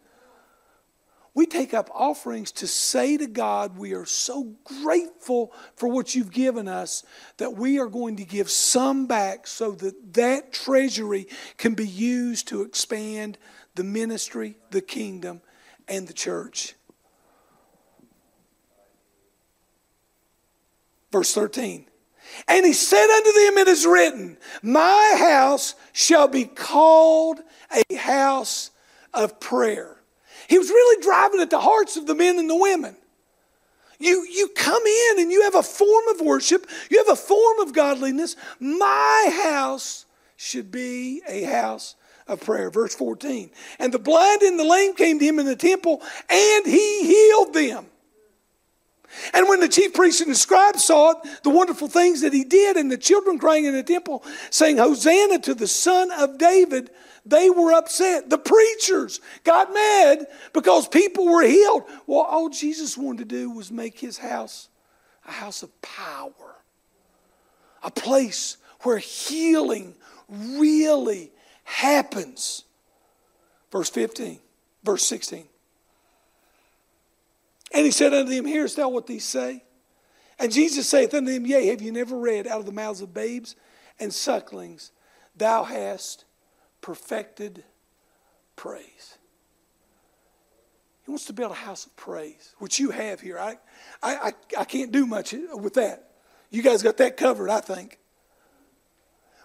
We 1.34 1.46
take 1.46 1.74
up 1.74 1.90
offerings 1.92 2.52
to 2.52 2.68
say 2.68 3.16
to 3.16 3.26
God, 3.26 3.76
we 3.76 3.94
are 3.94 4.06
so 4.06 4.54
grateful 4.62 5.52
for 5.74 5.88
what 5.88 6.14
you've 6.14 6.30
given 6.30 6.68
us 6.68 7.02
that 7.38 7.54
we 7.56 7.80
are 7.80 7.88
going 7.88 8.16
to 8.16 8.24
give 8.24 8.48
some 8.48 9.06
back 9.06 9.48
so 9.48 9.72
that 9.72 10.14
that 10.14 10.52
treasury 10.52 11.26
can 11.56 11.74
be 11.74 11.86
used 11.86 12.46
to 12.48 12.62
expand 12.62 13.38
the 13.74 13.84
ministry, 13.84 14.56
the 14.70 14.80
kingdom, 14.80 15.40
and 15.88 16.06
the 16.06 16.12
church. 16.12 16.74
Verse 21.10 21.34
13 21.34 21.89
and 22.48 22.64
he 22.66 22.72
said 22.72 23.08
unto 23.08 23.32
them, 23.32 23.58
It 23.58 23.68
is 23.68 23.86
written, 23.86 24.36
My 24.62 25.16
house 25.18 25.74
shall 25.92 26.28
be 26.28 26.44
called 26.44 27.40
a 27.72 27.94
house 27.94 28.70
of 29.14 29.40
prayer. 29.40 29.96
He 30.48 30.58
was 30.58 30.68
really 30.68 31.02
driving 31.02 31.40
at 31.40 31.50
the 31.50 31.60
hearts 31.60 31.96
of 31.96 32.06
the 32.06 32.14
men 32.14 32.38
and 32.38 32.50
the 32.50 32.56
women. 32.56 32.96
You, 33.98 34.26
you 34.28 34.48
come 34.56 34.82
in 34.82 35.20
and 35.20 35.30
you 35.30 35.42
have 35.42 35.54
a 35.54 35.62
form 35.62 36.08
of 36.08 36.20
worship, 36.20 36.66
you 36.90 36.98
have 36.98 37.08
a 37.08 37.16
form 37.16 37.60
of 37.60 37.74
godliness. 37.74 38.34
My 38.58 39.40
house 39.44 40.06
should 40.36 40.70
be 40.70 41.22
a 41.28 41.42
house 41.42 41.96
of 42.26 42.40
prayer. 42.40 42.70
Verse 42.70 42.94
14. 42.94 43.50
And 43.78 43.92
the 43.92 43.98
blind 43.98 44.42
and 44.42 44.58
the 44.58 44.64
lame 44.64 44.94
came 44.94 45.18
to 45.18 45.24
him 45.24 45.38
in 45.38 45.46
the 45.46 45.54
temple, 45.54 46.00
and 46.30 46.66
he 46.66 47.04
healed 47.04 47.52
them. 47.52 47.86
And 49.32 49.48
when 49.48 49.60
the 49.60 49.68
chief 49.68 49.94
priests 49.94 50.20
and 50.20 50.30
the 50.30 50.36
scribes 50.36 50.84
saw 50.84 51.12
it, 51.12 51.42
the 51.42 51.50
wonderful 51.50 51.88
things 51.88 52.20
that 52.20 52.32
he 52.32 52.44
did, 52.44 52.76
and 52.76 52.90
the 52.90 52.98
children 52.98 53.38
crying 53.38 53.64
in 53.64 53.74
the 53.74 53.82
temple, 53.82 54.24
saying, 54.50 54.78
Hosanna 54.78 55.38
to 55.40 55.54
the 55.54 55.66
Son 55.66 56.10
of 56.12 56.38
David, 56.38 56.90
they 57.26 57.50
were 57.50 57.72
upset. 57.72 58.30
The 58.30 58.38
preachers 58.38 59.20
got 59.44 59.72
mad 59.72 60.26
because 60.52 60.88
people 60.88 61.26
were 61.26 61.42
healed. 61.42 61.84
Well, 62.06 62.20
all 62.20 62.48
Jesus 62.48 62.96
wanted 62.96 63.28
to 63.28 63.36
do 63.36 63.50
was 63.50 63.70
make 63.70 63.98
his 63.98 64.18
house 64.18 64.68
a 65.26 65.32
house 65.32 65.62
of 65.62 65.82
power, 65.82 66.56
a 67.82 67.90
place 67.90 68.56
where 68.82 68.98
healing 68.98 69.94
really 70.28 71.30
happens. 71.64 72.64
Verse 73.70 73.90
15, 73.90 74.40
verse 74.82 75.04
16. 75.04 75.44
And 77.72 77.84
he 77.84 77.90
said 77.90 78.12
unto 78.12 78.34
them, 78.34 78.46
Hearest 78.46 78.76
thou 78.76 78.88
what 78.88 79.06
these 79.06 79.24
say? 79.24 79.62
And 80.38 80.50
Jesus 80.50 80.88
saith 80.88 81.14
unto 81.14 81.32
them, 81.32 81.46
Yea, 81.46 81.66
have 81.66 81.82
you 81.82 81.92
never 81.92 82.16
read 82.16 82.46
out 82.46 82.60
of 82.60 82.66
the 82.66 82.72
mouths 82.72 83.00
of 83.00 83.14
babes 83.14 83.56
and 84.00 84.12
sucklings, 84.12 84.90
thou 85.36 85.64
hast 85.64 86.24
perfected 86.80 87.64
praise. 88.56 89.18
He 91.04 91.10
wants 91.10 91.26
to 91.26 91.32
build 91.32 91.52
a 91.52 91.54
house 91.54 91.86
of 91.86 91.94
praise, 91.96 92.54
which 92.58 92.78
you 92.78 92.90
have 92.90 93.20
here. 93.20 93.38
I, 93.38 93.58
I, 94.02 94.14
I, 94.14 94.32
I 94.58 94.64
can't 94.64 94.92
do 94.92 95.06
much 95.06 95.34
with 95.52 95.74
that. 95.74 96.10
You 96.50 96.62
guys 96.62 96.82
got 96.82 96.96
that 96.96 97.16
covered, 97.16 97.50
I 97.50 97.60
think. 97.60 97.98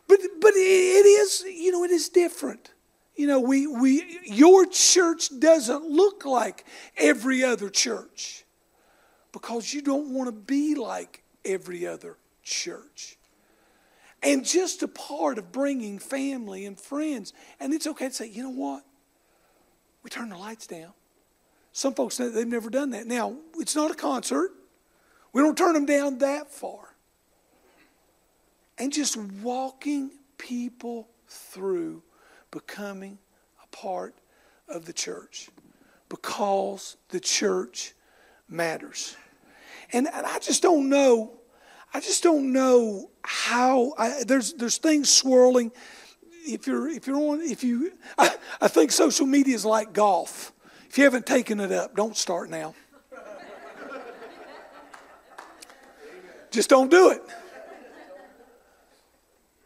But, 0.07 0.19
but 0.39 0.53
it 0.55 0.59
is, 1.05 1.43
you 1.45 1.71
know, 1.71 1.84
it 1.84 1.91
is 1.91 2.09
different. 2.09 2.71
You 3.16 3.28
know, 3.28 3.39
we, 3.39 3.66
we, 3.66 4.20
your 4.26 4.66
church 4.66 5.30
doesn't 5.39 5.86
look 5.86 6.26
like 6.26 6.66
every 6.97 7.43
other 7.43 7.70
church 7.70 8.43
because 9.32 9.74
you 9.74 9.82
don't 9.82 10.13
want 10.13 10.28
to 10.28 10.34
be 10.34 10.76
like 10.76 11.24
every 11.45 11.88
other 11.88 12.18
church. 12.43 13.18
And 14.22 14.43
just 14.43 14.84
a 14.84 14.88
part 14.88 15.38
of 15.38 15.51
bringing 15.51 15.99
family 15.99 16.66
and 16.66 16.80
friends. 16.80 17.32
And 17.59 17.74
it's 17.74 17.88
okay 17.88 18.07
to 18.07 18.13
say, 18.13 18.28
you 18.28 18.43
know 18.43 18.49
what? 18.49 18.84
We 20.03 20.09
turn 20.09 20.30
the 20.30 20.38
lights 20.38 20.68
down. 20.68 20.93
Some 21.72 21.93
folks, 21.93 22.18
they've 22.18 22.47
never 22.47 22.70
done 22.70 22.91
that. 22.91 23.05
Now, 23.05 23.36
it's 23.57 23.76
not 23.76 23.91
a 23.91 23.95
concert. 23.95 24.51
We 25.34 25.41
don't 25.41 25.57
turn 25.57 25.74
them 25.74 25.86
down 25.86 26.20
that 26.20 26.51
far. 26.51 26.95
And 28.78 28.91
just 28.91 29.18
walking 29.18 30.11
people 30.38 31.07
through 31.28 32.01
becoming 32.55 33.19
a 33.61 33.67
part 33.75 34.15
of 34.69 34.85
the 34.85 34.93
church 34.93 35.49
because 36.07 36.95
the 37.09 37.19
church 37.19 37.93
matters. 38.47 39.17
And, 39.91 40.07
and 40.07 40.25
I 40.25 40.39
just 40.39 40.63
don't 40.63 40.87
know. 40.87 41.33
I 41.93 41.99
just 41.99 42.23
don't 42.23 42.53
know 42.53 43.11
how. 43.23 43.93
I, 43.97 44.23
there's 44.25 44.53
there's 44.53 44.77
things 44.77 45.09
swirling. 45.09 45.71
If 46.47 46.65
you're 46.65 46.87
if 46.87 47.07
you're 47.07 47.17
on 47.17 47.41
if 47.41 47.63
you 47.63 47.91
I, 48.17 48.33
I 48.61 48.69
think 48.69 48.91
social 48.91 49.25
media 49.25 49.55
is 49.55 49.65
like 49.65 49.91
golf. 49.91 50.53
If 50.89 50.97
you 50.97 51.03
haven't 51.03 51.25
taken 51.25 51.59
it 51.59 51.73
up, 51.73 51.93
don't 51.95 52.15
start 52.15 52.49
now. 52.49 52.73
just 56.51 56.69
don't 56.69 56.89
do 56.89 57.11
it 57.11 57.21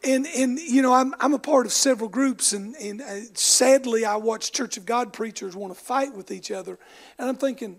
and 0.02 0.26
and 0.26 0.58
you 0.58 0.82
know 0.82 0.92
I'm 0.92 1.14
I'm 1.20 1.34
a 1.34 1.38
part 1.38 1.66
of 1.66 1.72
several 1.72 2.08
groups 2.08 2.52
and 2.52 2.74
and 2.76 3.02
uh, 3.02 3.20
sadly 3.34 4.04
I 4.04 4.16
watch 4.16 4.52
Church 4.52 4.76
of 4.76 4.86
God 4.86 5.12
preachers 5.12 5.54
want 5.54 5.74
to 5.74 5.80
fight 5.80 6.14
with 6.14 6.30
each 6.30 6.50
other. 6.50 6.78
And 7.18 7.28
I'm 7.28 7.36
thinking 7.36 7.78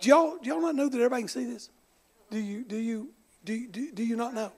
do 0.00 0.08
y'all 0.08 0.38
do 0.42 0.48
y'all 0.48 0.60
not 0.60 0.74
know 0.74 0.88
that 0.88 0.96
everybody 0.96 1.22
can 1.22 1.28
see 1.28 1.44
this? 1.44 1.70
Do 2.30 2.38
you 2.38 2.64
do 2.64 2.76
you 2.76 3.10
do 3.44 3.66
do, 3.68 3.92
do 3.92 4.04
you 4.04 4.16
not 4.16 4.34
know? 4.34 4.52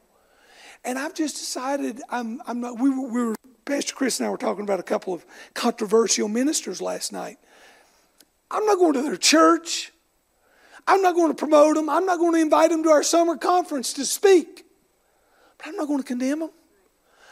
And 0.84 0.98
I've 0.98 1.14
just 1.14 1.36
decided 1.36 2.00
I'm 2.08 2.40
I'm 2.46 2.60
not 2.60 2.78
we 2.78 2.90
were, 2.90 3.08
we 3.08 3.24
were 3.24 3.34
Pastor 3.64 3.94
Chris 3.94 4.18
and 4.18 4.26
I 4.26 4.30
were 4.30 4.38
talking 4.38 4.64
about 4.64 4.80
a 4.80 4.84
couple 4.84 5.12
of 5.12 5.24
controversial 5.54 6.28
ministers 6.28 6.80
last 6.80 7.12
night. 7.12 7.38
I'm 8.50 8.64
not 8.64 8.78
going 8.78 8.94
to 8.94 9.02
their 9.02 9.16
church. 9.16 9.92
I'm 10.86 11.02
not 11.02 11.14
going 11.14 11.28
to 11.28 11.36
promote 11.36 11.76
them 11.76 11.90
I'm 11.90 12.06
not 12.06 12.18
going 12.18 12.32
to 12.32 12.40
invite 12.40 12.70
them 12.70 12.82
to 12.84 12.90
our 12.90 13.02
summer 13.02 13.36
conference 13.36 13.92
to 13.94 14.06
speak. 14.06 14.64
But 15.58 15.68
I'm 15.68 15.76
not 15.76 15.88
going 15.88 16.00
to 16.00 16.06
condemn 16.06 16.40
them 16.40 16.50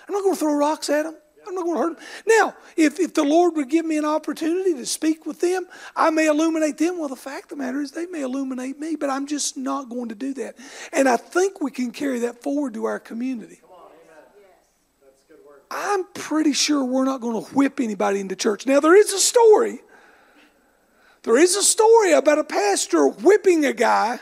I'm 0.09 0.15
not 0.15 0.23
going 0.23 0.35
to 0.35 0.41
throw 0.41 0.55
rocks 0.55 0.89
at 0.89 1.03
them. 1.05 1.15
I'm 1.47 1.55
not 1.55 1.65
going 1.65 1.77
to 1.77 1.83
hurt 1.83 1.97
them. 1.97 2.07
Now, 2.27 2.55
if, 2.77 2.99
if 2.99 3.15
the 3.15 3.25
Lord 3.25 3.57
would 3.57 3.71
give 3.71 3.87
me 3.87 3.97
an 3.97 4.05
opportunity 4.05 4.75
to 4.75 4.87
speak 4.87 5.27
with 5.27 5.41
them, 5.41 5.67
I 5.95 6.11
may 6.11 6.27
illuminate 6.27 6.79
them. 6.79 6.99
Well, 6.99 7.09
the 7.09 7.17
fact 7.17 7.45
of 7.45 7.51
the 7.51 7.57
matter 7.57 7.81
is, 7.81 7.93
they 7.93 8.07
may 8.07 8.23
illuminate 8.23 8.79
me, 8.79 8.97
but 8.97 9.11
I'm 9.11 9.27
just 9.27 9.57
not 9.57 9.89
going 9.89 10.09
to 10.11 10.15
do 10.15 10.35
that. 10.35 10.57
And 10.93 11.09
I 11.09 11.17
think 11.17 11.61
we 11.61 11.71
can 11.71 11.91
carry 11.91 12.21
that 12.21 12.43
forward 12.43 12.75
to 12.75 12.85
our 12.85 12.99
community. 12.99 13.61
I'm 15.71 16.05
pretty 16.15 16.55
sure 16.55 16.83
we're 16.83 17.05
not 17.05 17.21
going 17.21 17.45
to 17.45 17.51
whip 17.53 17.79
anybody 17.81 18.21
into 18.21 18.35
church. 18.37 18.67
Now, 18.67 18.81
there 18.81 18.97
is 18.97 19.13
a 19.13 19.19
story. 19.19 19.81
There 21.23 21.37
is 21.37 21.57
a 21.57 21.63
story 21.63 22.13
about 22.13 22.39
a 22.39 22.45
pastor 22.45 23.07
whipping 23.07 23.67
a 23.67 23.75
guy, 23.75 24.21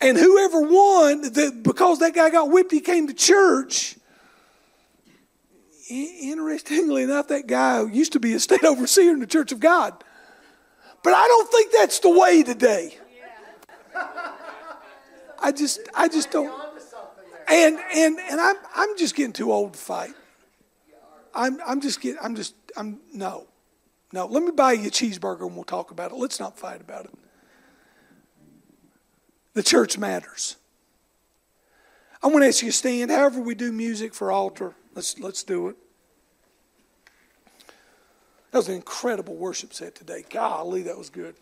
and 0.00 0.18
whoever 0.18 0.60
won, 0.60 1.32
that 1.32 1.62
because 1.62 2.00
that 2.00 2.14
guy 2.14 2.30
got 2.30 2.50
whipped, 2.50 2.72
he 2.72 2.80
came 2.80 3.06
to 3.06 3.14
church. 3.14 3.96
Interestingly 5.92 7.02
enough, 7.02 7.28
that 7.28 7.46
guy 7.46 7.84
used 7.84 8.12
to 8.12 8.20
be 8.20 8.32
a 8.32 8.40
state 8.40 8.64
overseer 8.72 9.12
in 9.12 9.20
the 9.20 9.26
Church 9.26 9.52
of 9.52 9.60
God. 9.60 10.02
But 11.02 11.14
I 11.14 11.26
don't 11.26 11.50
think 11.50 11.72
that's 11.72 11.98
the 11.98 12.10
way 12.10 12.42
today. 12.42 12.96
I 15.38 15.50
just, 15.50 15.80
I 15.94 16.08
just 16.08 16.30
don't. 16.30 16.52
And 17.48 17.78
and 17.94 18.18
and 18.30 18.40
I'm 18.40 18.56
I'm 18.74 18.96
just 18.96 19.14
getting 19.16 19.32
too 19.32 19.52
old 19.52 19.74
to 19.74 19.78
fight. 19.78 20.14
I'm 21.34 21.58
I'm 21.66 21.80
just 21.80 22.00
getting 22.00 22.18
I'm 22.22 22.36
just 22.36 22.54
I'm 22.76 23.00
no. 23.12 23.48
No, 24.12 24.26
let 24.26 24.42
me 24.42 24.52
buy 24.52 24.72
you 24.72 24.88
a 24.88 24.90
cheeseburger 24.90 25.46
and 25.46 25.54
we'll 25.54 25.64
talk 25.64 25.90
about 25.90 26.12
it. 26.12 26.16
Let's 26.16 26.38
not 26.38 26.58
fight 26.58 26.80
about 26.80 27.06
it. 27.06 27.14
The 29.54 29.62
church 29.62 29.98
matters. 29.98 30.56
I 32.22 32.28
want 32.28 32.42
to 32.42 32.48
ask 32.48 32.62
you 32.62 32.68
to 32.68 32.76
stand. 32.76 33.10
However, 33.10 33.40
we 33.40 33.54
do 33.54 33.72
music 33.72 34.14
for 34.14 34.30
altar, 34.30 34.74
let's 34.94 35.18
let's 35.18 35.42
do 35.42 35.68
it. 35.68 35.76
That 38.52 38.58
was 38.58 38.68
an 38.68 38.74
incredible 38.74 39.34
worship 39.34 39.72
set 39.72 39.94
today. 39.94 40.24
Golly, 40.28 40.82
that 40.82 40.96
was 40.96 41.08
good. 41.08 41.34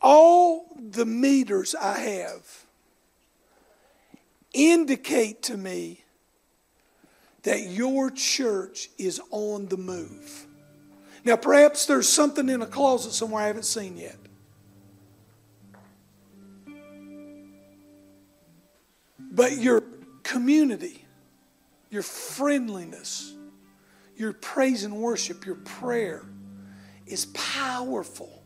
All 0.00 0.66
the 0.78 1.04
meters 1.04 1.74
I 1.74 1.98
have 1.98 2.64
indicate 4.54 5.42
to 5.42 5.56
me 5.56 6.04
that 7.42 7.62
your 7.62 8.12
church 8.12 8.88
is 8.98 9.20
on 9.30 9.66
the 9.66 9.76
move. 9.76 10.46
Now, 11.24 11.34
perhaps 11.34 11.86
there's 11.86 12.08
something 12.08 12.48
in 12.48 12.62
a 12.62 12.66
closet 12.66 13.12
somewhere 13.12 13.42
I 13.42 13.48
haven't 13.48 13.64
seen 13.64 13.96
yet. 13.96 14.16
But 19.38 19.58
your 19.58 19.84
community, 20.24 21.04
your 21.90 22.02
friendliness, 22.02 23.36
your 24.16 24.32
praise 24.32 24.82
and 24.82 24.96
worship, 24.96 25.46
your 25.46 25.54
prayer 25.54 26.26
is 27.06 27.26
powerful. 27.26 28.42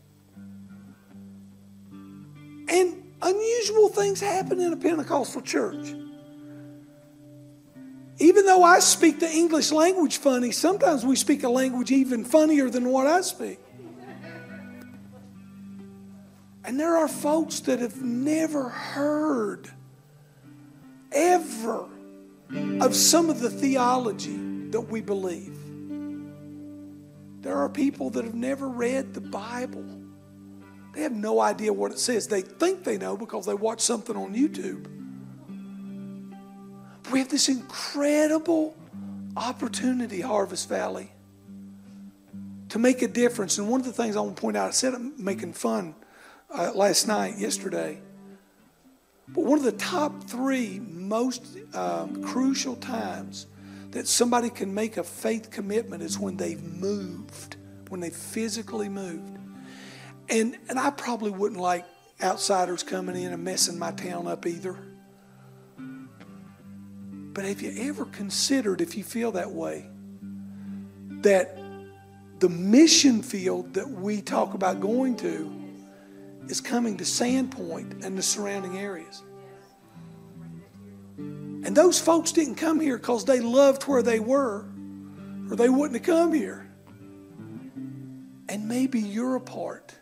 And 1.91 3.11
unusual 3.23 3.89
things 3.89 4.21
happen 4.21 4.59
in 4.59 4.71
a 4.71 4.77
Pentecostal 4.77 5.41
church. 5.41 5.95
Even 8.19 8.45
though 8.45 8.61
I 8.61 8.77
speak 8.77 9.19
the 9.19 9.31
English 9.31 9.71
language 9.71 10.17
funny, 10.17 10.51
sometimes 10.51 11.03
we 11.03 11.15
speak 11.15 11.41
a 11.41 11.49
language 11.49 11.89
even 11.89 12.23
funnier 12.23 12.69
than 12.69 12.87
what 12.89 13.07
I 13.07 13.21
speak. 13.21 13.57
And 16.63 16.79
there 16.79 16.95
are 16.97 17.07
folks 17.07 17.61
that 17.61 17.79
have 17.79 17.99
never 17.99 18.69
heard, 18.69 19.71
ever, 21.13 21.85
of 22.81 22.95
some 22.95 23.29
of 23.29 23.39
the 23.39 23.49
theology 23.49 24.37
that 24.71 24.81
we 24.81 25.01
believe. 25.01 25.57
There 27.41 27.57
are 27.57 27.69
people 27.69 28.09
that 28.11 28.23
have 28.23 28.35
never 28.35 28.67
read 28.67 29.13
the 29.13 29.21
Bible. 29.21 29.85
They 30.93 31.01
have 31.01 31.11
no 31.11 31.39
idea 31.41 31.73
what 31.73 31.91
it 31.91 31.99
says. 31.99 32.27
They 32.27 32.41
think 32.41 32.83
they 32.83 32.97
know 32.97 33.17
because 33.17 33.45
they 33.45 33.53
watch 33.53 33.81
something 33.81 34.15
on 34.15 34.33
YouTube. 34.33 34.87
We 37.11 37.19
have 37.19 37.29
this 37.29 37.49
incredible 37.49 38.75
opportunity, 39.35 40.21
Harvest 40.21 40.69
Valley, 40.69 41.11
to 42.69 42.79
make 42.79 43.01
a 43.01 43.07
difference. 43.07 43.57
And 43.57 43.69
one 43.69 43.81
of 43.81 43.85
the 43.85 43.93
things 43.93 44.15
I 44.15 44.21
want 44.21 44.37
to 44.37 44.41
point 44.41 44.55
out, 44.55 44.69
I 44.69 44.71
said 44.71 44.93
I'm 44.93 45.13
making 45.21 45.53
fun 45.53 45.95
uh, 46.49 46.71
last 46.73 47.07
night, 47.07 47.37
yesterday, 47.37 47.99
but 49.29 49.43
one 49.45 49.57
of 49.57 49.63
the 49.63 49.71
top 49.71 50.23
three 50.25 50.79
most 50.79 51.45
um, 51.73 52.23
crucial 52.23 52.75
times 52.75 53.47
that 53.91 54.07
somebody 54.07 54.49
can 54.49 54.73
make 54.73 54.97
a 54.97 55.03
faith 55.03 55.51
commitment 55.51 56.03
is 56.03 56.19
when 56.19 56.35
they've 56.35 56.61
moved, 56.61 57.55
when 57.89 57.99
they 57.99 58.09
physically 58.09 58.89
moved. 58.89 59.37
And, 60.29 60.57
and 60.67 60.79
I 60.79 60.89
probably 60.89 61.31
wouldn't 61.31 61.61
like 61.61 61.85
outsiders 62.21 62.83
coming 62.83 63.15
in 63.15 63.31
and 63.31 63.43
messing 63.43 63.77
my 63.77 63.91
town 63.91 64.27
up 64.27 64.45
either. 64.45 64.77
But 67.33 67.45
have 67.45 67.61
you 67.61 67.89
ever 67.89 68.05
considered, 68.05 68.81
if 68.81 68.95
you 68.95 69.03
feel 69.03 69.31
that 69.33 69.51
way, 69.51 69.89
that 71.21 71.57
the 72.39 72.49
mission 72.49 73.23
field 73.23 73.73
that 73.75 73.89
we 73.89 74.21
talk 74.21 74.53
about 74.53 74.79
going 74.79 75.15
to 75.17 75.62
is 76.47 76.61
coming 76.61 76.97
to 76.97 77.03
Sandpoint 77.03 78.03
and 78.03 78.17
the 78.17 78.21
surrounding 78.21 78.77
areas? 78.77 79.23
And 81.17 81.75
those 81.75 81.99
folks 81.99 82.31
didn't 82.31 82.55
come 82.55 82.79
here 82.79 82.97
because 82.97 83.25
they 83.25 83.39
loved 83.39 83.83
where 83.83 84.03
they 84.03 84.19
were, 84.19 84.65
or 85.49 85.55
they 85.55 85.69
wouldn't 85.69 85.93
have 85.93 86.05
come 86.05 86.33
here. 86.33 86.69
And 88.49 88.67
maybe 88.67 88.99
you're 88.99 89.35
a 89.35 89.41
part 89.41 89.95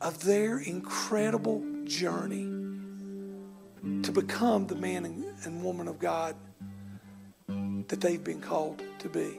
of 0.00 0.22
their 0.24 0.58
incredible 0.58 1.64
journey 1.84 2.44
to 4.02 4.12
become 4.12 4.66
the 4.66 4.74
man 4.74 5.24
and 5.44 5.62
woman 5.62 5.86
of 5.88 5.98
God 5.98 6.34
that 7.46 8.00
they've 8.00 8.24
been 8.24 8.40
called 8.40 8.82
to 8.98 9.08
be. 9.08 9.38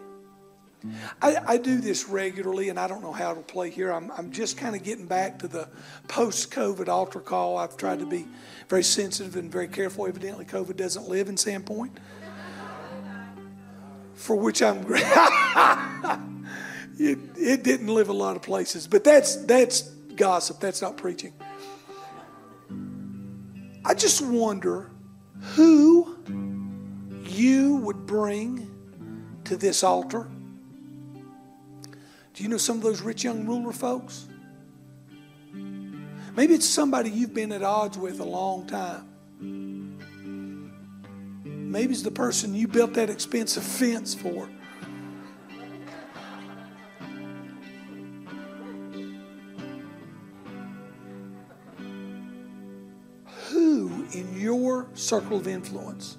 I, 1.22 1.38
I, 1.48 1.58
do 1.58 1.80
this 1.80 2.08
regularly, 2.08 2.70
and 2.70 2.80
I 2.80 2.88
don't 2.88 3.02
know 3.02 3.12
how 3.12 3.32
it'll 3.32 3.44
play 3.44 3.70
here. 3.70 3.92
I'm, 3.92 4.12
I'm 4.12 4.32
just 4.32 4.58
kind 4.58 4.76
of 4.76 4.84
getting 4.84 5.06
back 5.06 5.40
to 5.40 5.48
the 5.48 5.68
post 6.08 6.52
COVID 6.52 6.88
altar 6.88 7.20
call. 7.20 7.58
I've 7.58 7.78
tried 7.78 8.00
to 8.00 8.06
be 8.06 8.28
very 8.68 8.84
sensitive 8.84 9.36
and 9.36 9.52
very 9.52 9.68
careful. 9.68 10.08
Evidently, 10.08 10.46
COVID 10.46 10.78
doesn't 10.78 11.08
live 11.08 11.30
in 11.30 11.36
Sandpoint, 11.36 11.92
for 14.16 14.36
which 14.36 14.62
I'm 14.62 14.84
grateful. 14.84 15.12
it, 17.00 17.20
it 17.38 17.64
didn't 17.64 17.88
live 17.88 18.10
a 18.10 18.14
lot 18.14 18.36
of 18.36 18.42
places, 18.42 18.88
but 18.88 19.04
that's, 19.04 19.36
that's 19.46 19.82
gossip. 20.16 20.60
That's 20.60 20.82
not 20.82 20.98
preaching. 20.98 21.34
I 23.84 23.94
just 23.94 24.22
wonder 24.22 24.90
who 25.40 26.18
you 27.24 27.76
would 27.78 28.06
bring 28.06 28.72
to 29.44 29.56
this 29.56 29.84
altar. 29.84 30.28
Do 32.36 32.44
you 32.44 32.50
know 32.50 32.58
some 32.58 32.76
of 32.78 32.84
those 32.84 33.02
rich 33.02 33.24
young 33.24 33.48
ruler 33.48 33.72
folks? 33.72 34.28
Maybe 36.36 36.54
it's 36.54 36.66
somebody 36.66 37.10
you've 37.10 37.34
been 37.34 37.54
at 37.54 37.64
odds 37.64 37.98
with 37.98 38.20
a 38.20 38.26
long 38.26 38.68
time. 38.68 39.08
Maybe 41.46 41.94
it's 41.94 42.02
the 42.02 42.12
person 42.12 42.54
you 42.54 42.68
built 42.68 42.94
that 42.96 43.10
expensive 43.10 43.64
fence 43.64 44.14
for. 44.14 44.50
Who 53.48 54.08
in 54.12 54.38
your 54.38 54.90
circle 54.94 55.38
of 55.38 55.48
influence, 55.48 56.18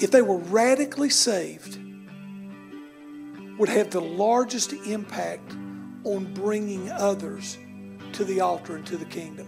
if 0.00 0.10
they 0.10 0.22
were 0.22 0.38
radically 0.38 1.10
saved, 1.10 1.78
would 3.62 3.68
have 3.68 3.90
the 3.90 4.00
largest 4.00 4.72
impact 4.72 5.52
on 6.02 6.34
bringing 6.34 6.90
others 6.90 7.56
to 8.12 8.24
the 8.24 8.40
altar 8.40 8.74
and 8.74 8.84
to 8.84 8.96
the 8.96 9.04
kingdom. 9.04 9.46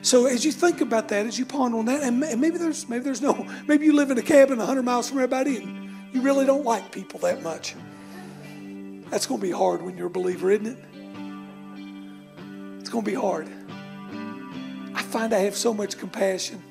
So 0.00 0.24
as 0.24 0.42
you 0.42 0.50
think 0.50 0.80
about 0.80 1.08
that, 1.08 1.26
as 1.26 1.38
you 1.38 1.44
ponder 1.44 1.76
on 1.76 1.84
that, 1.84 2.02
and 2.02 2.18
maybe 2.18 2.56
there's 2.56 2.88
maybe 2.88 3.04
there's 3.04 3.20
no 3.20 3.46
maybe 3.66 3.84
you 3.84 3.92
live 3.92 4.10
in 4.10 4.16
a 4.16 4.22
cabin 4.22 4.56
100 4.56 4.82
miles 4.84 5.10
from 5.10 5.18
everybody 5.18 5.58
and 5.58 6.14
you 6.14 6.22
really 6.22 6.46
don't 6.46 6.64
like 6.64 6.90
people 6.92 7.20
that 7.20 7.42
much. 7.42 7.74
That's 9.10 9.26
going 9.26 9.42
to 9.42 9.46
be 9.46 9.52
hard 9.52 9.82
when 9.82 9.98
you're 9.98 10.06
a 10.06 10.10
believer, 10.10 10.50
isn't 10.50 10.66
it? 10.66 10.78
It's 12.80 12.88
going 12.88 13.04
to 13.04 13.10
be 13.10 13.18
hard. 13.18 13.50
I 14.94 15.02
find 15.02 15.34
I 15.34 15.40
have 15.40 15.58
so 15.58 15.74
much 15.74 15.98
compassion. 15.98 16.62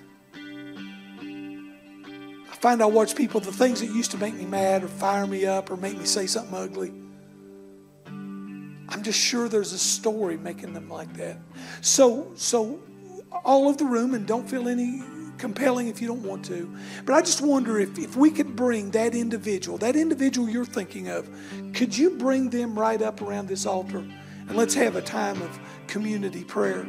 I 2.57 2.59
find 2.59 2.81
I 2.81 2.87
watch 2.87 3.15
people, 3.15 3.39
the 3.39 3.51
things 3.51 3.81
that 3.81 3.91
used 3.91 4.09
to 4.11 4.17
make 4.17 4.33
me 4.33 4.45
mad 4.45 4.83
or 4.83 4.87
fire 4.87 5.27
me 5.27 5.45
up 5.45 5.69
or 5.69 5.77
make 5.77 5.95
me 5.95 6.05
say 6.05 6.25
something 6.25 6.55
ugly. 6.55 6.91
I'm 8.89 9.03
just 9.03 9.19
sure 9.19 9.47
there's 9.47 9.73
a 9.73 9.77
story 9.77 10.37
making 10.37 10.73
them 10.73 10.89
like 10.89 11.13
that. 11.17 11.37
So, 11.81 12.31
so 12.33 12.79
all 13.45 13.69
of 13.69 13.77
the 13.77 13.85
room, 13.85 14.15
and 14.15 14.25
don't 14.25 14.49
feel 14.49 14.67
any 14.67 15.03
compelling 15.37 15.87
if 15.87 16.01
you 16.01 16.07
don't 16.07 16.23
want 16.23 16.45
to. 16.45 16.75
But 17.05 17.13
I 17.13 17.21
just 17.21 17.41
wonder 17.41 17.79
if, 17.79 17.99
if 17.99 18.15
we 18.15 18.31
could 18.31 18.55
bring 18.55 18.89
that 18.89 19.13
individual, 19.13 19.77
that 19.77 19.95
individual 19.95 20.49
you're 20.49 20.65
thinking 20.65 21.09
of, 21.09 21.29
could 21.75 21.95
you 21.95 22.17
bring 22.17 22.49
them 22.49 22.77
right 22.77 23.03
up 23.03 23.21
around 23.21 23.49
this 23.49 23.67
altar? 23.67 23.99
And 23.99 24.55
let's 24.55 24.73
have 24.73 24.95
a 24.95 25.01
time 25.03 25.39
of 25.43 25.59
community 25.85 26.43
prayer. 26.43 26.87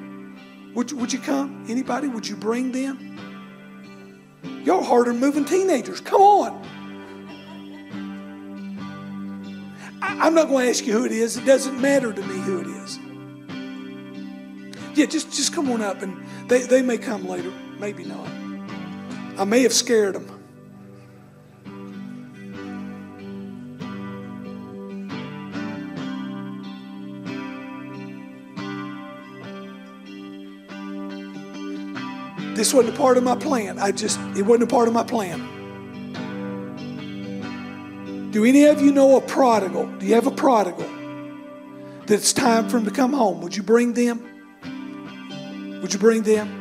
Would, 0.74 0.92
would 0.92 1.12
you 1.12 1.18
come? 1.18 1.66
Anybody? 1.68 2.08
Would 2.08 2.26
you 2.26 2.36
bring 2.36 2.72
them? 2.72 3.18
Y'all 4.42 4.82
harder 4.82 5.12
moving 5.14 5.44
teenagers. 5.44 6.00
Come 6.00 6.20
on. 6.20 6.62
I, 10.00 10.26
I'm 10.26 10.34
not 10.34 10.48
going 10.48 10.64
to 10.64 10.70
ask 10.70 10.86
you 10.86 10.92
who 10.92 11.04
it 11.04 11.12
is. 11.12 11.36
It 11.36 11.44
doesn't 11.44 11.80
matter 11.80 12.12
to 12.12 12.22
me 12.22 12.38
who 12.40 12.60
it 12.60 12.66
is. 12.66 12.98
Yeah, 14.96 15.06
just, 15.06 15.32
just 15.32 15.52
come 15.54 15.70
on 15.70 15.80
up 15.80 16.02
and 16.02 16.26
they, 16.48 16.62
they 16.62 16.82
may 16.82 16.98
come 16.98 17.26
later. 17.26 17.52
Maybe 17.78 18.04
not. 18.04 18.28
I 19.38 19.44
may 19.44 19.62
have 19.62 19.72
scared 19.72 20.14
them. 20.16 20.37
This 32.58 32.74
wasn't 32.74 32.96
a 32.96 32.98
part 32.98 33.16
of 33.16 33.22
my 33.22 33.36
plan. 33.36 33.78
I 33.78 33.92
just, 33.92 34.18
it 34.36 34.42
wasn't 34.42 34.64
a 34.64 34.66
part 34.66 34.88
of 34.88 34.94
my 34.94 35.04
plan. 35.04 35.38
Do 38.32 38.44
any 38.44 38.64
of 38.64 38.82
you 38.82 38.90
know 38.90 39.16
a 39.16 39.20
prodigal? 39.20 39.86
Do 39.98 40.06
you 40.06 40.16
have 40.16 40.26
a 40.26 40.32
prodigal 40.32 40.88
that 42.06 42.14
it's 42.14 42.32
time 42.32 42.68
for 42.68 42.78
him 42.78 42.84
to 42.86 42.90
come 42.90 43.12
home? 43.12 43.42
Would 43.42 43.56
you 43.56 43.62
bring 43.62 43.92
them? 43.92 44.18
Would 45.82 45.92
you 45.92 46.00
bring 46.00 46.22
them? 46.22 46.56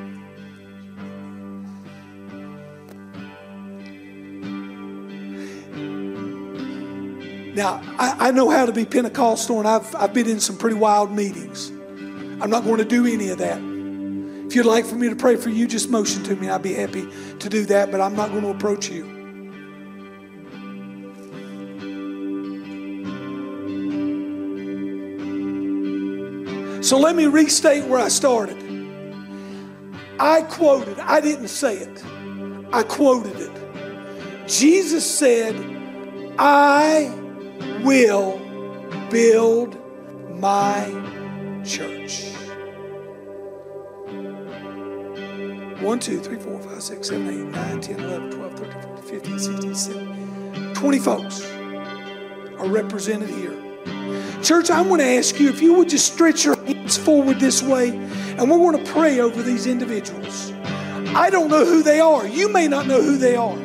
Now, 7.56 7.82
I, 7.98 8.28
I, 8.28 8.32
know 8.32 8.52
how 8.52 8.68
to 8.68 8.72
be 8.72 8.86
Pentecostal, 8.86 9.58
and 9.58 9.68
I've, 9.68 9.96
I've 9.96 10.14
been 10.14 10.30
in 10.30 10.40
some 10.40 10.58
pretty 10.58 10.76
wild 10.76 11.12
meetings. 11.12 11.70
I'm 12.40 12.52
not 12.52 12.66
going 12.66 12.78
to 12.78 12.86
do 12.86 13.08
any 13.08 13.30
of 13.30 13.40
that. 13.40 13.77
If 14.48 14.56
you'd 14.56 14.66
like 14.66 14.86
for 14.86 14.96
me 14.96 15.10
to 15.10 15.16
pray 15.16 15.36
for 15.36 15.50
you, 15.50 15.68
just 15.68 15.90
motion 15.90 16.24
to 16.24 16.36
me. 16.38 16.48
I'd 16.48 16.62
be 16.62 16.74
happy 16.74 17.06
to 17.40 17.50
do 17.50 17.66
that, 17.66 17.92
but 17.92 18.00
I'm 18.00 18.16
not 18.16 18.30
going 18.30 18.44
to 18.44 18.50
approach 18.50 18.90
you. 18.90 19.04
So 26.82 26.98
let 26.98 27.18
me 27.18 27.26
restate 27.26 27.84
where 27.84 28.00
I 28.00 28.08
started. 28.08 28.56
I 30.18 30.44
quoted, 30.44 30.98
I 31.00 31.20
didn't 31.20 31.50
say 31.50 31.80
it, 31.80 32.04
I 32.72 32.84
quoted 32.84 33.36
it. 33.36 34.48
Jesus 34.48 35.06
said, 35.06 35.56
I 36.40 37.14
will 37.84 38.40
build 39.12 39.78
my 40.40 40.86
church. 41.66 42.32
1, 45.88 46.00
2, 46.00 46.20
3, 46.20 46.38
4, 46.38 46.60
5, 46.60 46.84
6, 46.84 47.08
7, 47.08 47.28
8, 47.30 47.34
9, 47.56 47.82
10, 47.82 48.00
11, 48.02 48.32
12, 48.32 48.60
13, 48.60 48.82
14, 48.82 49.04
15, 49.04 49.40
16, 49.40 49.76
17. 49.76 50.74
20 50.74 51.00
folks 51.00 51.50
are 52.60 52.68
represented 52.68 53.30
here. 53.30 53.54
Church, 54.44 54.70
I'm 54.70 54.90
going 54.90 55.00
to 55.00 55.06
ask 55.06 55.40
you 55.40 55.48
if 55.48 55.62
you 55.62 55.76
would 55.76 55.88
just 55.88 56.14
stretch 56.14 56.44
your 56.44 56.62
hands 56.66 56.98
forward 56.98 57.40
this 57.40 57.64
way, 57.64 57.92
and 57.92 58.52
we're 58.52 58.58
going 58.58 58.84
to 58.84 58.92
pray 58.92 59.22
over 59.22 59.42
these 59.42 59.66
individuals. 59.66 60.52
I 61.16 61.30
don't 61.30 61.50
know 61.50 61.64
who 61.64 61.84
they 61.84 62.02
are. 62.02 62.28
You 62.28 62.52
may 62.52 62.68
not 62.68 62.86
know 62.86 63.02
who 63.02 63.18
they 63.18 63.38
are, 63.38 63.56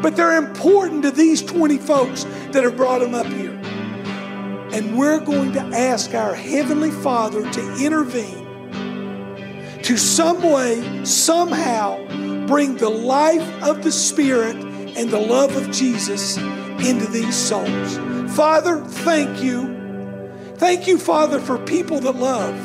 but 0.00 0.16
they're 0.16 0.38
important 0.38 1.02
to 1.02 1.10
these 1.10 1.42
20 1.42 1.76
folks 1.76 2.24
that 2.52 2.64
have 2.64 2.78
brought 2.78 3.00
them 3.00 3.14
up 3.14 3.26
here. 3.26 3.60
And 4.72 4.96
we're 4.96 5.20
going 5.20 5.52
to 5.52 5.60
ask 5.60 6.14
our 6.14 6.34
Heavenly 6.34 6.90
Father 6.90 7.42
to 7.52 7.84
intervene 7.84 8.39
to 9.82 9.96
some 9.96 10.42
way, 10.42 11.04
somehow 11.04 11.98
bring 12.46 12.76
the 12.76 12.88
life 12.88 13.62
of 13.62 13.82
the 13.82 13.92
Spirit 13.92 14.56
and 14.56 15.10
the 15.10 15.20
love 15.20 15.56
of 15.56 15.70
Jesus 15.70 16.36
into 16.36 17.06
these 17.06 17.36
souls. 17.36 17.98
Father, 18.34 18.80
thank 18.80 19.42
you. 19.42 19.76
Thank 20.56 20.86
you, 20.86 20.98
Father, 20.98 21.40
for 21.40 21.58
people 21.58 22.00
that 22.00 22.16
love. 22.16 22.56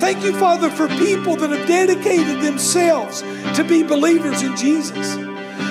Thank 0.00 0.24
you, 0.24 0.32
Father, 0.38 0.70
for 0.70 0.88
people 0.88 1.36
that 1.36 1.50
have 1.50 1.66
dedicated 1.68 2.42
themselves 2.42 3.22
to 3.56 3.64
be 3.66 3.82
believers 3.82 4.42
in 4.42 4.56
Jesus, 4.56 5.16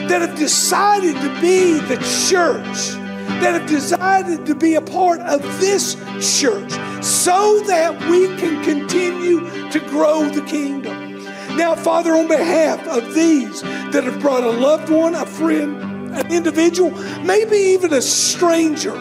that 0.09 0.21
have 0.21 0.37
decided 0.37 1.15
to 1.15 1.41
be 1.41 1.79
the 1.79 1.97
church 2.29 3.00
that 3.39 3.59
have 3.59 3.69
decided 3.69 4.45
to 4.45 4.55
be 4.55 4.75
a 4.75 4.81
part 4.81 5.19
of 5.21 5.41
this 5.59 5.95
church 6.19 6.71
so 7.03 7.61
that 7.67 7.99
we 8.09 8.27
can 8.37 8.63
continue 8.63 9.39
to 9.71 9.79
grow 9.89 10.27
the 10.29 10.41
kingdom. 10.43 11.25
Now, 11.57 11.75
Father, 11.75 12.15
on 12.15 12.27
behalf 12.27 12.85
of 12.87 13.13
these 13.13 13.61
that 13.61 14.03
have 14.03 14.19
brought 14.19 14.43
a 14.43 14.51
loved 14.51 14.89
one, 14.89 15.15
a 15.15 15.25
friend, 15.25 16.13
an 16.13 16.31
individual, 16.31 16.91
maybe 17.23 17.57
even 17.57 17.93
a 17.93 18.01
stranger 18.01 18.95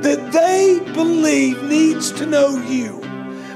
that 0.00 0.32
they 0.32 0.80
believe 0.92 1.62
needs 1.62 2.12
to 2.12 2.26
know 2.26 2.58
you. 2.66 3.05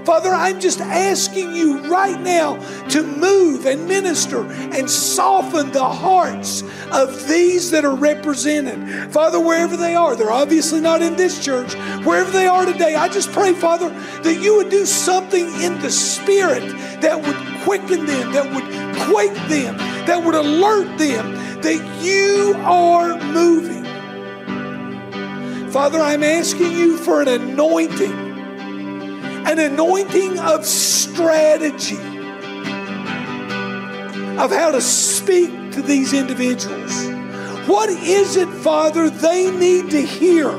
Father, 0.05 0.31
I'm 0.31 0.61
just 0.61 0.81
asking 0.81 1.55
you 1.55 1.81
right 1.91 2.19
now 2.21 2.57
to 2.89 3.03
move 3.03 3.67
and 3.67 3.87
minister 3.87 4.45
and 4.51 4.91
soften 4.91 5.71
the 5.73 5.85
hearts 5.85 6.63
of 6.91 7.29
these 7.29 7.71
that 7.71 7.85
are 7.85 7.95
represented. 7.95 9.13
Father, 9.13 9.39
wherever 9.39 9.77
they 9.77 9.95
are, 9.95 10.17
they're 10.17 10.33
obviously 10.33 10.81
not 10.81 11.03
in 11.03 11.17
this 11.17 11.45
church, 11.45 11.75
wherever 12.05 12.31
they 12.31 12.47
are 12.47 12.65
today, 12.65 12.95
I 12.95 13.09
just 13.09 13.31
pray, 13.31 13.53
Father, 13.53 13.91
that 14.23 14.41
you 14.41 14.57
would 14.57 14.71
do 14.71 14.87
something 14.87 15.47
in 15.61 15.79
the 15.81 15.91
spirit 15.91 16.63
that 17.03 17.21
would 17.21 17.63
quicken 17.63 18.07
them, 18.07 18.33
that 18.33 18.53
would 18.55 18.65
quake 19.09 19.35
them, 19.49 19.77
that 20.07 20.25
would 20.25 20.35
alert 20.35 20.99
them 20.99 21.35
that 21.61 22.03
you 22.03 22.55
are 22.65 23.19
moving. 23.33 23.85
Father, 25.71 25.99
I'm 25.99 26.25
asking 26.25 26.73
you 26.73 26.97
for 26.97 27.21
an 27.21 27.29
anointing 27.29 28.30
an 29.47 29.59
anointing 29.59 30.39
of 30.39 30.65
strategy 30.65 31.97
of 34.39 34.51
how 34.51 34.71
to 34.71 34.81
speak 34.81 35.73
to 35.73 35.83
these 35.83 36.13
individuals. 36.13 37.07
What 37.69 37.91
is 37.91 38.37
it, 38.37 38.49
Father, 38.49 39.11
they 39.11 39.51
need 39.51 39.91
to 39.91 40.01
hear 40.01 40.51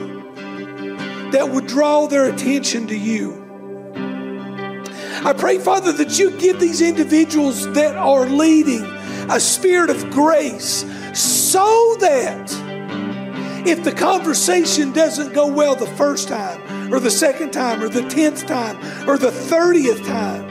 that 1.32 1.50
would 1.52 1.68
draw 1.68 2.08
their 2.08 2.26
attention 2.26 2.88
to 2.88 2.98
you? 2.98 3.42
I 5.24 5.34
pray, 5.34 5.60
Father, 5.60 5.92
that 5.94 6.18
you 6.20 6.32
give 6.38 6.60
these 6.60 6.82
individuals 6.82 7.72
that 7.74 7.96
are 7.96 8.26
leading 8.26 8.84
a 9.30 9.40
spirit 9.40 9.90
of 9.90 10.10
grace 10.10 10.86
so 11.14 11.96
that 12.00 12.52
if 13.68 13.84
the 13.84 13.92
conversation 13.92 14.92
doesn't 14.92 15.34
go 15.34 15.48
well 15.48 15.76
the 15.76 15.86
first 15.86 16.28
time, 16.28 16.62
or 16.92 17.00
the 17.00 17.12
second 17.12 17.52
time, 17.52 17.82
or 17.82 17.90
the 17.90 18.08
tenth 18.10 18.46
time, 18.46 18.78
or 19.08 19.18
the 19.18 19.32
thirtieth 19.32 20.06
time. 20.06 20.50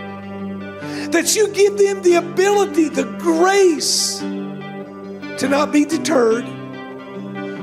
That 1.11 1.37
you 1.37 1.49
give 1.49 1.77
them 1.77 2.03
the 2.03 2.15
ability, 2.15 2.89
the 2.89 3.05
grace 3.19 4.21
to 4.21 5.49
not 5.49 5.73
be 5.73 5.85
deterred, 5.85 6.45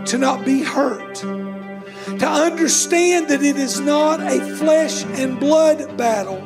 to 0.07 0.17
not 0.17 0.45
be 0.45 0.63
hurt, 0.63 1.15
to 1.15 2.27
understand 2.27 3.29
that 3.29 3.43
it 3.43 3.57
is 3.57 3.79
not 3.79 4.19
a 4.21 4.39
flesh 4.55 5.03
and 5.05 5.39
blood 5.39 5.97
battle, 5.97 6.41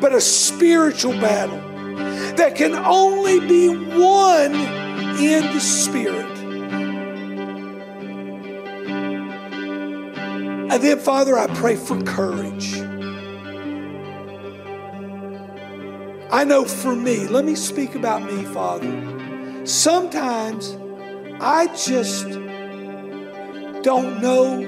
but 0.00 0.14
a 0.14 0.20
spiritual 0.20 1.12
battle 1.12 1.58
that 2.36 2.54
can 2.56 2.74
only 2.74 3.40
be 3.40 3.68
won 3.68 4.54
in 5.20 5.42
the 5.52 5.60
Spirit. 5.60 6.29
And 10.70 10.80
then, 10.84 11.00
Father, 11.00 11.36
I 11.36 11.48
pray 11.48 11.74
for 11.74 12.00
courage. 12.02 12.76
I 16.30 16.44
know 16.44 16.64
for 16.64 16.94
me, 16.94 17.26
let 17.26 17.44
me 17.44 17.56
speak 17.56 17.96
about 17.96 18.22
me, 18.22 18.44
Father. 18.44 19.66
Sometimes 19.66 20.78
I 21.40 21.66
just 21.76 22.28
don't 23.82 24.22
know 24.22 24.60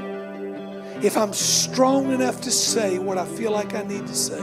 if 1.02 1.16
I'm 1.16 1.32
strong 1.32 2.12
enough 2.12 2.40
to 2.40 2.50
say 2.50 2.98
what 2.98 3.16
I 3.16 3.24
feel 3.24 3.52
like 3.52 3.74
I 3.74 3.82
need 3.82 4.04
to 4.08 4.14
say. 4.14 4.40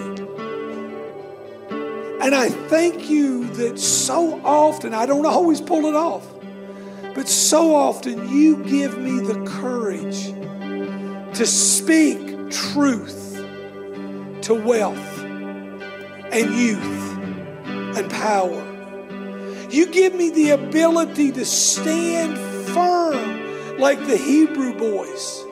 And 2.22 2.36
I 2.36 2.48
thank 2.70 3.10
you 3.10 3.44
that 3.56 3.78
so 3.78 4.40
often, 4.46 4.94
I 4.94 5.06
don't 5.06 5.26
always 5.26 5.60
pull 5.60 5.88
it 5.88 5.96
off, 5.96 6.26
but 7.16 7.28
so 7.28 7.76
often 7.76 8.30
you 8.30 8.64
give 8.64 8.98
me 8.98 9.20
the 9.20 9.44
courage 9.44 10.34
to 11.34 11.46
speak 11.46 12.52
truth 12.52 13.36
to 14.42 14.54
wealth 14.54 15.20
and 16.32 16.54
youth 16.54 17.18
and 17.98 18.10
power. 18.12 18.66
You 19.70 19.86
give 19.88 20.16
me 20.16 20.32
the 20.32 20.50
ability 20.52 21.32
to 21.34 21.46
stand 21.46 22.38
firm 22.74 23.78
like 23.78 24.00
the 24.08 24.18
Hebrew 24.18 24.78
boys. 24.78 25.46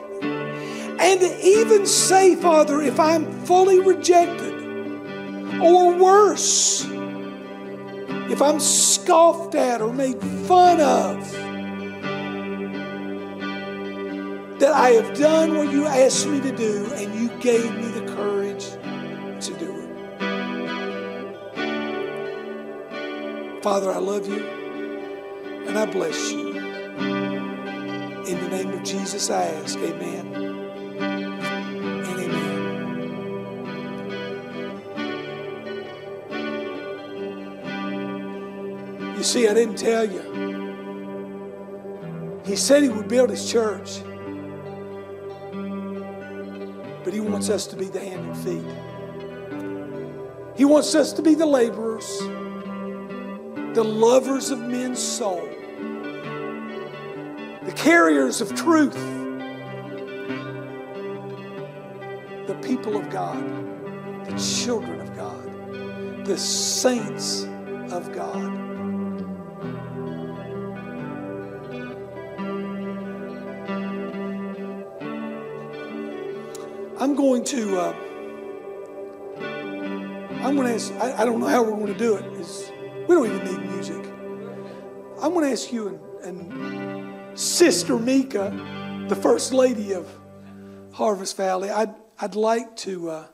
And 1.00 1.20
to 1.20 1.40
even 1.46 1.86
say, 1.86 2.34
Father, 2.34 2.80
if 2.80 2.98
I'm 2.98 3.30
fully 3.44 3.80
rejected, 3.80 4.54
or 5.62 5.94
worse, 5.94 6.84
if 8.30 8.42
I'm 8.42 8.60
scoffed 8.60 9.54
at 9.54 9.80
or 9.80 9.92
made 9.92 10.20
fun 10.20 10.80
of, 10.80 11.47
that 14.58 14.72
I 14.72 14.90
have 14.90 15.16
done 15.16 15.56
what 15.56 15.70
you 15.70 15.86
asked 15.86 16.26
me 16.26 16.40
to 16.40 16.50
do 16.50 16.92
and 16.94 17.14
you 17.14 17.28
gave 17.38 17.72
me 17.76 17.86
the 17.88 18.04
courage 18.14 18.64
to 19.44 19.54
do 19.54 19.72
it. 19.72 19.88
Father, 23.62 23.92
I 23.92 23.98
love 23.98 24.26
you 24.28 24.44
and 25.66 25.78
I 25.78 25.86
bless 25.86 26.32
you. 26.32 26.56
In 28.26 28.40
the 28.40 28.48
name 28.48 28.70
of 28.72 28.82
Jesus, 28.82 29.30
I 29.30 29.44
ask, 29.44 29.78
amen 29.78 30.34
and 31.00 32.20
amen. 32.20 32.66
You 39.16 39.22
see, 39.22 39.46
I 39.46 39.54
didn't 39.54 39.76
tell 39.76 40.04
you. 40.04 40.22
He 42.44 42.56
said 42.56 42.82
he 42.82 42.88
would 42.88 43.06
build 43.08 43.30
his 43.30 43.48
church. 43.50 44.02
But 47.08 47.14
he 47.14 47.20
wants 47.20 47.46
mm-hmm. 47.46 47.54
us 47.54 47.66
to 47.68 47.76
be 47.76 47.86
the 47.86 48.00
hand 48.00 48.26
and 48.26 48.36
feet. 48.36 48.62
He 50.58 50.66
wants 50.66 50.94
us 50.94 51.14
to 51.14 51.22
be 51.22 51.34
the 51.34 51.46
laborers, 51.46 52.06
the 53.74 53.82
lovers 53.82 54.50
of 54.50 54.60
men's 54.60 54.98
soul, 54.98 55.40
the 57.62 57.72
carriers 57.74 58.42
of 58.42 58.54
truth, 58.54 58.92
the 62.46 62.58
people 62.60 62.98
of 62.98 63.08
God, 63.08 63.42
the 64.26 64.36
children 64.38 65.00
of 65.00 65.16
God, 65.16 66.26
the 66.26 66.36
saints 66.36 67.44
of 67.90 68.12
God. 68.12 68.67
Going 77.28 77.44
to. 77.44 77.78
Uh, 77.78 77.92
I'm 80.42 80.56
going 80.56 80.66
to 80.66 80.72
ask. 80.72 80.94
I, 80.94 81.12
I, 81.12 81.24
don't 81.26 81.40
know 81.40 81.46
how 81.46 81.62
we're 81.62 81.72
going 81.72 81.92
to 81.92 81.98
do 81.98 82.16
it. 82.16 82.24
It's, 82.40 82.72
we 83.06 83.14
don't 83.14 83.26
even 83.26 83.44
need 83.44 83.70
music. 83.70 84.02
I'm 85.20 85.34
going 85.34 85.44
to 85.44 85.52
ask 85.52 85.70
you 85.70 86.00
and, 86.22 86.50
and 86.50 87.38
Sister 87.38 87.98
Mika, 87.98 89.04
the 89.10 89.14
first 89.14 89.52
lady 89.52 89.92
of 89.92 90.10
Harvest 90.94 91.36
Valley. 91.36 91.68
I'd 91.68 91.94
I'd 92.18 92.34
like 92.34 92.74
to 92.76 93.10
uh, 93.10 93.26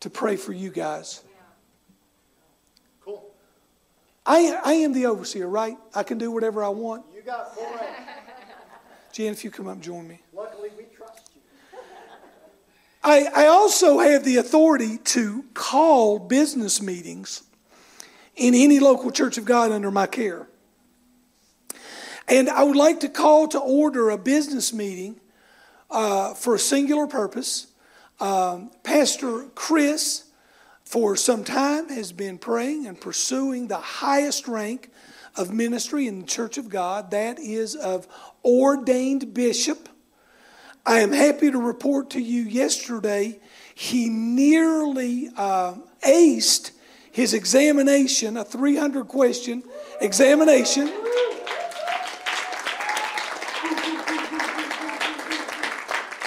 to 0.00 0.10
pray 0.10 0.34
for 0.34 0.52
you 0.52 0.70
guys. 0.70 1.22
Cool. 3.04 3.22
I 4.26 4.58
I 4.64 4.72
am 4.72 4.94
the 4.94 5.06
overseer, 5.06 5.46
right? 5.46 5.76
I 5.94 6.02
can 6.02 6.18
do 6.18 6.32
whatever 6.32 6.64
I 6.64 6.70
want. 6.70 7.04
You 7.14 7.22
got 7.22 7.54
full 7.54 7.66
rein. 7.66 8.02
Jan, 9.12 9.32
if 9.32 9.44
you 9.44 9.52
come 9.52 9.68
up, 9.68 9.74
and 9.74 9.82
join 9.82 10.08
me. 10.08 10.22
Luckily, 10.32 10.61
we 10.61 10.61
trust 10.61 10.61
you. 10.61 10.61
I, 13.04 13.26
I 13.34 13.46
also 13.46 13.98
have 13.98 14.24
the 14.24 14.36
authority 14.36 14.98
to 14.98 15.44
call 15.54 16.18
business 16.18 16.80
meetings 16.80 17.42
in 18.36 18.54
any 18.54 18.78
local 18.78 19.10
church 19.10 19.38
of 19.38 19.44
God 19.44 19.72
under 19.72 19.90
my 19.90 20.06
care. 20.06 20.46
And 22.28 22.48
I 22.48 22.62
would 22.62 22.76
like 22.76 23.00
to 23.00 23.08
call 23.08 23.48
to 23.48 23.58
order 23.58 24.10
a 24.10 24.16
business 24.16 24.72
meeting 24.72 25.20
uh, 25.90 26.34
for 26.34 26.54
a 26.54 26.58
singular 26.58 27.06
purpose. 27.06 27.66
Um, 28.20 28.70
Pastor 28.84 29.46
Chris, 29.54 30.24
for 30.84 31.16
some 31.16 31.42
time, 31.42 31.88
has 31.88 32.12
been 32.12 32.38
praying 32.38 32.86
and 32.86 33.00
pursuing 33.00 33.66
the 33.66 33.78
highest 33.78 34.46
rank 34.46 34.90
of 35.36 35.52
ministry 35.52 36.06
in 36.06 36.20
the 36.20 36.26
church 36.26 36.56
of 36.56 36.68
God 36.68 37.10
that 37.10 37.40
is, 37.40 37.74
of 37.74 38.06
ordained 38.44 39.34
bishop. 39.34 39.88
I 40.84 41.00
am 41.00 41.12
happy 41.12 41.50
to 41.50 41.58
report 41.58 42.10
to 42.10 42.20
you 42.20 42.42
yesterday 42.42 43.38
he 43.74 44.08
nearly 44.08 45.28
uh, 45.36 45.74
aced 46.02 46.72
his 47.10 47.34
examination, 47.34 48.36
a 48.36 48.44
300 48.44 49.06
question 49.06 49.62
examination. 50.00 50.92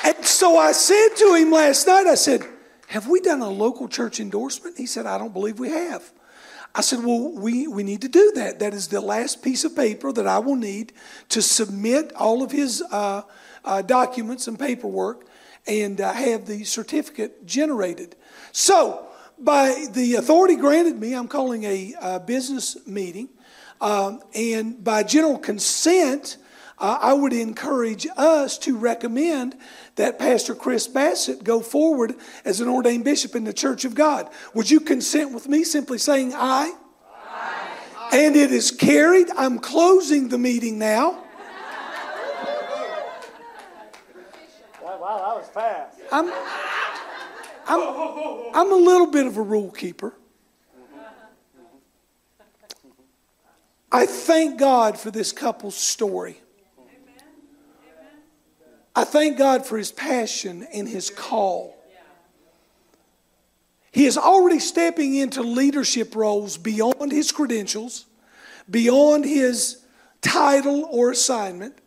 And 0.03 0.25
so 0.25 0.57
I 0.57 0.71
said 0.73 1.09
to 1.17 1.33
him 1.35 1.51
last 1.51 1.87
night, 1.87 2.05
I 2.07 2.15
said, 2.15 2.45
Have 2.95 3.07
we 3.07 3.19
done 3.19 3.41
a 3.41 3.49
local 3.49 3.89
church 3.89 4.21
endorsement? 4.21 4.77
He 4.77 4.85
said, 4.85 5.05
I 5.05 5.17
don't 5.17 5.33
believe 5.33 5.59
we 5.59 5.67
have. 5.67 6.13
I 6.73 6.79
said, 6.79 7.03
Well, 7.03 7.29
we, 7.33 7.67
we 7.67 7.83
need 7.83 7.99
to 8.03 8.07
do 8.07 8.31
that. 8.35 8.59
That 8.59 8.73
is 8.73 8.87
the 8.87 9.01
last 9.01 9.43
piece 9.43 9.65
of 9.65 9.75
paper 9.75 10.13
that 10.13 10.25
I 10.25 10.39
will 10.39 10.55
need 10.55 10.93
to 11.27 11.41
submit 11.41 12.13
all 12.13 12.41
of 12.41 12.53
his 12.53 12.81
uh, 12.81 13.23
uh, 13.65 13.81
documents 13.81 14.47
and 14.47 14.57
paperwork 14.57 15.27
and 15.67 15.99
uh, 15.99 16.13
have 16.13 16.45
the 16.45 16.63
certificate 16.63 17.45
generated. 17.45 18.15
So, 18.53 19.07
by 19.37 19.87
the 19.91 20.15
authority 20.15 20.55
granted 20.55 20.97
me, 20.97 21.15
I'm 21.15 21.27
calling 21.27 21.65
a, 21.65 22.21
business 22.25 22.77
meeting. 22.87 23.27
Um, 23.81 24.21
and 24.33 24.81
by 24.81 25.03
general 25.03 25.37
consent, 25.37 26.37
uh, 26.77 26.99
I 27.01 27.13
would 27.13 27.33
encourage 27.33 28.05
us 28.17 28.57
to 28.59 28.77
recommend 28.77 29.55
that 29.95 30.19
Pastor 30.19 30.53
Chris 30.53 30.87
Bassett 30.87 31.43
go 31.43 31.61
forward 31.61 32.15
as 32.43 32.59
an 32.59 32.67
ordained 32.67 33.05
bishop 33.05 33.35
in 33.35 33.45
the 33.45 33.53
Church 33.53 33.85
of 33.85 33.95
God. 33.95 34.29
Would 34.53 34.69
you 34.69 34.79
consent 34.79 35.33
with 35.33 35.47
me 35.47 35.63
simply 35.63 35.97
saying 35.97 36.33
aye? 36.35 36.73
aye. 37.29 38.09
And 38.11 38.35
it 38.35 38.51
is 38.51 38.71
carried. 38.71 39.29
I'm 39.37 39.59
closing 39.59 40.29
the 40.29 40.37
meeting 40.37 40.77
now. 40.77 41.23
Wow, 45.05 45.17
that 45.17 45.35
was 45.35 45.49
fast. 45.49 45.99
I'm, 46.11 46.31
I'm, 47.67 48.55
I'm 48.55 48.71
a 48.71 48.75
little 48.75 49.05
bit 49.05 49.27
of 49.27 49.37
a 49.37 49.41
rule 49.41 49.69
keeper. 49.69 50.15
I 53.91 54.07
thank 54.07 54.57
God 54.57 54.99
for 54.99 55.11
this 55.11 55.31
couple's 55.31 55.75
story. 55.75 56.41
I 58.95 59.03
thank 59.03 59.37
God 59.37 59.65
for 59.65 59.77
his 59.77 59.91
passion 59.91 60.65
and 60.73 60.87
his 60.87 61.09
call. 61.09 61.75
He 63.91 64.05
is 64.05 64.17
already 64.17 64.59
stepping 64.59 65.15
into 65.15 65.41
leadership 65.41 66.15
roles 66.15 66.57
beyond 66.57 67.11
his 67.11 67.31
credentials, 67.31 68.05
beyond 68.69 69.25
his 69.25 69.81
title 70.21 70.87
or 70.91 71.11
assignment, 71.11 71.77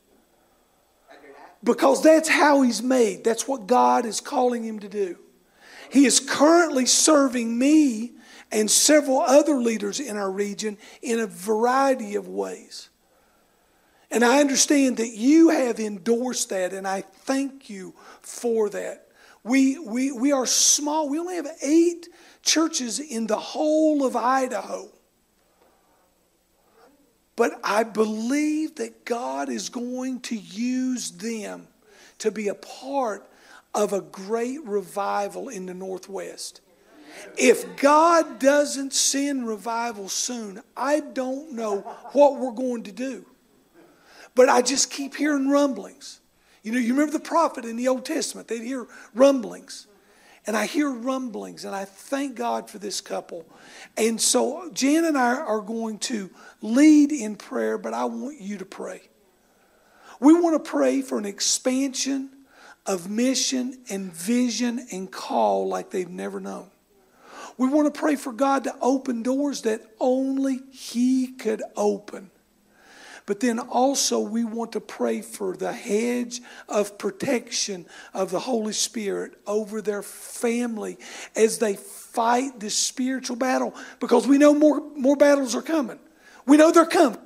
because 1.63 2.03
that's 2.03 2.29
how 2.29 2.63
he's 2.63 2.83
made. 2.83 3.25
That's 3.25 3.47
what 3.47 3.67
God 3.67 4.07
is 4.07 4.21
calling 4.21 4.65
him 4.65 4.79
to 4.81 4.89
do. 4.89 5.19
He 5.91 6.07
is 6.07 6.21
currently 6.21 6.87
serving 6.87 7.59
me 7.59 8.13
and 8.51 8.71
several 8.71 9.21
other 9.21 9.57
leaders 9.57 10.01
in 10.01 10.17
our 10.17 10.31
region 10.31 10.79
in 11.03 11.21
a 11.21 11.27
variety 11.27 12.15
of 12.15 12.29
ways. 12.29 12.89
And 14.11 14.25
I 14.25 14.41
understand 14.41 14.97
that 14.97 15.11
you 15.11 15.51
have 15.51 15.79
endorsed 15.79 16.49
that, 16.49 16.73
and 16.73 16.89
I 16.89 17.03
thank 17.03 17.69
you 17.69 17.95
for 18.21 18.71
that. 18.71 19.09
We, 19.45 19.79
we, 19.79 20.13
we 20.13 20.33
are 20.33 20.47
small, 20.47 21.09
we 21.09 21.19
only 21.19 21.37
have 21.37 21.49
eight 21.63 22.09
churches 22.43 23.01
in 23.01 23.27
the 23.27 23.39
whole 23.39 24.05
of 24.05 24.17
Idaho. 24.17 24.89
But 27.37 27.61
I 27.63 27.85
believe 27.85 28.77
that 28.77 29.05
God 29.05 29.49
is 29.49 29.69
going 29.69 30.21
to 30.23 30.37
use 30.37 31.13
them 31.13 31.69
to 32.19 32.33
be 32.33 32.49
a 32.49 32.55
part 32.55 33.29
of 33.75 33.93
a 33.93 34.01
great 34.01 34.65
revival 34.65 35.49
in 35.49 35.67
the 35.67 35.75
Northwest. 35.75 36.61
If 37.37 37.77
God 37.77 38.41
doesn't 38.41 38.93
send 38.93 39.47
revival 39.47 40.09
soon, 40.09 40.63
I 40.77 41.01
don't 41.01 41.53
know 41.53 41.81
what 42.13 42.39
we're 42.39 42.53
going 42.53 42.85
to 42.85 42.93
do. 42.93 43.25
But 44.39 44.49
I 44.49 44.63
just 44.63 44.93
keep 44.93 45.17
hearing 45.17 45.49
rumblings. 45.49 46.21
You 46.63 46.71
know, 46.71 46.79
you 46.79 46.93
remember 46.93 47.11
the 47.11 47.19
prophet 47.19 47.65
in 47.65 47.75
the 47.75 47.89
Old 47.89 48.05
Testament, 48.05 48.47
they'd 48.47 48.63
hear 48.63 48.87
rumblings. 49.13 49.89
And 50.47 50.57
I 50.57 50.67
hear 50.67 50.89
rumblings, 50.93 51.65
and 51.65 51.75
I 51.75 51.85
thank 51.85 52.37
God 52.37 52.71
for 52.71 52.79
this 52.79 53.01
couple. 53.01 53.45
And 53.97 54.21
so 54.21 54.71
Jan 54.73 55.05
and 55.07 55.19
I 55.19 55.35
are 55.35 55.61
going 55.61 55.99
to 55.99 56.31
lead 56.63 57.11
in 57.11 57.35
prayer, 57.35 57.79
but 57.79 57.93
I 57.93 58.05
want 58.05 58.41
you 58.41 58.59
to 58.59 58.65
pray. 58.65 59.03
We 60.21 60.41
want 60.41 60.65
to 60.65 60.71
pray 60.71 61.03
for 61.03 61.19
an 61.19 61.27
expansion 61.27 62.31
of 62.87 63.11
mission 63.11 63.83
and 63.91 64.13
vision 64.13 64.87
and 64.93 65.11
call 65.11 65.67
like 65.67 65.91
they've 65.91 66.09
never 66.09 66.39
known. 66.39 66.71
We 67.57 67.69
want 67.69 67.93
to 67.93 68.01
pray 68.01 68.15
for 68.15 68.33
God 68.33 68.63
to 68.65 68.77
open 68.81 69.25
doors 69.25 69.63
that 69.63 69.83
only 69.99 70.61
He 70.71 71.27
could 71.27 71.65
open. 71.75 72.31
But 73.29 73.41
then 73.41 73.59
also, 73.59 74.21
we 74.21 74.43
want 74.45 74.73
to 74.73 74.81
pray 74.81 75.21
for 75.21 75.55
the 75.55 75.71
hedge 75.71 76.41
of 76.67 76.97
protection 76.97 77.85
of 78.15 78.31
the 78.31 78.39
Holy 78.41 78.73
Spirit 78.73 79.35
over 79.47 79.83
their 79.83 80.03
family 80.03 80.97
as 81.37 81.59
they 81.59 81.75
fight 81.77 82.59
this 82.59 82.75
spiritual 82.75 83.37
battle 83.37 83.75
because 84.01 84.27
we 84.27 84.39
know 84.39 84.55
more, 84.55 84.81
more 84.97 85.15
battles 85.15 85.55
are 85.55 85.61
coming. 85.61 85.99
We 86.47 86.57
know 86.57 86.73
they're 86.73 86.87
coming. 86.87 87.21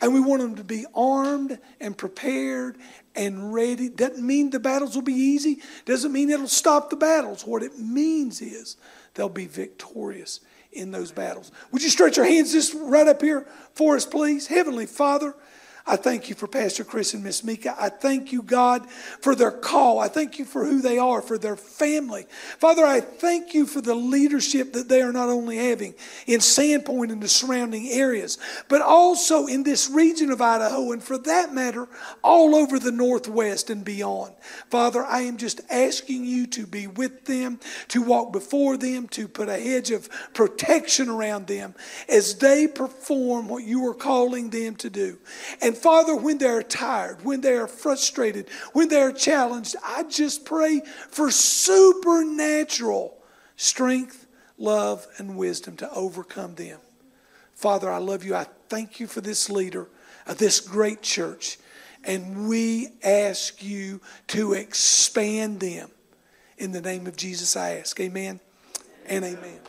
And 0.00 0.14
we 0.14 0.20
want 0.20 0.40
them 0.40 0.54
to 0.54 0.62
be 0.62 0.86
armed 0.94 1.58
and 1.80 1.98
prepared 1.98 2.78
and 3.16 3.52
ready. 3.52 3.88
Doesn't 3.88 4.24
mean 4.24 4.50
the 4.50 4.60
battles 4.60 4.94
will 4.94 5.02
be 5.02 5.14
easy. 5.14 5.58
Doesn't 5.84 6.12
mean 6.12 6.30
it'll 6.30 6.46
stop 6.46 6.90
the 6.90 6.96
battles. 6.96 7.44
What 7.44 7.64
it 7.64 7.76
means 7.76 8.40
is 8.40 8.76
they'll 9.14 9.28
be 9.28 9.46
victorious 9.46 10.38
in 10.72 10.90
those 10.90 11.12
battles. 11.12 11.50
Would 11.72 11.82
you 11.82 11.88
stretch 11.88 12.16
your 12.16 12.26
hands 12.26 12.52
just 12.52 12.74
right 12.74 13.06
up 13.06 13.22
here 13.22 13.46
for 13.74 13.96
us, 13.96 14.06
please? 14.06 14.46
Heavenly 14.46 14.86
Father, 14.86 15.34
I 15.90 15.96
thank 15.96 16.28
you 16.28 16.36
for 16.36 16.46
Pastor 16.46 16.84
Chris 16.84 17.14
and 17.14 17.24
Miss 17.24 17.42
Mika. 17.42 17.74
I 17.76 17.88
thank 17.88 18.30
you, 18.30 18.42
God, 18.42 18.88
for 19.20 19.34
their 19.34 19.50
call. 19.50 19.98
I 19.98 20.06
thank 20.06 20.38
you 20.38 20.44
for 20.44 20.64
who 20.64 20.80
they 20.80 20.98
are, 20.98 21.20
for 21.20 21.36
their 21.36 21.56
family. 21.56 22.26
Father, 22.58 22.84
I 22.84 23.00
thank 23.00 23.54
you 23.54 23.66
for 23.66 23.80
the 23.80 23.96
leadership 23.96 24.72
that 24.74 24.88
they 24.88 25.02
are 25.02 25.12
not 25.12 25.30
only 25.30 25.56
having 25.56 25.96
in 26.28 26.38
Sandpoint 26.38 27.10
and 27.10 27.20
the 27.20 27.28
surrounding 27.28 27.88
areas, 27.88 28.38
but 28.68 28.80
also 28.80 29.46
in 29.46 29.64
this 29.64 29.90
region 29.90 30.30
of 30.30 30.40
Idaho, 30.40 30.92
and 30.92 31.02
for 31.02 31.18
that 31.18 31.52
matter, 31.52 31.88
all 32.22 32.54
over 32.54 32.78
the 32.78 32.92
Northwest 32.92 33.68
and 33.68 33.84
beyond. 33.84 34.32
Father, 34.70 35.04
I 35.04 35.22
am 35.22 35.38
just 35.38 35.60
asking 35.70 36.24
you 36.24 36.46
to 36.48 36.68
be 36.68 36.86
with 36.86 37.24
them, 37.24 37.58
to 37.88 38.00
walk 38.00 38.32
before 38.32 38.76
them, 38.76 39.08
to 39.08 39.26
put 39.26 39.48
a 39.48 39.58
hedge 39.58 39.90
of 39.90 40.08
protection 40.34 41.08
around 41.08 41.48
them 41.48 41.74
as 42.08 42.36
they 42.36 42.68
perform 42.68 43.48
what 43.48 43.64
you 43.64 43.84
are 43.88 43.94
calling 43.94 44.50
them 44.50 44.76
to 44.76 44.88
do. 44.88 45.18
And 45.60 45.79
Father, 45.80 46.14
when 46.14 46.36
they're 46.36 46.62
tired, 46.62 47.24
when 47.24 47.40
they 47.40 47.54
are 47.54 47.66
frustrated, 47.66 48.50
when 48.74 48.88
they're 48.88 49.12
challenged, 49.12 49.76
I 49.82 50.02
just 50.02 50.44
pray 50.44 50.82
for 51.08 51.30
supernatural 51.30 53.16
strength, 53.56 54.26
love, 54.58 55.06
and 55.16 55.38
wisdom 55.38 55.76
to 55.78 55.90
overcome 55.92 56.56
them. 56.56 56.80
Father, 57.54 57.90
I 57.90 57.96
love 57.96 58.24
you. 58.24 58.34
I 58.34 58.46
thank 58.68 59.00
you 59.00 59.06
for 59.06 59.22
this 59.22 59.48
leader 59.48 59.88
of 60.26 60.36
this 60.36 60.60
great 60.60 61.00
church. 61.00 61.58
And 62.04 62.46
we 62.46 62.88
ask 63.02 63.62
you 63.62 64.02
to 64.28 64.52
expand 64.52 65.60
them. 65.60 65.90
In 66.58 66.72
the 66.72 66.82
name 66.82 67.06
of 67.06 67.16
Jesus, 67.16 67.56
I 67.56 67.76
ask. 67.76 67.98
Amen 68.00 68.38
and 69.06 69.24
amen. 69.24 69.60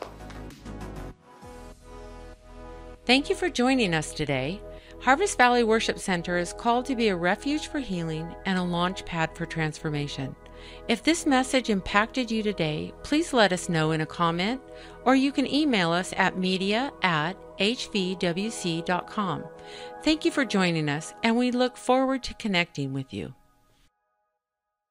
Thank 3.05 3.29
you 3.29 3.35
for 3.35 3.49
joining 3.49 3.93
us 3.93 4.13
today. 4.13 4.61
Harvest 5.01 5.35
Valley 5.35 5.63
Worship 5.63 5.97
Center 5.97 6.37
is 6.37 6.53
called 6.53 6.85
to 6.85 6.95
be 6.95 7.07
a 7.07 7.15
refuge 7.15 7.69
for 7.69 7.79
healing 7.79 8.35
and 8.45 8.59
a 8.59 8.63
launch 8.63 9.03
pad 9.03 9.35
for 9.35 9.47
transformation. 9.47 10.35
If 10.87 11.01
this 11.01 11.25
message 11.25 11.71
impacted 11.71 12.29
you 12.29 12.43
today, 12.43 12.93
please 13.01 13.33
let 13.33 13.51
us 13.51 13.67
know 13.67 13.91
in 13.91 14.01
a 14.01 14.05
comment 14.05 14.61
or 15.03 15.15
you 15.15 15.31
can 15.31 15.51
email 15.51 15.91
us 15.91 16.13
at 16.17 16.37
media 16.37 16.91
at 17.01 17.35
hvwc.com. 17.57 19.43
Thank 20.03 20.23
you 20.23 20.29
for 20.29 20.45
joining 20.45 20.87
us, 20.87 21.15
and 21.23 21.35
we 21.35 21.49
look 21.49 21.77
forward 21.77 22.21
to 22.23 22.35
connecting 22.35 22.93
with 22.93 23.11
you. 23.11 23.33